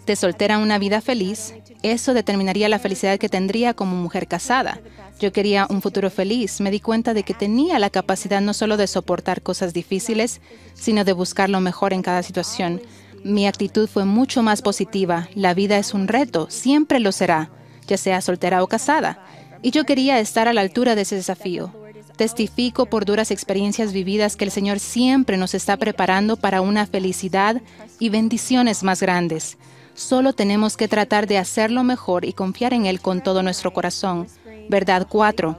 de 0.06 0.16
soltera 0.16 0.56
una 0.56 0.78
vida 0.78 1.02
feliz, 1.02 1.52
eso 1.82 2.14
determinaría 2.14 2.70
la 2.70 2.78
felicidad 2.78 3.18
que 3.18 3.28
tendría 3.28 3.74
como 3.74 3.94
mujer 3.94 4.26
casada. 4.26 4.80
Yo 5.20 5.32
quería 5.32 5.66
un 5.68 5.82
futuro 5.82 6.08
feliz. 6.08 6.62
Me 6.62 6.70
di 6.70 6.80
cuenta 6.80 7.12
de 7.12 7.24
que 7.24 7.34
tenía 7.34 7.78
la 7.78 7.90
capacidad 7.90 8.40
no 8.40 8.54
solo 8.54 8.78
de 8.78 8.86
soportar 8.86 9.42
cosas 9.42 9.74
difíciles, 9.74 10.40
sino 10.72 11.04
de 11.04 11.12
buscar 11.12 11.50
lo 11.50 11.60
mejor 11.60 11.92
en 11.92 12.00
cada 12.00 12.22
situación. 12.22 12.80
Mi 13.22 13.46
actitud 13.46 13.86
fue 13.86 14.06
mucho 14.06 14.42
más 14.42 14.62
positiva. 14.62 15.28
La 15.34 15.52
vida 15.52 15.76
es 15.76 15.92
un 15.92 16.08
reto, 16.08 16.46
siempre 16.48 17.00
lo 17.00 17.12
será, 17.12 17.50
ya 17.86 17.98
sea 17.98 18.22
soltera 18.22 18.62
o 18.62 18.66
casada. 18.66 19.22
Y 19.60 19.72
yo 19.72 19.84
quería 19.84 20.20
estar 20.20 20.48
a 20.48 20.54
la 20.54 20.62
altura 20.62 20.94
de 20.94 21.02
ese 21.02 21.16
desafío. 21.16 21.77
Testifico 22.18 22.86
por 22.86 23.04
duras 23.04 23.30
experiencias 23.30 23.92
vividas 23.92 24.34
que 24.34 24.44
el 24.44 24.50
Señor 24.50 24.80
siempre 24.80 25.36
nos 25.36 25.54
está 25.54 25.76
preparando 25.76 26.36
para 26.36 26.60
una 26.60 26.84
felicidad 26.84 27.62
y 28.00 28.08
bendiciones 28.08 28.82
más 28.82 29.00
grandes. 29.00 29.56
Solo 29.94 30.32
tenemos 30.32 30.76
que 30.76 30.88
tratar 30.88 31.28
de 31.28 31.38
hacerlo 31.38 31.84
mejor 31.84 32.24
y 32.24 32.32
confiar 32.32 32.74
en 32.74 32.86
Él 32.86 33.00
con 33.00 33.22
todo 33.22 33.44
nuestro 33.44 33.72
corazón. 33.72 34.26
Verdad 34.68 35.06
4. 35.08 35.56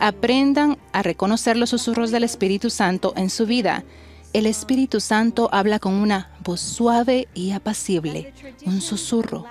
Aprendan 0.00 0.76
a 0.92 1.02
reconocer 1.02 1.56
los 1.56 1.70
susurros 1.70 2.10
del 2.10 2.24
Espíritu 2.24 2.68
Santo 2.68 3.12
en 3.16 3.30
su 3.30 3.46
vida. 3.46 3.84
El 4.32 4.46
Espíritu 4.46 4.98
Santo 4.98 5.50
habla 5.52 5.78
con 5.78 5.94
una 5.94 6.32
voz 6.42 6.60
suave 6.60 7.28
y 7.32 7.52
apacible, 7.52 8.34
un 8.66 8.80
susurro 8.80 9.46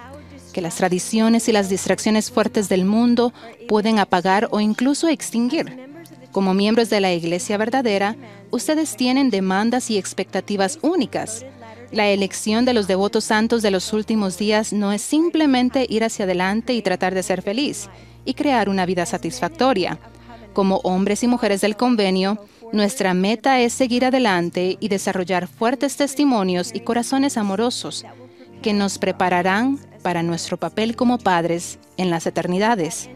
que 0.52 0.60
las 0.60 0.76
tradiciones 0.76 1.48
y 1.48 1.54
las 1.54 1.70
distracciones 1.70 2.30
fuertes 2.30 2.68
del 2.68 2.84
mundo 2.84 3.32
pueden 3.70 4.00
apagar 4.00 4.50
o 4.52 4.60
incluso 4.60 5.08
extinguir. 5.08 5.91
Como 6.32 6.54
miembros 6.54 6.90
de 6.90 7.02
la 7.02 7.14
Iglesia 7.14 7.58
verdadera, 7.58 8.16
ustedes 8.52 8.96
tienen 8.96 9.30
demandas 9.30 9.90
y 9.92 9.98
expectativas 9.98 10.80
únicas. 10.82 11.46
La 11.92 12.08
elección 12.08 12.64
de 12.64 12.74
los 12.74 12.88
devotos 12.88 13.26
santos 13.26 13.62
de 13.62 13.72
los 13.72 13.92
últimos 13.92 14.38
días 14.38 14.72
no 14.72 14.94
es 14.94 15.02
simplemente 15.02 15.86
ir 15.90 16.06
hacia 16.06 16.24
adelante 16.24 16.74
y 16.74 16.82
tratar 16.82 17.14
de 17.14 17.24
ser 17.24 17.42
feliz 17.42 17.90
y 18.24 18.34
crear 18.34 18.70
una 18.70 18.86
vida 18.86 19.06
satisfactoria. 19.06 20.00
Como 20.54 20.78
hombres 20.84 21.24
y 21.24 21.28
mujeres 21.28 21.60
del 21.60 21.76
convenio, 21.76 22.46
nuestra 22.72 23.14
meta 23.14 23.60
es 23.60 23.74
seguir 23.74 24.06
adelante 24.06 24.78
y 24.80 24.88
desarrollar 24.88 25.48
fuertes 25.48 25.98
testimonios 25.98 26.72
y 26.74 26.80
corazones 26.80 27.36
amorosos 27.36 28.06
que 28.62 28.72
nos 28.72 28.98
prepararán 28.98 29.80
para 30.02 30.24
nuestro 30.24 30.56
papel 30.58 30.96
como 30.96 31.18
padres 31.18 31.78
en 31.98 32.10
las 32.10 32.26
eternidades. 32.26 33.10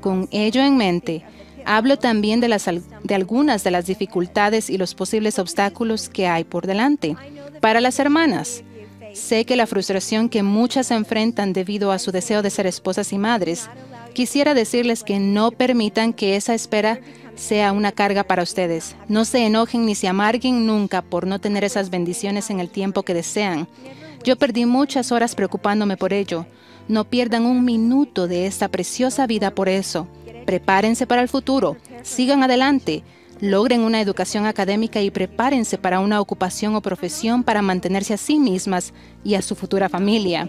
Con 0.00 0.28
ello 0.32 0.62
en 0.62 0.76
mente, 0.78 1.24
hablo 1.64 1.98
también 1.98 2.40
de, 2.40 3.14
algunas 3.14 3.64
de 3.64 3.70
las 3.70 3.86
dificultades 3.86 4.70
y 4.70 4.78
los 4.78 4.94
posibles 4.94 5.38
obstáculos 5.38 6.08
que 6.08 6.26
hay 6.26 6.44
por 6.44 6.66
delante. 6.66 7.16
Para 7.60 7.80
las 7.80 7.98
hermanas, 7.98 8.62
sé 9.14 9.44
que 9.44 9.56
la 9.56 9.66
frustración 9.66 10.28
que 10.28 10.42
muchas 10.42 10.90
enfrentan 10.90 11.52
debido 11.52 11.92
a 11.92 11.98
su 11.98 12.12
deseo 12.12 12.42
de 12.42 12.50
ser 12.50 12.66
esposas 12.66 13.12
y 13.12 13.18
madres, 13.18 13.68
quisiera 14.14 14.54
decirles 14.54 15.04
que 15.04 15.18
no 15.18 15.50
permitan 15.50 16.12
que 16.12 16.36
esa 16.36 16.54
espera 16.54 17.00
sea 17.34 17.72
una 17.72 17.92
carga 17.92 18.24
para 18.24 18.42
ustedes. 18.42 18.96
No 19.08 19.24
se 19.24 19.46
enojen 19.46 19.86
ni 19.86 19.94
se 19.94 20.08
amarguen 20.08 20.66
nunca 20.66 21.02
por 21.02 21.26
no 21.26 21.38
tener 21.38 21.64
esas 21.64 21.90
bendiciones 21.90 22.50
en 22.50 22.60
el 22.60 22.68
tiempo 22.68 23.02
que 23.02 23.14
desean. 23.14 23.68
Yo 24.24 24.36
perdí 24.36 24.66
muchas 24.66 25.10
horas 25.12 25.34
preocupándome 25.34 25.96
por 25.96 26.12
ello. 26.12 26.46
No 26.88 27.04
pierdan 27.04 27.46
un 27.46 27.64
minuto 27.64 28.28
de 28.28 28.46
esta 28.46 28.68
preciosa 28.68 29.26
vida 29.26 29.54
por 29.54 29.68
eso. 29.68 30.06
Prepárense 30.46 31.06
para 31.06 31.22
el 31.22 31.28
futuro. 31.28 31.76
Sigan 32.02 32.42
adelante 32.42 33.04
logren 33.42 33.80
una 33.80 34.00
educación 34.00 34.46
académica 34.46 35.00
y 35.02 35.10
prepárense 35.10 35.76
para 35.76 35.98
una 35.98 36.20
ocupación 36.20 36.76
o 36.76 36.80
profesión 36.80 37.42
para 37.42 37.60
mantenerse 37.60 38.14
a 38.14 38.16
sí 38.16 38.38
mismas 38.38 38.94
y 39.24 39.34
a 39.34 39.42
su 39.42 39.56
futura 39.56 39.88
familia. 39.88 40.48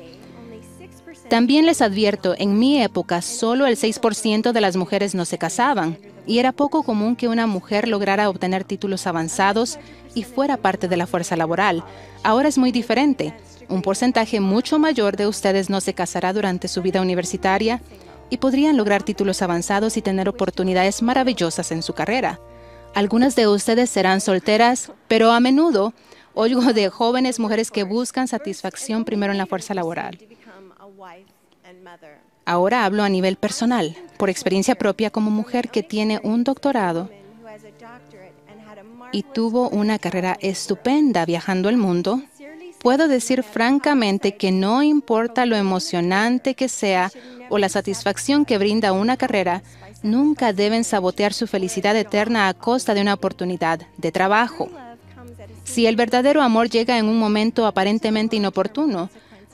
También 1.28 1.66
les 1.66 1.82
advierto, 1.82 2.36
en 2.38 2.60
mi 2.60 2.84
época 2.84 3.24
solo 3.24 3.66
el 3.66 3.78
6% 3.78 4.52
de 4.52 4.62
las 4.62 4.76
mujeres 4.76 5.16
no 5.16 5.26
se 5.26 5.40
casaban 5.40 5.98
y 6.28 6.38
era 6.38 6.52
poco 6.52 6.84
común 6.84 7.16
que 7.16 7.28
una 7.28 7.48
mujer 7.48 7.88
lograra 7.88 8.30
obtener 8.30 8.64
títulos 8.64 9.08
avanzados 9.08 9.80
y 10.14 10.22
fuera 10.24 10.58
parte 10.58 10.88
de 10.88 10.98
la 10.98 11.08
fuerza 11.08 11.36
laboral. 11.36 11.84
Ahora 12.24 12.48
es 12.48 12.60
muy 12.60 12.72
diferente. 12.72 13.34
Un 13.70 13.82
porcentaje 13.82 14.40
mucho 14.40 14.78
mayor 14.78 15.18
de 15.18 15.26
ustedes 15.26 15.72
no 15.72 15.82
se 15.82 15.96
casará 15.96 16.32
durante 16.32 16.68
su 16.68 16.84
vida 16.84 17.02
universitaria 17.02 17.82
y 18.34 18.38
podrían 18.38 18.78
lograr 18.78 19.04
títulos 19.04 19.44
avanzados 19.44 19.96
y 19.96 20.02
tener 20.02 20.28
oportunidades 20.28 21.04
maravillosas 21.04 21.72
en 21.72 21.84
su 21.84 21.94
carrera. 21.94 22.40
Algunas 22.96 23.36
de 23.36 23.48
ustedes 23.48 23.92
serán 23.92 24.22
solteras, 24.22 24.92
pero 25.08 25.32
a 25.32 25.40
menudo 25.40 25.94
oigo 26.34 26.74
de 26.74 26.90
jóvenes 26.90 27.40
mujeres 27.40 27.70
que 27.70 27.84
buscan 27.84 28.28
satisfacción 28.28 29.06
primero 29.06 29.34
en 29.34 29.38
la 29.38 29.46
fuerza 29.46 29.76
laboral. 29.76 30.18
Ahora 32.44 32.86
hablo 32.86 33.04
a 33.04 33.10
nivel 33.10 33.36
personal, 33.36 33.96
por 34.18 34.32
experiencia 34.32 34.74
propia 34.74 35.12
como 35.12 35.30
mujer 35.30 35.70
que 35.70 35.84
tiene 35.84 36.20
un 36.24 36.44
doctorado 36.44 37.12
y 39.12 39.22
tuvo 39.22 39.70
una 39.70 40.00
carrera 40.00 40.38
estupenda 40.42 41.24
viajando 41.28 41.70
el 41.70 41.78
mundo. 41.78 42.24
Puedo 42.84 43.08
decir 43.08 43.44
francamente 43.44 44.36
que 44.36 44.52
no 44.52 44.84
importa 44.84 45.46
lo 45.46 45.56
emocionante 45.56 46.54
que 46.54 46.68
sea 46.68 47.12
o 47.50 47.58
la 47.58 47.70
satisfacción 47.70 48.44
que 48.44 48.58
brinda 48.58 48.92
una 48.92 49.16
carrera, 49.16 49.64
nunca 50.04 50.52
deben 50.52 50.84
sabotear 50.84 51.34
su 51.34 51.48
felicidad 51.48 51.96
eterna 51.96 52.50
a 52.50 52.54
costa 52.54 52.94
de 52.94 53.00
una 53.00 53.14
oportunidad 53.14 53.80
de 53.98 54.12
trabajo. 54.12 54.70
Si 55.64 55.88
el 55.88 55.96
verdadero 55.96 56.42
amor 56.42 56.70
llega 56.70 56.98
en 56.98 57.06
un 57.06 57.18
momento 57.18 57.66
aparentemente 57.66 58.36
inoportuno, 58.36 59.10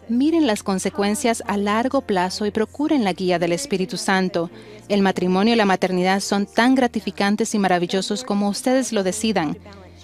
miren 0.07 0.47
las 0.47 0.63
consecuencias 0.63 1.43
a 1.45 1.55
largo 1.55 2.01
plazo 2.01 2.47
y 2.47 2.51
procuren 2.51 3.03
la 3.03 3.13
guía 3.13 3.37
del 3.37 3.51
Espíritu 3.51 3.97
Santo. 3.97 4.49
El 4.87 5.03
matrimonio 5.03 5.53
y 5.53 5.57
la 5.57 5.65
maternidad 5.65 6.21
son 6.21 6.47
tan 6.47 6.73
gratificantes 6.73 7.53
y 7.53 7.59
maravillosos 7.59 8.23
como 8.23 8.49
ustedes 8.49 8.91
lo 8.91 9.03
decidan. 9.03 9.55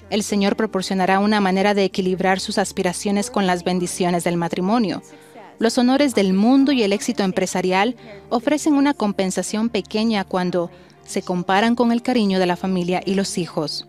El 0.09 0.23
Señor 0.23 0.55
proporcionará 0.55 1.19
una 1.19 1.41
manera 1.41 1.73
de 1.73 1.83
equilibrar 1.83 2.39
sus 2.39 2.57
aspiraciones 2.57 3.31
con 3.31 3.47
las 3.47 3.63
bendiciones 3.63 4.23
del 4.23 4.37
matrimonio. 4.37 5.01
Los 5.57 5.77
honores 5.77 6.13
del 6.13 6.33
mundo 6.33 6.71
y 6.71 6.83
el 6.83 6.93
éxito 6.93 7.23
empresarial 7.23 7.95
ofrecen 8.29 8.73
una 8.73 8.93
compensación 8.93 9.69
pequeña 9.69 10.23
cuando 10.23 10.69
se 11.05 11.21
comparan 11.21 11.75
con 11.75 11.91
el 11.91 12.01
cariño 12.01 12.39
de 12.39 12.45
la 12.45 12.55
familia 12.55 13.01
y 13.05 13.15
los 13.15 13.37
hijos. 13.37 13.87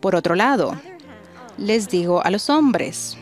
Por 0.00 0.16
otro 0.16 0.34
lado, 0.34 0.78
les 1.56 1.88
digo 1.88 2.22
a 2.24 2.30
los 2.30 2.50
hombres, 2.50 3.16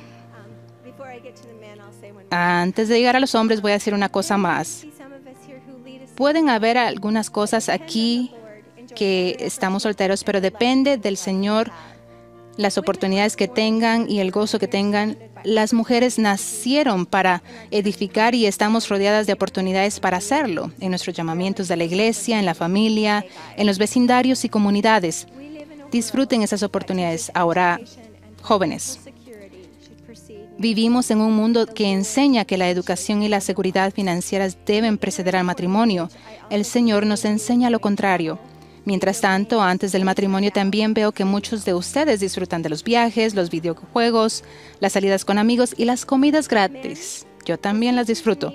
antes 2.30 2.88
de 2.88 2.98
llegar 2.98 3.14
a 3.14 3.20
los 3.20 3.34
hombres 3.34 3.60
voy 3.60 3.72
a 3.72 3.74
decir 3.74 3.94
una 3.94 4.08
cosa 4.08 4.38
más. 4.38 4.86
Pueden 6.14 6.48
haber 6.48 6.78
algunas 6.78 7.30
cosas 7.30 7.68
aquí 7.68 8.32
que 8.94 9.36
estamos 9.38 9.82
solteros, 9.82 10.24
pero 10.24 10.40
depende 10.40 10.96
del 10.96 11.16
Señor 11.16 11.70
las 12.56 12.78
oportunidades 12.78 13.36
que 13.36 13.48
tengan 13.48 14.10
y 14.10 14.20
el 14.20 14.30
gozo 14.30 14.58
que 14.58 14.68
tengan. 14.68 15.16
Las 15.44 15.72
mujeres 15.72 16.18
nacieron 16.18 17.06
para 17.06 17.42
edificar 17.70 18.34
y 18.34 18.46
estamos 18.46 18.88
rodeadas 18.88 19.26
de 19.26 19.32
oportunidades 19.32 20.00
para 20.00 20.18
hacerlo 20.18 20.70
en 20.80 20.90
nuestros 20.90 21.16
llamamientos 21.16 21.68
de 21.68 21.76
la 21.76 21.84
iglesia, 21.84 22.38
en 22.38 22.46
la 22.46 22.54
familia, 22.54 23.24
en 23.56 23.66
los 23.66 23.78
vecindarios 23.78 24.44
y 24.44 24.48
comunidades. 24.48 25.26
Disfruten 25.90 26.42
esas 26.42 26.62
oportunidades. 26.62 27.30
Ahora, 27.34 27.80
jóvenes, 28.40 29.00
vivimos 30.58 31.10
en 31.10 31.20
un 31.20 31.34
mundo 31.34 31.66
que 31.66 31.90
enseña 31.90 32.44
que 32.44 32.56
la 32.56 32.70
educación 32.70 33.22
y 33.22 33.28
la 33.28 33.40
seguridad 33.40 33.92
financieras 33.92 34.56
deben 34.64 34.96
preceder 34.96 35.36
al 35.36 35.44
matrimonio. 35.44 36.08
El 36.50 36.64
Señor 36.64 37.04
nos 37.04 37.24
enseña 37.24 37.68
lo 37.68 37.80
contrario. 37.80 38.38
Mientras 38.84 39.20
tanto, 39.20 39.62
antes 39.62 39.92
del 39.92 40.04
matrimonio 40.04 40.50
también 40.50 40.92
veo 40.92 41.12
que 41.12 41.24
muchos 41.24 41.64
de 41.64 41.74
ustedes 41.74 42.18
disfrutan 42.18 42.62
de 42.62 42.68
los 42.68 42.82
viajes, 42.82 43.34
los 43.34 43.48
videojuegos, 43.48 44.42
las 44.80 44.92
salidas 44.92 45.24
con 45.24 45.38
amigos 45.38 45.74
y 45.76 45.84
las 45.84 46.04
comidas 46.04 46.48
gratis. 46.48 47.26
Yo 47.44 47.58
también 47.58 47.94
las 47.94 48.08
disfruto. 48.08 48.52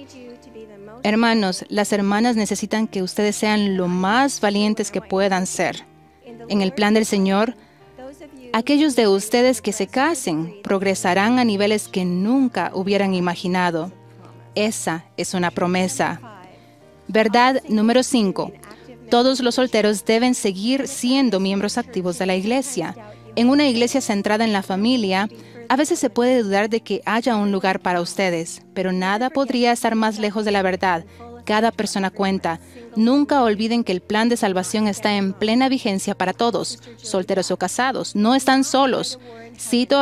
Hermanos, 1.04 1.64
las 1.70 1.94
hermanas 1.94 2.36
necesitan 2.36 2.88
que 2.88 3.04
ustedes 3.04 3.38
sean 3.38 3.78
lo 3.78 3.88
más 3.88 4.42
valientes 4.42 4.92
que 4.92 5.02
puedan 5.02 5.48
ser. 5.48 5.86
En 6.50 6.62
el 6.62 6.74
plan 6.74 6.94
del 6.94 7.06
Señor, 7.06 7.56
aquellos 8.52 8.98
de 8.98 9.08
ustedes 9.08 9.62
que 9.62 9.72
se 9.72 9.88
casen 9.88 10.56
progresarán 10.62 11.40
a 11.40 11.46
niveles 11.46 11.88
que 11.88 12.04
nunca 12.04 12.72
hubieran 12.74 13.14
imaginado. 13.14 13.94
Esa 14.56 15.06
es 15.16 15.34
una 15.34 15.52
promesa. 15.52 16.20
Verdad 17.08 17.64
número 17.70 18.04
5. 18.04 18.52
Todos 19.10 19.40
los 19.42 19.56
solteros 19.56 20.04
deben 20.04 20.36
seguir 20.36 20.88
siendo 20.88 21.40
miembros 21.40 21.78
activos 21.78 22.20
de 22.20 22.26
la 22.26 22.36
iglesia. 22.36 22.96
En 23.36 23.50
una 23.50 23.68
iglesia 23.68 24.02
centrada 24.02 24.44
en 24.44 24.52
la 24.52 24.64
familia, 24.64 25.30
a 25.70 25.76
veces 25.76 26.00
se 26.00 26.10
puede 26.10 26.44
dudar 26.44 26.70
de 26.70 26.82
que 26.82 27.02
haya 27.06 27.36
un 27.36 27.52
lugar 27.52 27.80
para 27.80 28.02
ustedes, 28.02 28.62
pero 28.74 28.92
nada 28.92 29.30
podría 29.30 29.72
estar 29.72 29.96
más 29.96 30.20
lejos 30.20 30.44
de 30.44 30.52
la 30.52 30.62
verdad. 30.62 31.06
Cada 31.46 31.72
persona 31.72 32.10
cuenta. 32.10 32.60
Nunca 32.98 33.42
olviden 33.44 33.86
que 33.86 33.94
el 33.94 34.02
plan 34.02 34.28
de 34.28 34.36
salvación 34.36 34.88
está 34.88 35.16
en 35.16 35.32
plena 35.32 35.70
vigencia 35.70 36.16
para 36.16 36.34
todos, 36.34 36.80
solteros 36.98 37.52
o 37.52 37.58
casados. 37.58 38.16
No 38.16 38.36
están 38.36 38.66
solos. 38.66 39.20
Cito 39.58 40.02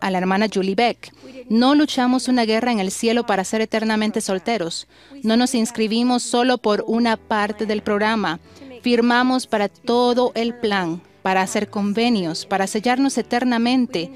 a 0.00 0.10
la 0.10 0.18
hermana 0.18 0.48
Julie 0.52 0.74
Beck. 0.74 1.12
No 1.48 1.74
luchamos 1.74 2.28
una 2.28 2.44
guerra 2.44 2.72
en 2.72 2.80
el 2.80 2.90
cielo 2.90 3.26
para 3.26 3.44
ser 3.44 3.60
eternamente 3.60 4.20
solteros. 4.20 4.86
No 5.22 5.36
nos 5.36 5.54
inscribimos 5.54 6.22
solo 6.22 6.58
por 6.58 6.84
una 6.86 7.16
parte 7.16 7.66
del 7.66 7.82
programa. 7.82 8.40
Firmamos 8.82 9.46
para 9.46 9.68
todo 9.68 10.32
el 10.34 10.54
plan, 10.54 11.02
para 11.22 11.42
hacer 11.42 11.70
convenios, 11.70 12.46
para 12.46 12.66
sellarnos 12.66 13.18
eternamente 13.18 14.12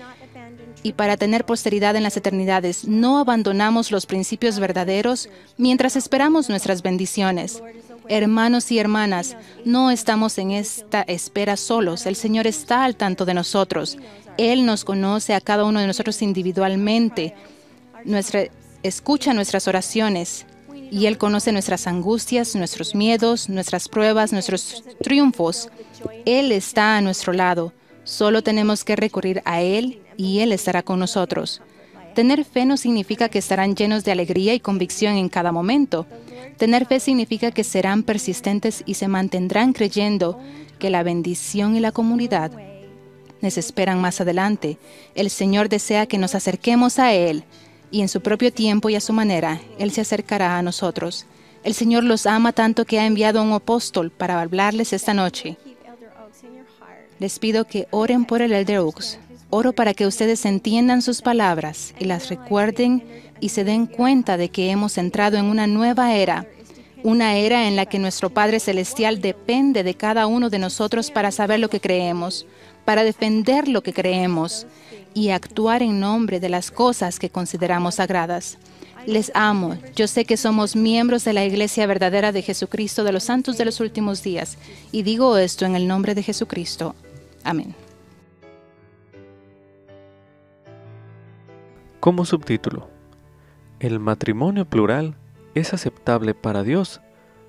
y 0.82 0.92
para 0.92 1.16
tener 1.16 1.44
posteridad 1.44 1.96
en 1.96 2.02
las 2.02 2.16
eternidades. 2.16 2.86
No 2.86 3.18
abandonamos 3.18 3.90
los 3.90 4.06
principios 4.06 4.58
verdaderos 4.58 5.28
mientras 5.56 5.96
esperamos 5.96 6.48
nuestras 6.48 6.82
bendiciones. 6.82 7.62
Hermanos 8.10 8.72
y 8.72 8.80
hermanas, 8.80 9.36
no 9.64 9.92
estamos 9.92 10.36
en 10.38 10.50
esta 10.50 11.02
espera 11.02 11.56
solos. 11.56 12.06
El 12.06 12.16
Señor 12.16 12.48
está 12.48 12.82
al 12.82 12.96
tanto 12.96 13.24
de 13.24 13.34
nosotros. 13.34 13.98
Él 14.36 14.66
nos 14.66 14.84
conoce 14.84 15.32
a 15.32 15.40
cada 15.40 15.64
uno 15.64 15.78
de 15.78 15.86
nosotros 15.86 16.20
individualmente. 16.20 17.36
Escucha 18.82 19.32
nuestras 19.32 19.68
oraciones 19.68 20.44
y 20.90 21.06
Él 21.06 21.18
conoce 21.18 21.52
nuestras 21.52 21.86
angustias, 21.86 22.56
nuestros 22.56 22.96
miedos, 22.96 23.48
nuestras 23.48 23.88
pruebas, 23.88 24.32
nuestros 24.32 24.82
triunfos. 25.00 25.68
Él 26.26 26.50
está 26.50 26.96
a 26.96 27.02
nuestro 27.02 27.32
lado. 27.32 27.72
Solo 28.02 28.42
tenemos 28.42 28.82
que 28.82 28.96
recurrir 28.96 29.40
a 29.44 29.60
Él 29.60 30.02
y 30.16 30.40
Él 30.40 30.50
estará 30.50 30.82
con 30.82 30.98
nosotros. 30.98 31.62
Tener 32.16 32.44
fe 32.44 32.64
no 32.66 32.76
significa 32.76 33.28
que 33.28 33.38
estarán 33.38 33.76
llenos 33.76 34.02
de 34.02 34.10
alegría 34.10 34.52
y 34.52 34.58
convicción 34.58 35.14
en 35.14 35.28
cada 35.28 35.52
momento. 35.52 36.06
Tener 36.60 36.84
fe 36.84 37.00
significa 37.00 37.52
que 37.52 37.64
serán 37.64 38.02
persistentes 38.02 38.82
y 38.84 38.92
se 38.92 39.08
mantendrán 39.08 39.72
creyendo 39.72 40.38
que 40.78 40.90
la 40.90 41.02
bendición 41.02 41.74
y 41.74 41.80
la 41.80 41.90
comunidad 41.90 42.52
nos 43.40 43.56
esperan 43.56 43.98
más 44.02 44.20
adelante. 44.20 44.76
El 45.14 45.30
Señor 45.30 45.70
desea 45.70 46.04
que 46.04 46.18
nos 46.18 46.34
acerquemos 46.34 46.98
a 46.98 47.14
Él 47.14 47.44
y 47.90 48.02
en 48.02 48.10
su 48.10 48.20
propio 48.20 48.52
tiempo 48.52 48.90
y 48.90 48.94
a 48.94 49.00
su 49.00 49.14
manera, 49.14 49.58
Él 49.78 49.90
se 49.90 50.02
acercará 50.02 50.58
a 50.58 50.62
nosotros. 50.62 51.24
El 51.64 51.72
Señor 51.72 52.04
los 52.04 52.26
ama 52.26 52.52
tanto 52.52 52.84
que 52.84 53.00
ha 53.00 53.06
enviado 53.06 53.40
a 53.40 53.42
un 53.42 53.54
apóstol 53.54 54.10
para 54.10 54.42
hablarles 54.42 54.92
esta 54.92 55.14
noche. 55.14 55.56
Les 57.18 57.38
pido 57.38 57.66
que 57.66 57.88
oren 57.90 58.26
por 58.26 58.42
el 58.42 58.52
Elder 58.52 58.80
Oaks. 58.80 59.18
Oro 59.48 59.72
para 59.72 59.94
que 59.94 60.06
ustedes 60.06 60.44
entiendan 60.44 61.00
sus 61.00 61.22
palabras 61.22 61.94
y 61.98 62.04
las 62.04 62.28
recuerden 62.28 63.02
y 63.40 63.50
se 63.50 63.64
den 63.64 63.86
cuenta 63.86 64.36
de 64.36 64.50
que 64.50 64.70
hemos 64.70 64.98
entrado 64.98 65.36
en 65.36 65.46
una 65.46 65.66
nueva 65.66 66.14
era, 66.14 66.46
una 67.02 67.36
era 67.36 67.66
en 67.66 67.76
la 67.76 67.86
que 67.86 67.98
nuestro 67.98 68.30
Padre 68.30 68.60
Celestial 68.60 69.20
depende 69.20 69.82
de 69.82 69.94
cada 69.94 70.26
uno 70.26 70.50
de 70.50 70.58
nosotros 70.58 71.10
para 71.10 71.30
saber 71.30 71.58
lo 71.58 71.70
que 71.70 71.80
creemos, 71.80 72.46
para 72.84 73.04
defender 73.04 73.68
lo 73.68 73.82
que 73.82 73.92
creemos 73.92 74.66
y 75.14 75.30
actuar 75.30 75.82
en 75.82 75.98
nombre 75.98 76.40
de 76.40 76.50
las 76.50 76.70
cosas 76.70 77.18
que 77.18 77.30
consideramos 77.30 77.96
sagradas. 77.96 78.58
Les 79.06 79.32
amo. 79.34 79.78
Yo 79.96 80.06
sé 80.06 80.26
que 80.26 80.36
somos 80.36 80.76
miembros 80.76 81.24
de 81.24 81.32
la 81.32 81.44
Iglesia 81.44 81.86
verdadera 81.86 82.32
de 82.32 82.42
Jesucristo 82.42 83.02
de 83.02 83.12
los 83.12 83.24
santos 83.24 83.56
de 83.56 83.64
los 83.64 83.80
últimos 83.80 84.22
días 84.22 84.58
y 84.92 85.02
digo 85.02 85.38
esto 85.38 85.64
en 85.64 85.74
el 85.74 85.88
nombre 85.88 86.14
de 86.14 86.22
Jesucristo. 86.22 86.94
Amén. 87.42 87.74
Como 91.98 92.24
subtítulo, 92.24 92.88
el 93.80 93.98
matrimonio 93.98 94.66
plural 94.66 95.14
es 95.54 95.72
aceptable 95.72 96.34
para 96.34 96.62
Dios 96.62 97.00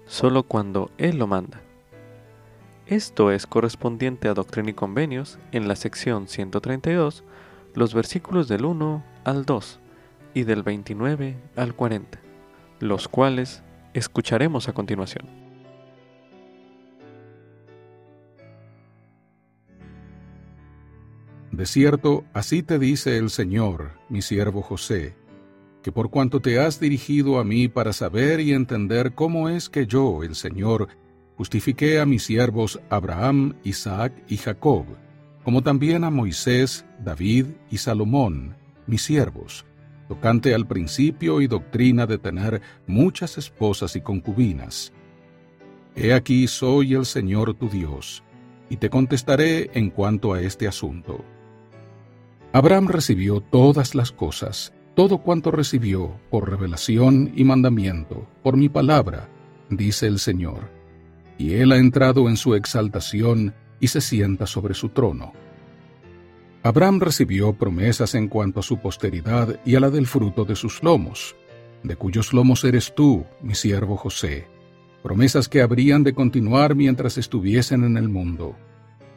solo 0.06 0.44
cuando 0.44 0.90
Él 0.98 1.18
lo 1.18 1.28
manda. 1.28 1.62
Esto 2.88 3.32
es 3.32 3.46
correspondiente 3.46 4.30
a 4.30 4.34
Doctrina 4.34 4.70
y 4.70 4.74
Convenios 4.74 5.40
en 5.52 5.68
la 5.68 5.76
sección 5.76 6.28
132, 6.28 7.24
los 7.76 7.94
versículos 7.94 8.48
del 8.48 8.66
1 8.66 9.04
al 9.26 9.46
2 9.46 9.80
y 10.34 10.44
del 10.44 10.64
29 10.64 11.36
al 11.58 11.76
40, 11.76 12.20
los 12.80 13.10
cuales 13.10 13.62
escucharemos 13.94 14.70
a 14.70 14.74
continuación. 14.74 15.28
De 21.52 21.66
cierto, 21.66 22.24
así 22.34 22.64
te 22.64 22.80
dice 22.80 23.18
el 23.18 23.30
Señor, 23.30 23.92
mi 24.08 24.22
siervo 24.22 24.62
José, 24.62 25.21
que 25.84 25.92
por 25.92 26.10
cuanto 26.10 26.42
te 26.42 26.60
has 26.60 26.80
dirigido 26.80 27.40
a 27.40 27.44
mí 27.44 27.68
para 27.68 27.94
saber 27.94 28.40
y 28.40 28.54
entender 28.54 29.14
cómo 29.14 29.50
es 29.50 29.70
que 29.70 29.88
yo, 29.88 30.24
el 30.24 30.36
Señor, 30.36 30.90
justifiqué 31.38 32.00
a 32.00 32.06
mis 32.06 32.24
siervos 32.24 32.80
Abraham, 32.90 33.56
Isaac 33.64 34.14
y 34.28 34.38
Jacob, 34.38 34.86
como 35.44 35.64
también 35.64 36.04
a 36.04 36.10
Moisés, 36.10 36.86
David 37.04 37.48
y 37.72 37.78
Salomón, 37.78 38.56
mis 38.86 39.02
siervos, 39.02 39.66
tocante 40.08 40.54
al 40.54 40.68
principio 40.68 41.42
y 41.42 41.48
doctrina 41.48 42.06
de 42.06 42.18
tener 42.18 42.62
muchas 42.86 43.38
esposas 43.38 43.96
y 43.96 44.02
concubinas. 44.02 44.94
He 45.96 46.14
aquí 46.14 46.48
soy 46.48 46.94
el 46.94 47.06
Señor 47.06 47.56
tu 47.56 47.70
Dios, 47.70 48.24
y 48.70 48.78
te 48.78 48.90
contestaré 48.90 49.72
en 49.74 49.90
cuanto 49.90 50.34
a 50.34 50.42
este 50.42 50.68
asunto. 50.68 51.26
Abraham 52.54 52.88
recibió 52.88 53.42
todas 53.42 53.96
las 53.96 54.12
cosas, 54.12 54.74
todo 54.96 55.20
cuanto 55.20 55.52
recibió 55.52 56.12
por 56.30 56.50
revelación 56.50 57.32
y 57.36 57.44
mandamiento, 57.44 58.28
por 58.44 58.58
mi 58.58 58.70
palabra, 58.70 59.30
dice 59.70 60.08
el 60.08 60.20
Señor 60.20 60.82
y 61.42 61.56
él 61.56 61.72
ha 61.72 61.78
entrado 61.78 62.30
en 62.30 62.38
su 62.38 62.54
exaltación 62.54 63.56
y 63.80 63.88
se 63.88 64.00
sienta 64.00 64.46
sobre 64.46 64.76
su 64.76 64.90
trono. 64.90 65.34
Abraham 66.62 67.00
recibió 67.00 67.54
promesas 67.54 68.14
en 68.14 68.28
cuanto 68.28 68.60
a 68.60 68.64
su 68.64 68.78
posteridad 68.78 69.60
y 69.66 69.74
a 69.74 69.80
la 69.80 69.90
del 69.90 70.06
fruto 70.06 70.46
de 70.46 70.56
sus 70.56 70.84
lomos, 70.84 71.36
de 71.82 71.96
cuyos 71.96 72.32
lomos 72.32 72.64
eres 72.64 72.94
tú, 72.94 73.26
mi 73.42 73.56
siervo 73.56 73.98
José, 73.98 74.48
promesas 75.02 75.50
que 75.50 75.64
habrían 75.64 76.04
de 76.04 76.14
continuar 76.14 76.76
mientras 76.76 77.18
estuviesen 77.18 77.84
en 77.86 77.98
el 77.98 78.08
mundo. 78.08 78.56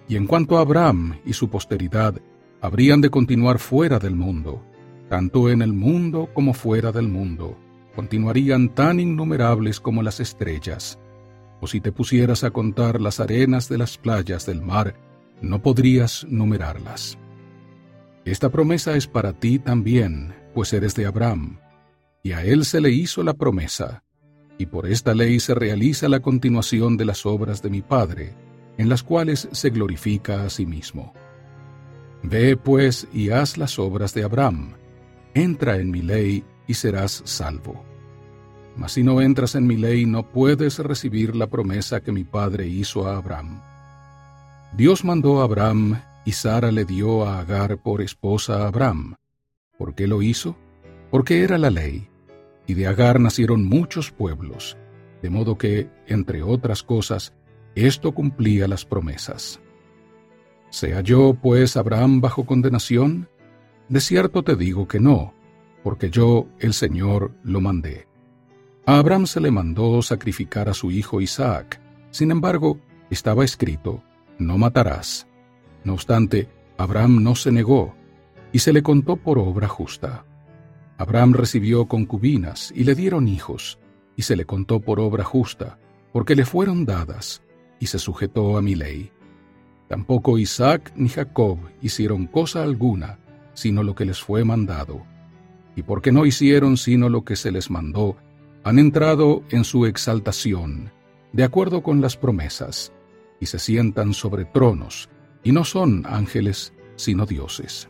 Y 0.09 0.17
en 0.17 0.27
cuanto 0.27 0.57
a 0.57 0.63
Abraham 0.63 1.19
y 1.27 1.35
su 1.35 1.51
posteridad, 1.51 2.15
habrían 2.63 3.03
de 3.03 3.11
continuar 3.11 3.59
fuera 3.59 3.99
del 3.99 4.17
mundo, 4.17 4.65
tanto 5.09 5.51
en 5.51 5.63
el 5.63 5.73
mundo 5.73 6.29
como 6.33 6.55
fuera 6.55 6.93
del 6.93 7.09
mundo, 7.09 7.57
continuarían 7.95 8.75
tan 8.75 9.01
innumerables 9.01 9.81
como 9.81 10.03
las 10.03 10.21
estrellas, 10.21 10.99
o 11.61 11.67
si 11.67 11.81
te 11.81 11.93
pusieras 11.93 12.45
a 12.45 12.51
contar 12.51 13.01
las 13.01 13.21
arenas 13.21 13.69
de 13.69 13.79
las 13.79 13.97
playas 13.99 14.47
del 14.47 14.61
mar, 14.61 14.95
no 15.41 15.63
podrías 15.63 16.27
numerarlas. 16.29 17.19
Esta 18.25 18.49
promesa 18.49 18.97
es 18.97 19.07
para 19.07 19.33
ti 19.33 19.59
también, 19.59 20.35
pues 20.55 20.73
eres 20.73 20.95
de 20.95 21.07
Abraham, 21.07 21.59
y 22.23 22.33
a 22.33 22.43
él 22.43 22.65
se 22.65 22.81
le 22.81 22.91
hizo 22.91 23.23
la 23.23 23.35
promesa, 23.35 24.03
y 24.59 24.67
por 24.67 24.87
esta 24.87 25.15
ley 25.15 25.41
se 25.41 25.55
realiza 25.55 26.09
la 26.09 26.21
continuación 26.21 26.97
de 26.97 27.05
las 27.05 27.27
obras 27.27 27.63
de 27.63 27.71
mi 27.71 27.83
Padre, 27.83 28.35
en 28.79 28.89
las 28.89 29.03
cuales 29.03 29.49
se 29.53 29.71
glorifica 29.71 30.45
a 30.45 30.51
sí 30.51 30.67
mismo. 30.67 31.13
Ve 32.23 32.57
pues 32.57 33.07
y 33.13 33.31
haz 33.31 33.59
las 33.59 33.79
obras 33.79 34.15
de 34.15 34.25
Abraham, 34.25 34.75
entra 35.35 35.77
en 35.77 35.91
mi 35.91 36.03
ley 36.03 36.45
y 36.67 36.75
serás 36.75 37.23
salvo. 37.25 37.85
Mas 38.77 38.93
si 38.93 39.03
no 39.03 39.21
entras 39.21 39.55
en 39.55 39.67
mi 39.67 39.77
ley, 39.77 40.07
no 40.07 40.31
puedes 40.31 40.79
recibir 40.79 41.37
la 41.37 41.49
promesa 41.49 42.01
que 42.01 42.13
mi 42.13 42.25
padre 42.25 42.67
hizo 42.67 43.07
a 43.07 43.17
Abraham. 43.17 43.61
Dios 44.77 45.05
mandó 45.05 45.41
a 45.41 45.45
Abraham 45.45 46.01
y 46.25 46.33
Sara 46.33 46.73
le 46.73 46.85
dio 46.85 47.25
a 47.25 47.39
Agar 47.41 47.79
por 47.79 48.01
esposa 48.01 48.63
a 48.63 48.67
Abraham. 48.69 49.15
¿Por 49.79 49.95
qué 49.95 50.07
lo 50.07 50.23
hizo? 50.23 50.57
Porque 51.11 51.43
era 51.43 51.59
la 51.59 51.71
ley. 51.71 52.09
Y 52.67 52.75
de 52.75 52.87
Agar 52.87 53.21
nacieron 53.21 53.65
muchos 53.65 54.11
pueblos, 54.11 54.77
de 55.23 55.31
modo 55.31 55.59
que, 55.59 55.89
entre 56.07 56.43
otras 56.43 56.83
cosas, 56.83 57.35
esto 57.75 58.13
cumplía 58.13 58.67
las 58.67 58.85
promesas. 58.85 59.61
¿Sea 60.71 61.03
yo, 61.03 61.35
pues, 61.41 61.77
Abraham 61.77 62.21
bajo 62.21 62.47
condenación? 62.47 63.29
De 63.89 64.01
cierto 64.01 64.43
te 64.43 64.57
digo 64.57 64.89
que 64.89 65.01
no, 65.01 65.35
porque 65.83 66.11
yo, 66.11 66.47
el 66.59 66.73
Señor, 66.73 67.33
lo 67.43 67.61
mandé. 67.61 68.09
A 68.87 68.99
Abraham 68.99 69.27
se 69.27 69.41
le 69.41 69.51
mandó 69.51 70.01
sacrificar 70.03 70.69
a 70.69 70.75
su 70.75 70.91
hijo 70.91 71.21
Isaac. 71.21 71.81
Sin 72.11 72.31
embargo, 72.31 72.79
estaba 73.11 73.45
escrito, 73.45 74.03
no 74.39 74.59
matarás. 74.59 75.27
No 75.85 75.95
obstante, 75.95 76.49
Abraham 76.79 77.23
no 77.23 77.35
se 77.35 77.53
negó, 77.53 77.95
y 78.53 78.61
se 78.61 78.73
le 78.73 78.83
contó 78.83 79.17
por 79.17 79.39
obra 79.39 79.69
justa. 79.69 80.25
Abraham 80.97 81.35
recibió 81.35 81.87
concubinas 81.87 82.73
y 82.75 82.85
le 82.85 82.95
dieron 82.95 83.29
hijos, 83.29 83.79
y 84.17 84.23
se 84.23 84.37
le 84.37 84.45
contó 84.45 84.81
por 84.81 85.01
obra 85.01 85.25
justa, 85.25 85.79
porque 86.13 86.35
le 86.35 86.45
fueron 86.45 86.85
dadas, 86.85 87.43
y 87.81 87.87
se 87.87 87.99
sujetó 87.99 88.57
a 88.57 88.63
mi 88.63 88.75
ley. 88.75 89.13
Tampoco 89.89 90.39
Isaac 90.39 90.93
ni 90.97 91.09
Jacob 91.09 91.59
hicieron 91.83 92.27
cosa 92.27 92.63
alguna, 92.63 93.19
sino 93.55 93.83
lo 93.83 93.95
que 93.95 94.05
les 94.05 94.21
fue 94.21 94.45
mandado. 94.45 95.05
Y 95.77 95.83
porque 95.83 96.13
no 96.13 96.27
hicieron 96.27 96.77
sino 96.77 97.09
lo 97.09 97.25
que 97.25 97.37
se 97.37 97.51
les 97.51 97.71
mandó, 97.71 98.17
han 98.63 98.79
entrado 98.79 99.43
en 99.51 99.65
su 99.65 99.87
exaltación, 99.87 100.91
de 101.33 101.45
acuerdo 101.45 101.83
con 101.83 102.01
las 102.01 102.17
promesas, 102.17 102.93
y 103.41 103.47
se 103.47 103.59
sientan 103.59 104.15
sobre 104.15 104.45
tronos, 104.45 105.09
y 105.43 105.53
no 105.53 105.65
son 105.65 106.05
ángeles, 106.07 106.73
sino 106.97 107.27
dioses. 107.27 107.89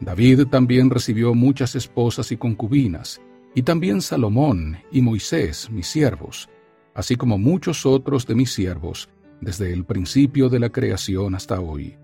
David 0.00 0.46
también 0.46 0.90
recibió 0.90 1.34
muchas 1.34 1.74
esposas 1.74 2.30
y 2.32 2.36
concubinas, 2.36 3.20
y 3.54 3.62
también 3.62 4.02
Salomón 4.02 4.78
y 4.92 5.00
Moisés, 5.00 5.70
mis 5.70 5.86
siervos, 5.86 6.48
así 6.94 7.16
como 7.16 7.38
muchos 7.38 7.86
otros 7.86 8.26
de 8.26 8.34
mis 8.34 8.52
siervos, 8.52 9.08
desde 9.40 9.72
el 9.72 9.84
principio 9.84 10.48
de 10.48 10.60
la 10.60 10.70
creación 10.70 11.34
hasta 11.34 11.60
hoy. 11.60 11.96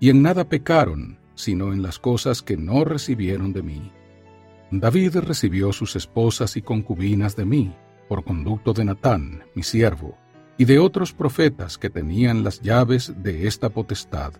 Y 0.00 0.10
en 0.10 0.22
nada 0.22 0.48
pecaron, 0.48 1.17
sino 1.38 1.72
en 1.72 1.82
las 1.82 2.00
cosas 2.00 2.42
que 2.42 2.56
no 2.56 2.84
recibieron 2.84 3.52
de 3.52 3.62
mí. 3.62 3.92
David 4.72 5.18
recibió 5.18 5.72
sus 5.72 5.94
esposas 5.94 6.56
y 6.56 6.62
concubinas 6.62 7.36
de 7.36 7.44
mí, 7.44 7.76
por 8.08 8.24
conducto 8.24 8.72
de 8.72 8.84
Natán, 8.84 9.44
mi 9.54 9.62
siervo, 9.62 10.18
y 10.58 10.64
de 10.64 10.80
otros 10.80 11.12
profetas 11.12 11.78
que 11.78 11.90
tenían 11.90 12.42
las 12.42 12.60
llaves 12.60 13.14
de 13.22 13.46
esta 13.46 13.70
potestad. 13.70 14.32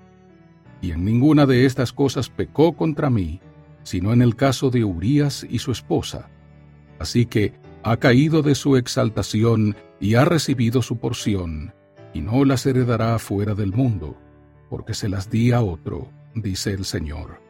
Y 0.82 0.90
en 0.90 1.04
ninguna 1.04 1.46
de 1.46 1.66
estas 1.66 1.92
cosas 1.92 2.28
pecó 2.30 2.72
contra 2.72 3.10
mí, 3.10 3.40
sino 3.84 4.12
en 4.12 4.20
el 4.20 4.34
caso 4.34 4.68
de 4.68 4.82
Urías 4.82 5.46
y 5.48 5.60
su 5.60 5.70
esposa. 5.70 6.28
Así 6.98 7.26
que 7.26 7.54
ha 7.84 7.96
caído 7.98 8.42
de 8.42 8.56
su 8.56 8.76
exaltación 8.76 9.76
y 10.00 10.16
ha 10.16 10.24
recibido 10.24 10.82
su 10.82 10.98
porción, 10.98 11.74
y 12.12 12.22
no 12.22 12.44
las 12.44 12.66
heredará 12.66 13.16
fuera 13.20 13.54
del 13.54 13.72
mundo, 13.72 14.18
porque 14.68 14.94
se 14.94 15.08
las 15.08 15.30
di 15.30 15.52
a 15.52 15.62
otro, 15.62 16.10
dice 16.42 16.72
el 16.72 16.84
Señor. 16.84 17.40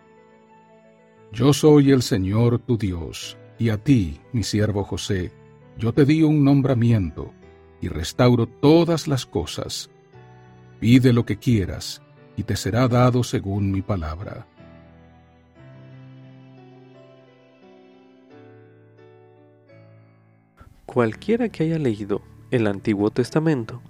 Yo 1.32 1.52
soy 1.52 1.90
el 1.90 2.02
Señor 2.02 2.58
tu 2.58 2.78
Dios, 2.78 3.36
y 3.58 3.68
a 3.68 3.76
ti, 3.76 4.20
mi 4.32 4.42
siervo 4.42 4.84
José, 4.84 5.32
yo 5.76 5.92
te 5.92 6.04
di 6.04 6.22
un 6.22 6.44
nombramiento, 6.44 7.32
y 7.80 7.88
restauro 7.88 8.46
todas 8.46 9.06
las 9.08 9.26
cosas. 9.26 9.90
Pide 10.80 11.12
lo 11.12 11.24
que 11.24 11.36
quieras, 11.36 12.02
y 12.36 12.44
te 12.44 12.56
será 12.56 12.88
dado 12.88 13.22
según 13.22 13.70
mi 13.70 13.82
palabra. 13.82 14.46
Cualquiera 20.86 21.48
que 21.50 21.64
haya 21.64 21.78
leído 21.78 22.22
el 22.50 22.66
Antiguo 22.66 23.10
Testamento 23.10 23.82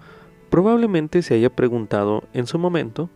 probablemente 0.51 1.22
se 1.22 1.34
haya 1.34 1.51
preguntado 1.51 2.24
en 2.32 2.46
su 2.46 2.59
momento 2.59 3.11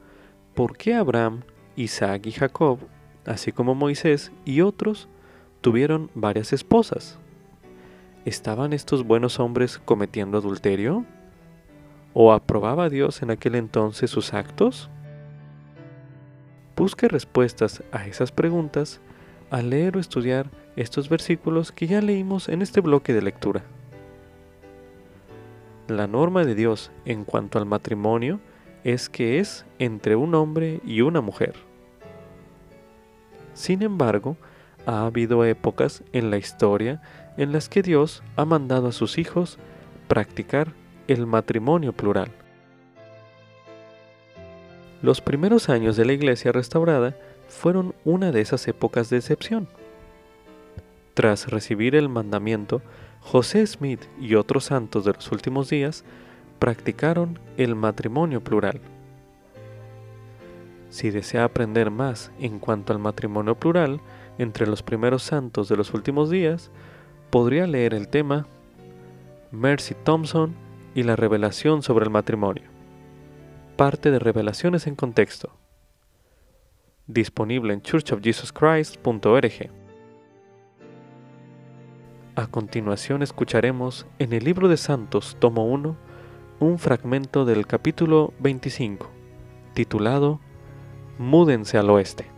por 0.54 0.76
qué 0.76 0.94
Abraham, 0.94 1.42
Isaac 1.76 2.26
y 2.26 2.32
Jacob, 2.32 2.78
así 3.24 3.52
como 3.52 3.74
Moisés 3.74 4.32
y 4.44 4.60
otros, 4.60 5.08
tuvieron 5.60 6.10
varias 6.14 6.52
esposas. 6.52 7.18
¿Estaban 8.24 8.72
estos 8.72 9.04
buenos 9.04 9.40
hombres 9.40 9.78
cometiendo 9.84 10.38
adulterio? 10.38 11.04
¿O 12.14 12.32
aprobaba 12.32 12.88
Dios 12.88 13.22
en 13.22 13.30
aquel 13.30 13.54
entonces 13.54 14.10
sus 14.10 14.34
actos? 14.34 14.90
Busque 16.76 17.08
respuestas 17.08 17.82
a 17.92 18.06
esas 18.06 18.32
preguntas 18.32 19.00
al 19.50 19.70
leer 19.70 19.96
o 19.96 20.00
estudiar 20.00 20.50
estos 20.76 21.08
versículos 21.08 21.72
que 21.72 21.86
ya 21.86 22.00
leímos 22.00 22.48
en 22.48 22.62
este 22.62 22.80
bloque 22.80 23.12
de 23.12 23.22
lectura. 23.22 23.62
La 25.88 26.06
norma 26.06 26.44
de 26.44 26.54
Dios 26.54 26.90
en 27.04 27.24
cuanto 27.24 27.58
al 27.58 27.66
matrimonio 27.66 28.40
es 28.84 29.08
que 29.08 29.38
es 29.38 29.64
entre 29.78 30.16
un 30.16 30.34
hombre 30.34 30.80
y 30.84 31.00
una 31.02 31.20
mujer. 31.20 31.54
Sin 33.54 33.82
embargo, 33.82 34.36
ha 34.86 35.06
habido 35.06 35.44
épocas 35.44 36.02
en 36.12 36.30
la 36.30 36.38
historia 36.38 37.00
en 37.36 37.52
las 37.52 37.68
que 37.68 37.82
Dios 37.82 38.22
ha 38.36 38.44
mandado 38.44 38.88
a 38.88 38.92
sus 38.92 39.18
hijos 39.18 39.58
practicar 40.08 40.72
el 41.08 41.26
matrimonio 41.26 41.92
plural. 41.92 42.30
Los 45.02 45.20
primeros 45.20 45.68
años 45.68 45.96
de 45.96 46.04
la 46.04 46.12
iglesia 46.12 46.52
restaurada 46.52 47.16
fueron 47.48 47.94
una 48.04 48.30
de 48.32 48.40
esas 48.40 48.66
épocas 48.68 49.10
de 49.10 49.18
excepción. 49.18 49.68
Tras 51.14 51.48
recibir 51.48 51.94
el 51.94 52.08
mandamiento, 52.08 52.82
José 53.20 53.66
Smith 53.66 54.00
y 54.20 54.34
otros 54.34 54.64
santos 54.64 55.04
de 55.04 55.12
los 55.12 55.30
últimos 55.30 55.68
días 55.68 56.04
practicaron 56.62 57.40
el 57.56 57.74
matrimonio 57.74 58.40
plural. 58.40 58.80
Si 60.90 61.10
desea 61.10 61.42
aprender 61.42 61.90
más 61.90 62.30
en 62.38 62.60
cuanto 62.60 62.92
al 62.92 63.00
matrimonio 63.00 63.56
plural 63.56 64.00
entre 64.38 64.68
los 64.68 64.84
primeros 64.84 65.24
santos 65.24 65.68
de 65.68 65.76
los 65.76 65.92
últimos 65.92 66.30
días, 66.30 66.70
podría 67.30 67.66
leer 67.66 67.94
el 67.94 68.06
tema 68.06 68.46
Mercy 69.50 69.96
Thompson 70.04 70.54
y 70.94 71.02
la 71.02 71.16
revelación 71.16 71.82
sobre 71.82 72.04
el 72.04 72.12
matrimonio. 72.12 72.62
Parte 73.76 74.12
de 74.12 74.20
Revelaciones 74.20 74.86
en 74.86 74.94
Contexto. 74.94 75.50
Disponible 77.08 77.74
en 77.74 77.82
churchofjesuschrist.org. 77.82 79.70
A 82.36 82.46
continuación 82.46 83.20
escucharemos 83.24 84.06
en 84.20 84.32
el 84.32 84.44
libro 84.44 84.68
de 84.68 84.76
Santos, 84.76 85.36
tomo 85.40 85.66
1, 85.66 86.11
un 86.62 86.78
fragmento 86.78 87.44
del 87.44 87.66
capítulo 87.66 88.32
25, 88.38 89.10
titulado 89.74 90.38
Múdense 91.18 91.76
al 91.76 91.90
oeste. 91.90 92.30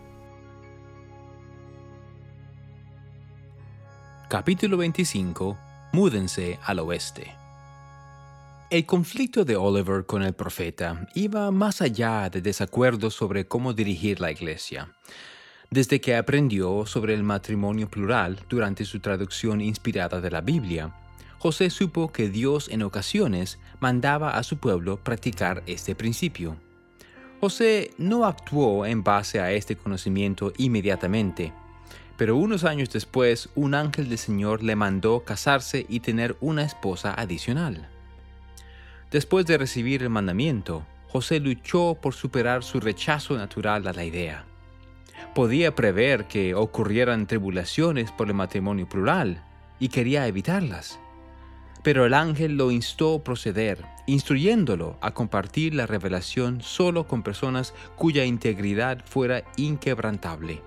Capítulo 4.31 4.79
25 4.79 5.59
Múdense 5.93 6.59
al 6.65 6.79
oeste. 6.79 7.35
El 8.71 8.87
conflicto 8.87 9.45
de 9.45 9.57
Oliver 9.57 10.07
con 10.07 10.23
el 10.23 10.33
profeta 10.33 11.07
iba 11.15 11.51
más 11.51 11.83
allá 11.83 12.31
de 12.31 12.41
desacuerdos 12.41 13.13
sobre 13.13 13.47
cómo 13.47 13.75
dirigir 13.75 14.21
la 14.21 14.31
iglesia. 14.31 14.89
Desde 15.69 16.01
que 16.01 16.17
aprendió 16.17 16.87
sobre 16.87 17.13
el 17.13 17.25
matrimonio 17.25 17.91
plural 17.91 18.41
durante 18.49 18.87
su 18.87 19.01
traducción 19.01 19.61
inspirada 19.61 20.23
de 20.23 20.31
la 20.31 20.41
Biblia, 20.41 20.95
José 21.39 21.69
supo 21.69 22.11
que 22.11 22.31
Dios 22.31 22.71
en 22.71 22.83
ocasiones 22.83 23.59
mandaba 23.85 24.31
a 24.31 24.43
su 24.43 24.57
pueblo 24.57 24.97
practicar 24.97 25.63
este 25.67 25.95
principio. 25.95 26.57
José 27.39 27.91
no 27.99 28.25
actuó 28.25 28.87
en 28.87 29.05
base 29.05 29.41
a 29.41 29.53
este 29.53 29.77
conocimiento 29.77 30.55
inmediatamente, 30.57 31.53
pero 32.17 32.35
unos 32.35 32.65
años 32.65 32.89
después 32.89 33.51
un 33.55 33.75
ángel 33.75 34.09
del 34.09 34.17
Señor 34.17 34.63
le 34.63 34.75
mandó 34.75 35.23
casarse 35.23 35.85
y 35.87 36.01
tener 36.01 36.35
una 36.41 36.65
esposa 36.65 37.13
adicional. 37.13 37.87
Después 39.11 39.45
de 39.45 39.59
recibir 39.59 40.03
el 40.03 40.09
mandamiento, 40.09 40.87
José 41.09 41.39
luchó 41.39 41.99
por 42.01 42.15
superar 42.15 42.65
su 42.65 42.81
rechazo 42.81 43.37
natural 43.37 43.87
a 43.87 43.93
la 43.93 44.07
idea. 44.07 44.47
Podía 45.35 45.75
prever 45.75 46.25
que 46.25 46.55
ocurrieran 46.55 47.27
tribulaciones 47.27 48.11
por 48.13 48.29
el 48.29 48.35
matrimonio 48.35 48.89
plural 48.89 49.45
y 49.79 49.89
quería 49.89 50.27
evitarlas. 50.27 50.99
Pero 51.85 52.07
el 52.07 52.15
ángel 52.15 52.57
lo 52.57 52.73
instó 52.73 53.15
a 53.15 53.23
proceder, 53.23 53.85
instruyéndolo 54.07 54.99
a 55.01 55.13
compartir 55.13 55.75
la 55.75 55.87
revelación 55.87 56.63
solo 56.63 57.07
con 57.07 57.23
personas 57.23 57.75
cuya 57.95 58.25
integridad 58.25 59.05
fuera 59.05 59.45
inquebrantable. 59.57 60.63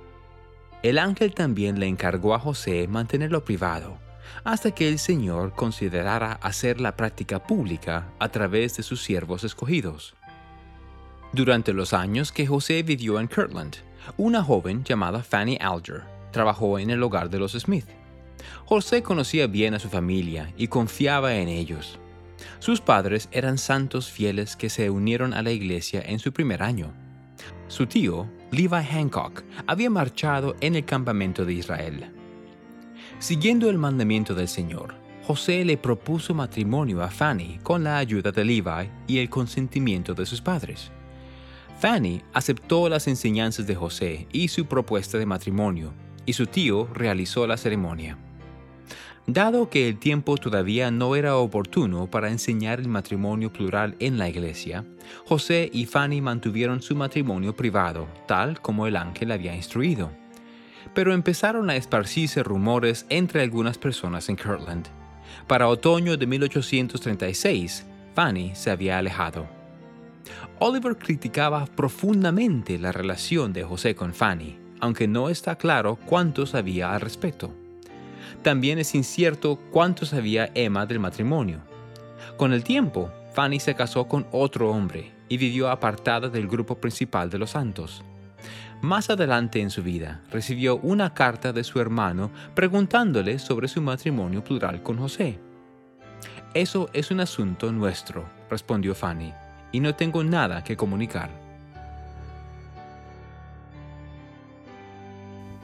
El 0.84 1.00
ángel 1.00 1.34
también 1.34 1.80
le 1.80 1.88
encargó 1.88 2.36
a 2.36 2.40
José 2.40 2.88
mantenerlo 2.88 3.44
privado, 3.44 3.98
hasta 4.44 4.72
que 4.72 4.88
el 4.88 5.00
Señor 5.00 5.54
considerara 5.54 6.34
hacer 6.34 6.80
la 6.80 6.96
práctica 6.96 7.44
pública 7.44 8.10
a 8.20 8.30
través 8.30 8.78
de 8.78 8.84
sus 8.84 9.02
siervos 9.02 9.44
escogidos. 9.44 10.16
Durante 11.34 11.74
los 11.74 11.94
años 11.94 12.32
que 12.32 12.48
José 12.48 12.84
vivió 12.84 13.20
en 13.20 13.28
Kirtland, 13.28 13.78
una 14.18 14.44
joven 14.44 14.84
llamada 14.84 15.24
Fanny 15.24 15.58
Alger 15.60 16.04
trabajó 16.32 16.80
en 16.80 16.92
el 16.92 17.02
hogar 17.04 17.30
de 17.30 17.40
los 17.40 17.54
Smith. 17.54 17.88
José 18.66 19.04
conocía 19.04 19.48
bien 19.48 19.74
a 19.74 19.80
su 19.80 19.90
familia 19.90 20.54
y 20.58 20.68
confiaba 20.68 21.36
en 21.36 21.48
ellos. 21.48 22.00
Sus 22.60 22.82
padres 22.82 23.30
eran 23.32 23.58
santos 23.58 24.12
fieles 24.12 24.56
que 24.56 24.70
se 24.70 24.90
unieron 24.90 25.34
a 25.34 25.42
la 25.42 25.52
iglesia 25.52 26.02
en 26.06 26.20
su 26.20 26.32
primer 26.32 26.64
año. 26.64 26.94
Su 27.68 27.88
tío, 27.88 28.28
Levi 28.52 28.84
Hancock, 28.92 29.44
había 29.66 29.90
marchado 29.90 30.56
en 30.62 30.76
el 30.76 30.86
campamento 30.86 31.46
de 31.46 31.54
Israel. 31.54 32.12
Siguiendo 33.20 33.70
el 33.70 33.78
mandamiento 33.78 34.36
del 34.36 34.48
Señor, 34.48 34.96
José 35.26 35.66
le 35.66 35.78
propuso 35.78 36.34
matrimonio 36.34 37.02
a 37.04 37.10
Fanny 37.10 37.60
con 37.64 37.84
la 37.84 37.98
ayuda 37.98 38.32
de 38.32 38.46
Levi 38.46 38.90
y 39.08 39.18
el 39.18 39.30
consentimiento 39.30 40.14
de 40.14 40.26
sus 40.26 40.40
padres. 40.40 40.92
Fanny 41.80 42.22
aceptó 42.34 42.90
las 42.90 43.08
enseñanzas 43.08 43.68
de 43.68 43.76
José 43.76 44.28
y 44.32 44.48
su 44.48 44.66
propuesta 44.66 45.18
de 45.18 45.26
matrimonio, 45.26 45.94
y 46.26 46.34
su 46.34 46.48
tío 46.48 46.88
realizó 46.94 47.46
la 47.46 47.58
ceremonia. 47.58 48.18
Dado 49.30 49.70
que 49.70 49.90
el 49.90 50.00
tiempo 50.00 50.38
todavía 50.38 50.90
no 50.90 51.14
era 51.18 51.36
oportuno 51.36 52.10
para 52.10 52.32
enseñar 52.32 52.80
el 52.80 52.88
matrimonio 52.88 53.52
plural 53.52 53.98
en 54.00 54.18
la 54.18 54.30
iglesia, 54.30 54.86
José 55.26 55.70
y 55.74 55.86
Fanny 55.86 56.22
mantuvieron 56.22 56.82
su 56.82 56.96
matrimonio 56.96 57.54
privado, 57.54 58.08
tal 58.26 58.62
como 58.62 58.88
el 58.88 58.96
ángel 58.96 59.34
había 59.34 59.54
instruido. 59.54 60.12
Pero 60.94 61.14
empezaron 61.14 61.70
a 61.70 61.76
esparcirse 61.76 62.42
rumores 62.42 63.06
entre 63.10 63.42
algunas 63.42 63.78
personas 63.78 64.30
en 64.30 64.38
Kirtland. 64.38 64.88
Para 65.46 65.68
otoño 65.68 66.16
de 66.16 66.26
1836, 66.26 67.86
Fanny 68.16 68.56
se 68.56 68.72
había 68.72 68.98
alejado. 68.98 69.46
Oliver 70.60 70.98
criticaba 70.98 71.66
profundamente 71.66 72.80
la 72.80 72.94
relación 72.94 73.52
de 73.52 73.66
José 73.66 73.94
con 73.94 74.14
Fanny, 74.14 74.58
aunque 74.80 75.10
no 75.10 75.28
está 75.28 75.58
claro 75.58 75.98
cuánto 76.06 76.46
sabía 76.46 76.94
al 76.94 77.02
respecto. 77.02 77.54
También 78.44 78.80
es 78.80 78.96
incierto 78.96 79.60
cuánto 79.72 80.06
sabía 80.06 80.50
Emma 80.54 80.86
del 80.86 81.00
matrimonio. 81.00 81.60
Con 82.38 82.54
el 82.54 82.64
tiempo, 82.64 83.12
Fanny 83.34 83.60
se 83.60 83.76
casó 83.76 84.08
con 84.08 84.28
otro 84.32 84.72
hombre 84.72 85.12
y 85.30 85.38
vivió 85.38 85.70
apartada 85.70 86.30
del 86.30 86.48
grupo 86.48 86.76
principal 86.76 87.30
de 87.30 87.38
los 87.38 87.52
santos. 87.52 88.04
Más 88.82 89.10
adelante 89.10 89.60
en 89.60 89.72
su 89.72 89.82
vida, 89.82 90.22
recibió 90.32 90.78
una 90.78 91.14
carta 91.14 91.52
de 91.52 91.64
su 91.64 91.80
hermano 91.80 92.32
preguntándole 92.54 93.40
sobre 93.40 93.68
su 93.68 93.82
matrimonio 93.82 94.44
plural 94.44 94.84
con 94.84 94.98
José. 94.98 95.40
Eso 96.54 96.90
es 96.94 97.12
un 97.12 97.20
asunto 97.20 97.72
nuestro, 97.72 98.26
respondió 98.50 98.94
Fanny, 98.96 99.34
y 99.72 99.80
no 99.80 99.96
tengo 99.96 100.24
nada 100.24 100.64
que 100.64 100.78
comunicar. 100.78 101.30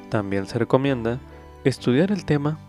También 0.09 0.45
se 0.45 0.59
recomienda 0.59 1.19
Estudiar 1.65 2.11
el 2.11 2.25
tema 2.25 2.59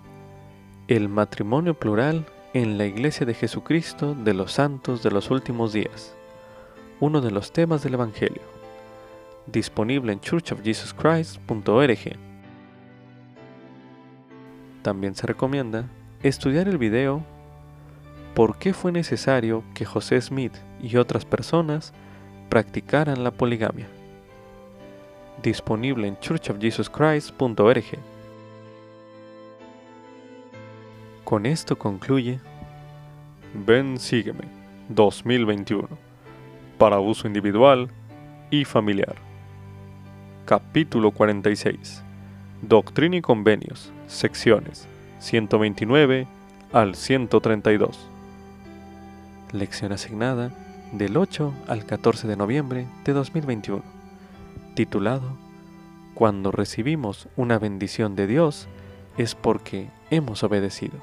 El 0.86 1.08
matrimonio 1.08 1.74
plural 1.74 2.24
en 2.52 2.78
la 2.78 2.86
Iglesia 2.86 3.26
de 3.26 3.34
Jesucristo 3.34 4.14
de 4.14 4.34
los 4.34 4.52
Santos 4.52 5.02
de 5.02 5.10
los 5.10 5.32
Últimos 5.32 5.72
Días, 5.72 6.14
uno 7.00 7.20
de 7.20 7.32
los 7.32 7.52
temas 7.52 7.82
del 7.82 7.94
Evangelio, 7.94 8.42
disponible 9.46 10.12
en 10.12 10.20
churchofjesuschrist.org. 10.20 12.16
También 14.82 15.16
se 15.16 15.26
recomienda 15.26 15.90
estudiar 16.22 16.68
el 16.68 16.78
video 16.78 17.24
¿Por 18.36 18.58
qué 18.58 18.72
fue 18.74 18.92
necesario 18.92 19.64
que 19.74 19.84
José 19.84 20.20
Smith 20.20 20.54
y 20.80 20.98
otras 20.98 21.24
personas 21.24 21.92
practicaran 22.48 23.24
la 23.24 23.32
poligamia. 23.32 23.88
Disponible 25.42 26.06
en 26.06 26.16
churchofjesuschrist.org. 26.20 28.13
Con 31.24 31.46
esto 31.46 31.78
concluye 31.78 32.38
Ven, 33.54 33.98
sígueme 33.98 34.44
2021 34.90 35.88
para 36.76 36.98
uso 37.00 37.26
individual 37.26 37.88
y 38.50 38.66
familiar. 38.66 39.16
Capítulo 40.44 41.12
46. 41.12 42.02
Doctrina 42.60 43.16
y 43.16 43.22
convenios, 43.22 43.90
secciones 44.06 44.86
129 45.20 46.26
al 46.74 46.94
132. 46.94 48.10
Lección 49.52 49.92
asignada 49.92 50.50
del 50.92 51.16
8 51.16 51.54
al 51.68 51.86
14 51.86 52.28
de 52.28 52.36
noviembre 52.36 52.86
de 53.04 53.14
2021, 53.14 53.82
titulado 54.74 55.38
Cuando 56.12 56.50
recibimos 56.50 57.28
una 57.36 57.58
bendición 57.58 58.14
de 58.14 58.26
Dios 58.26 58.68
es 59.16 59.34
porque 59.34 59.88
hemos 60.10 60.42
obedecido. 60.42 60.98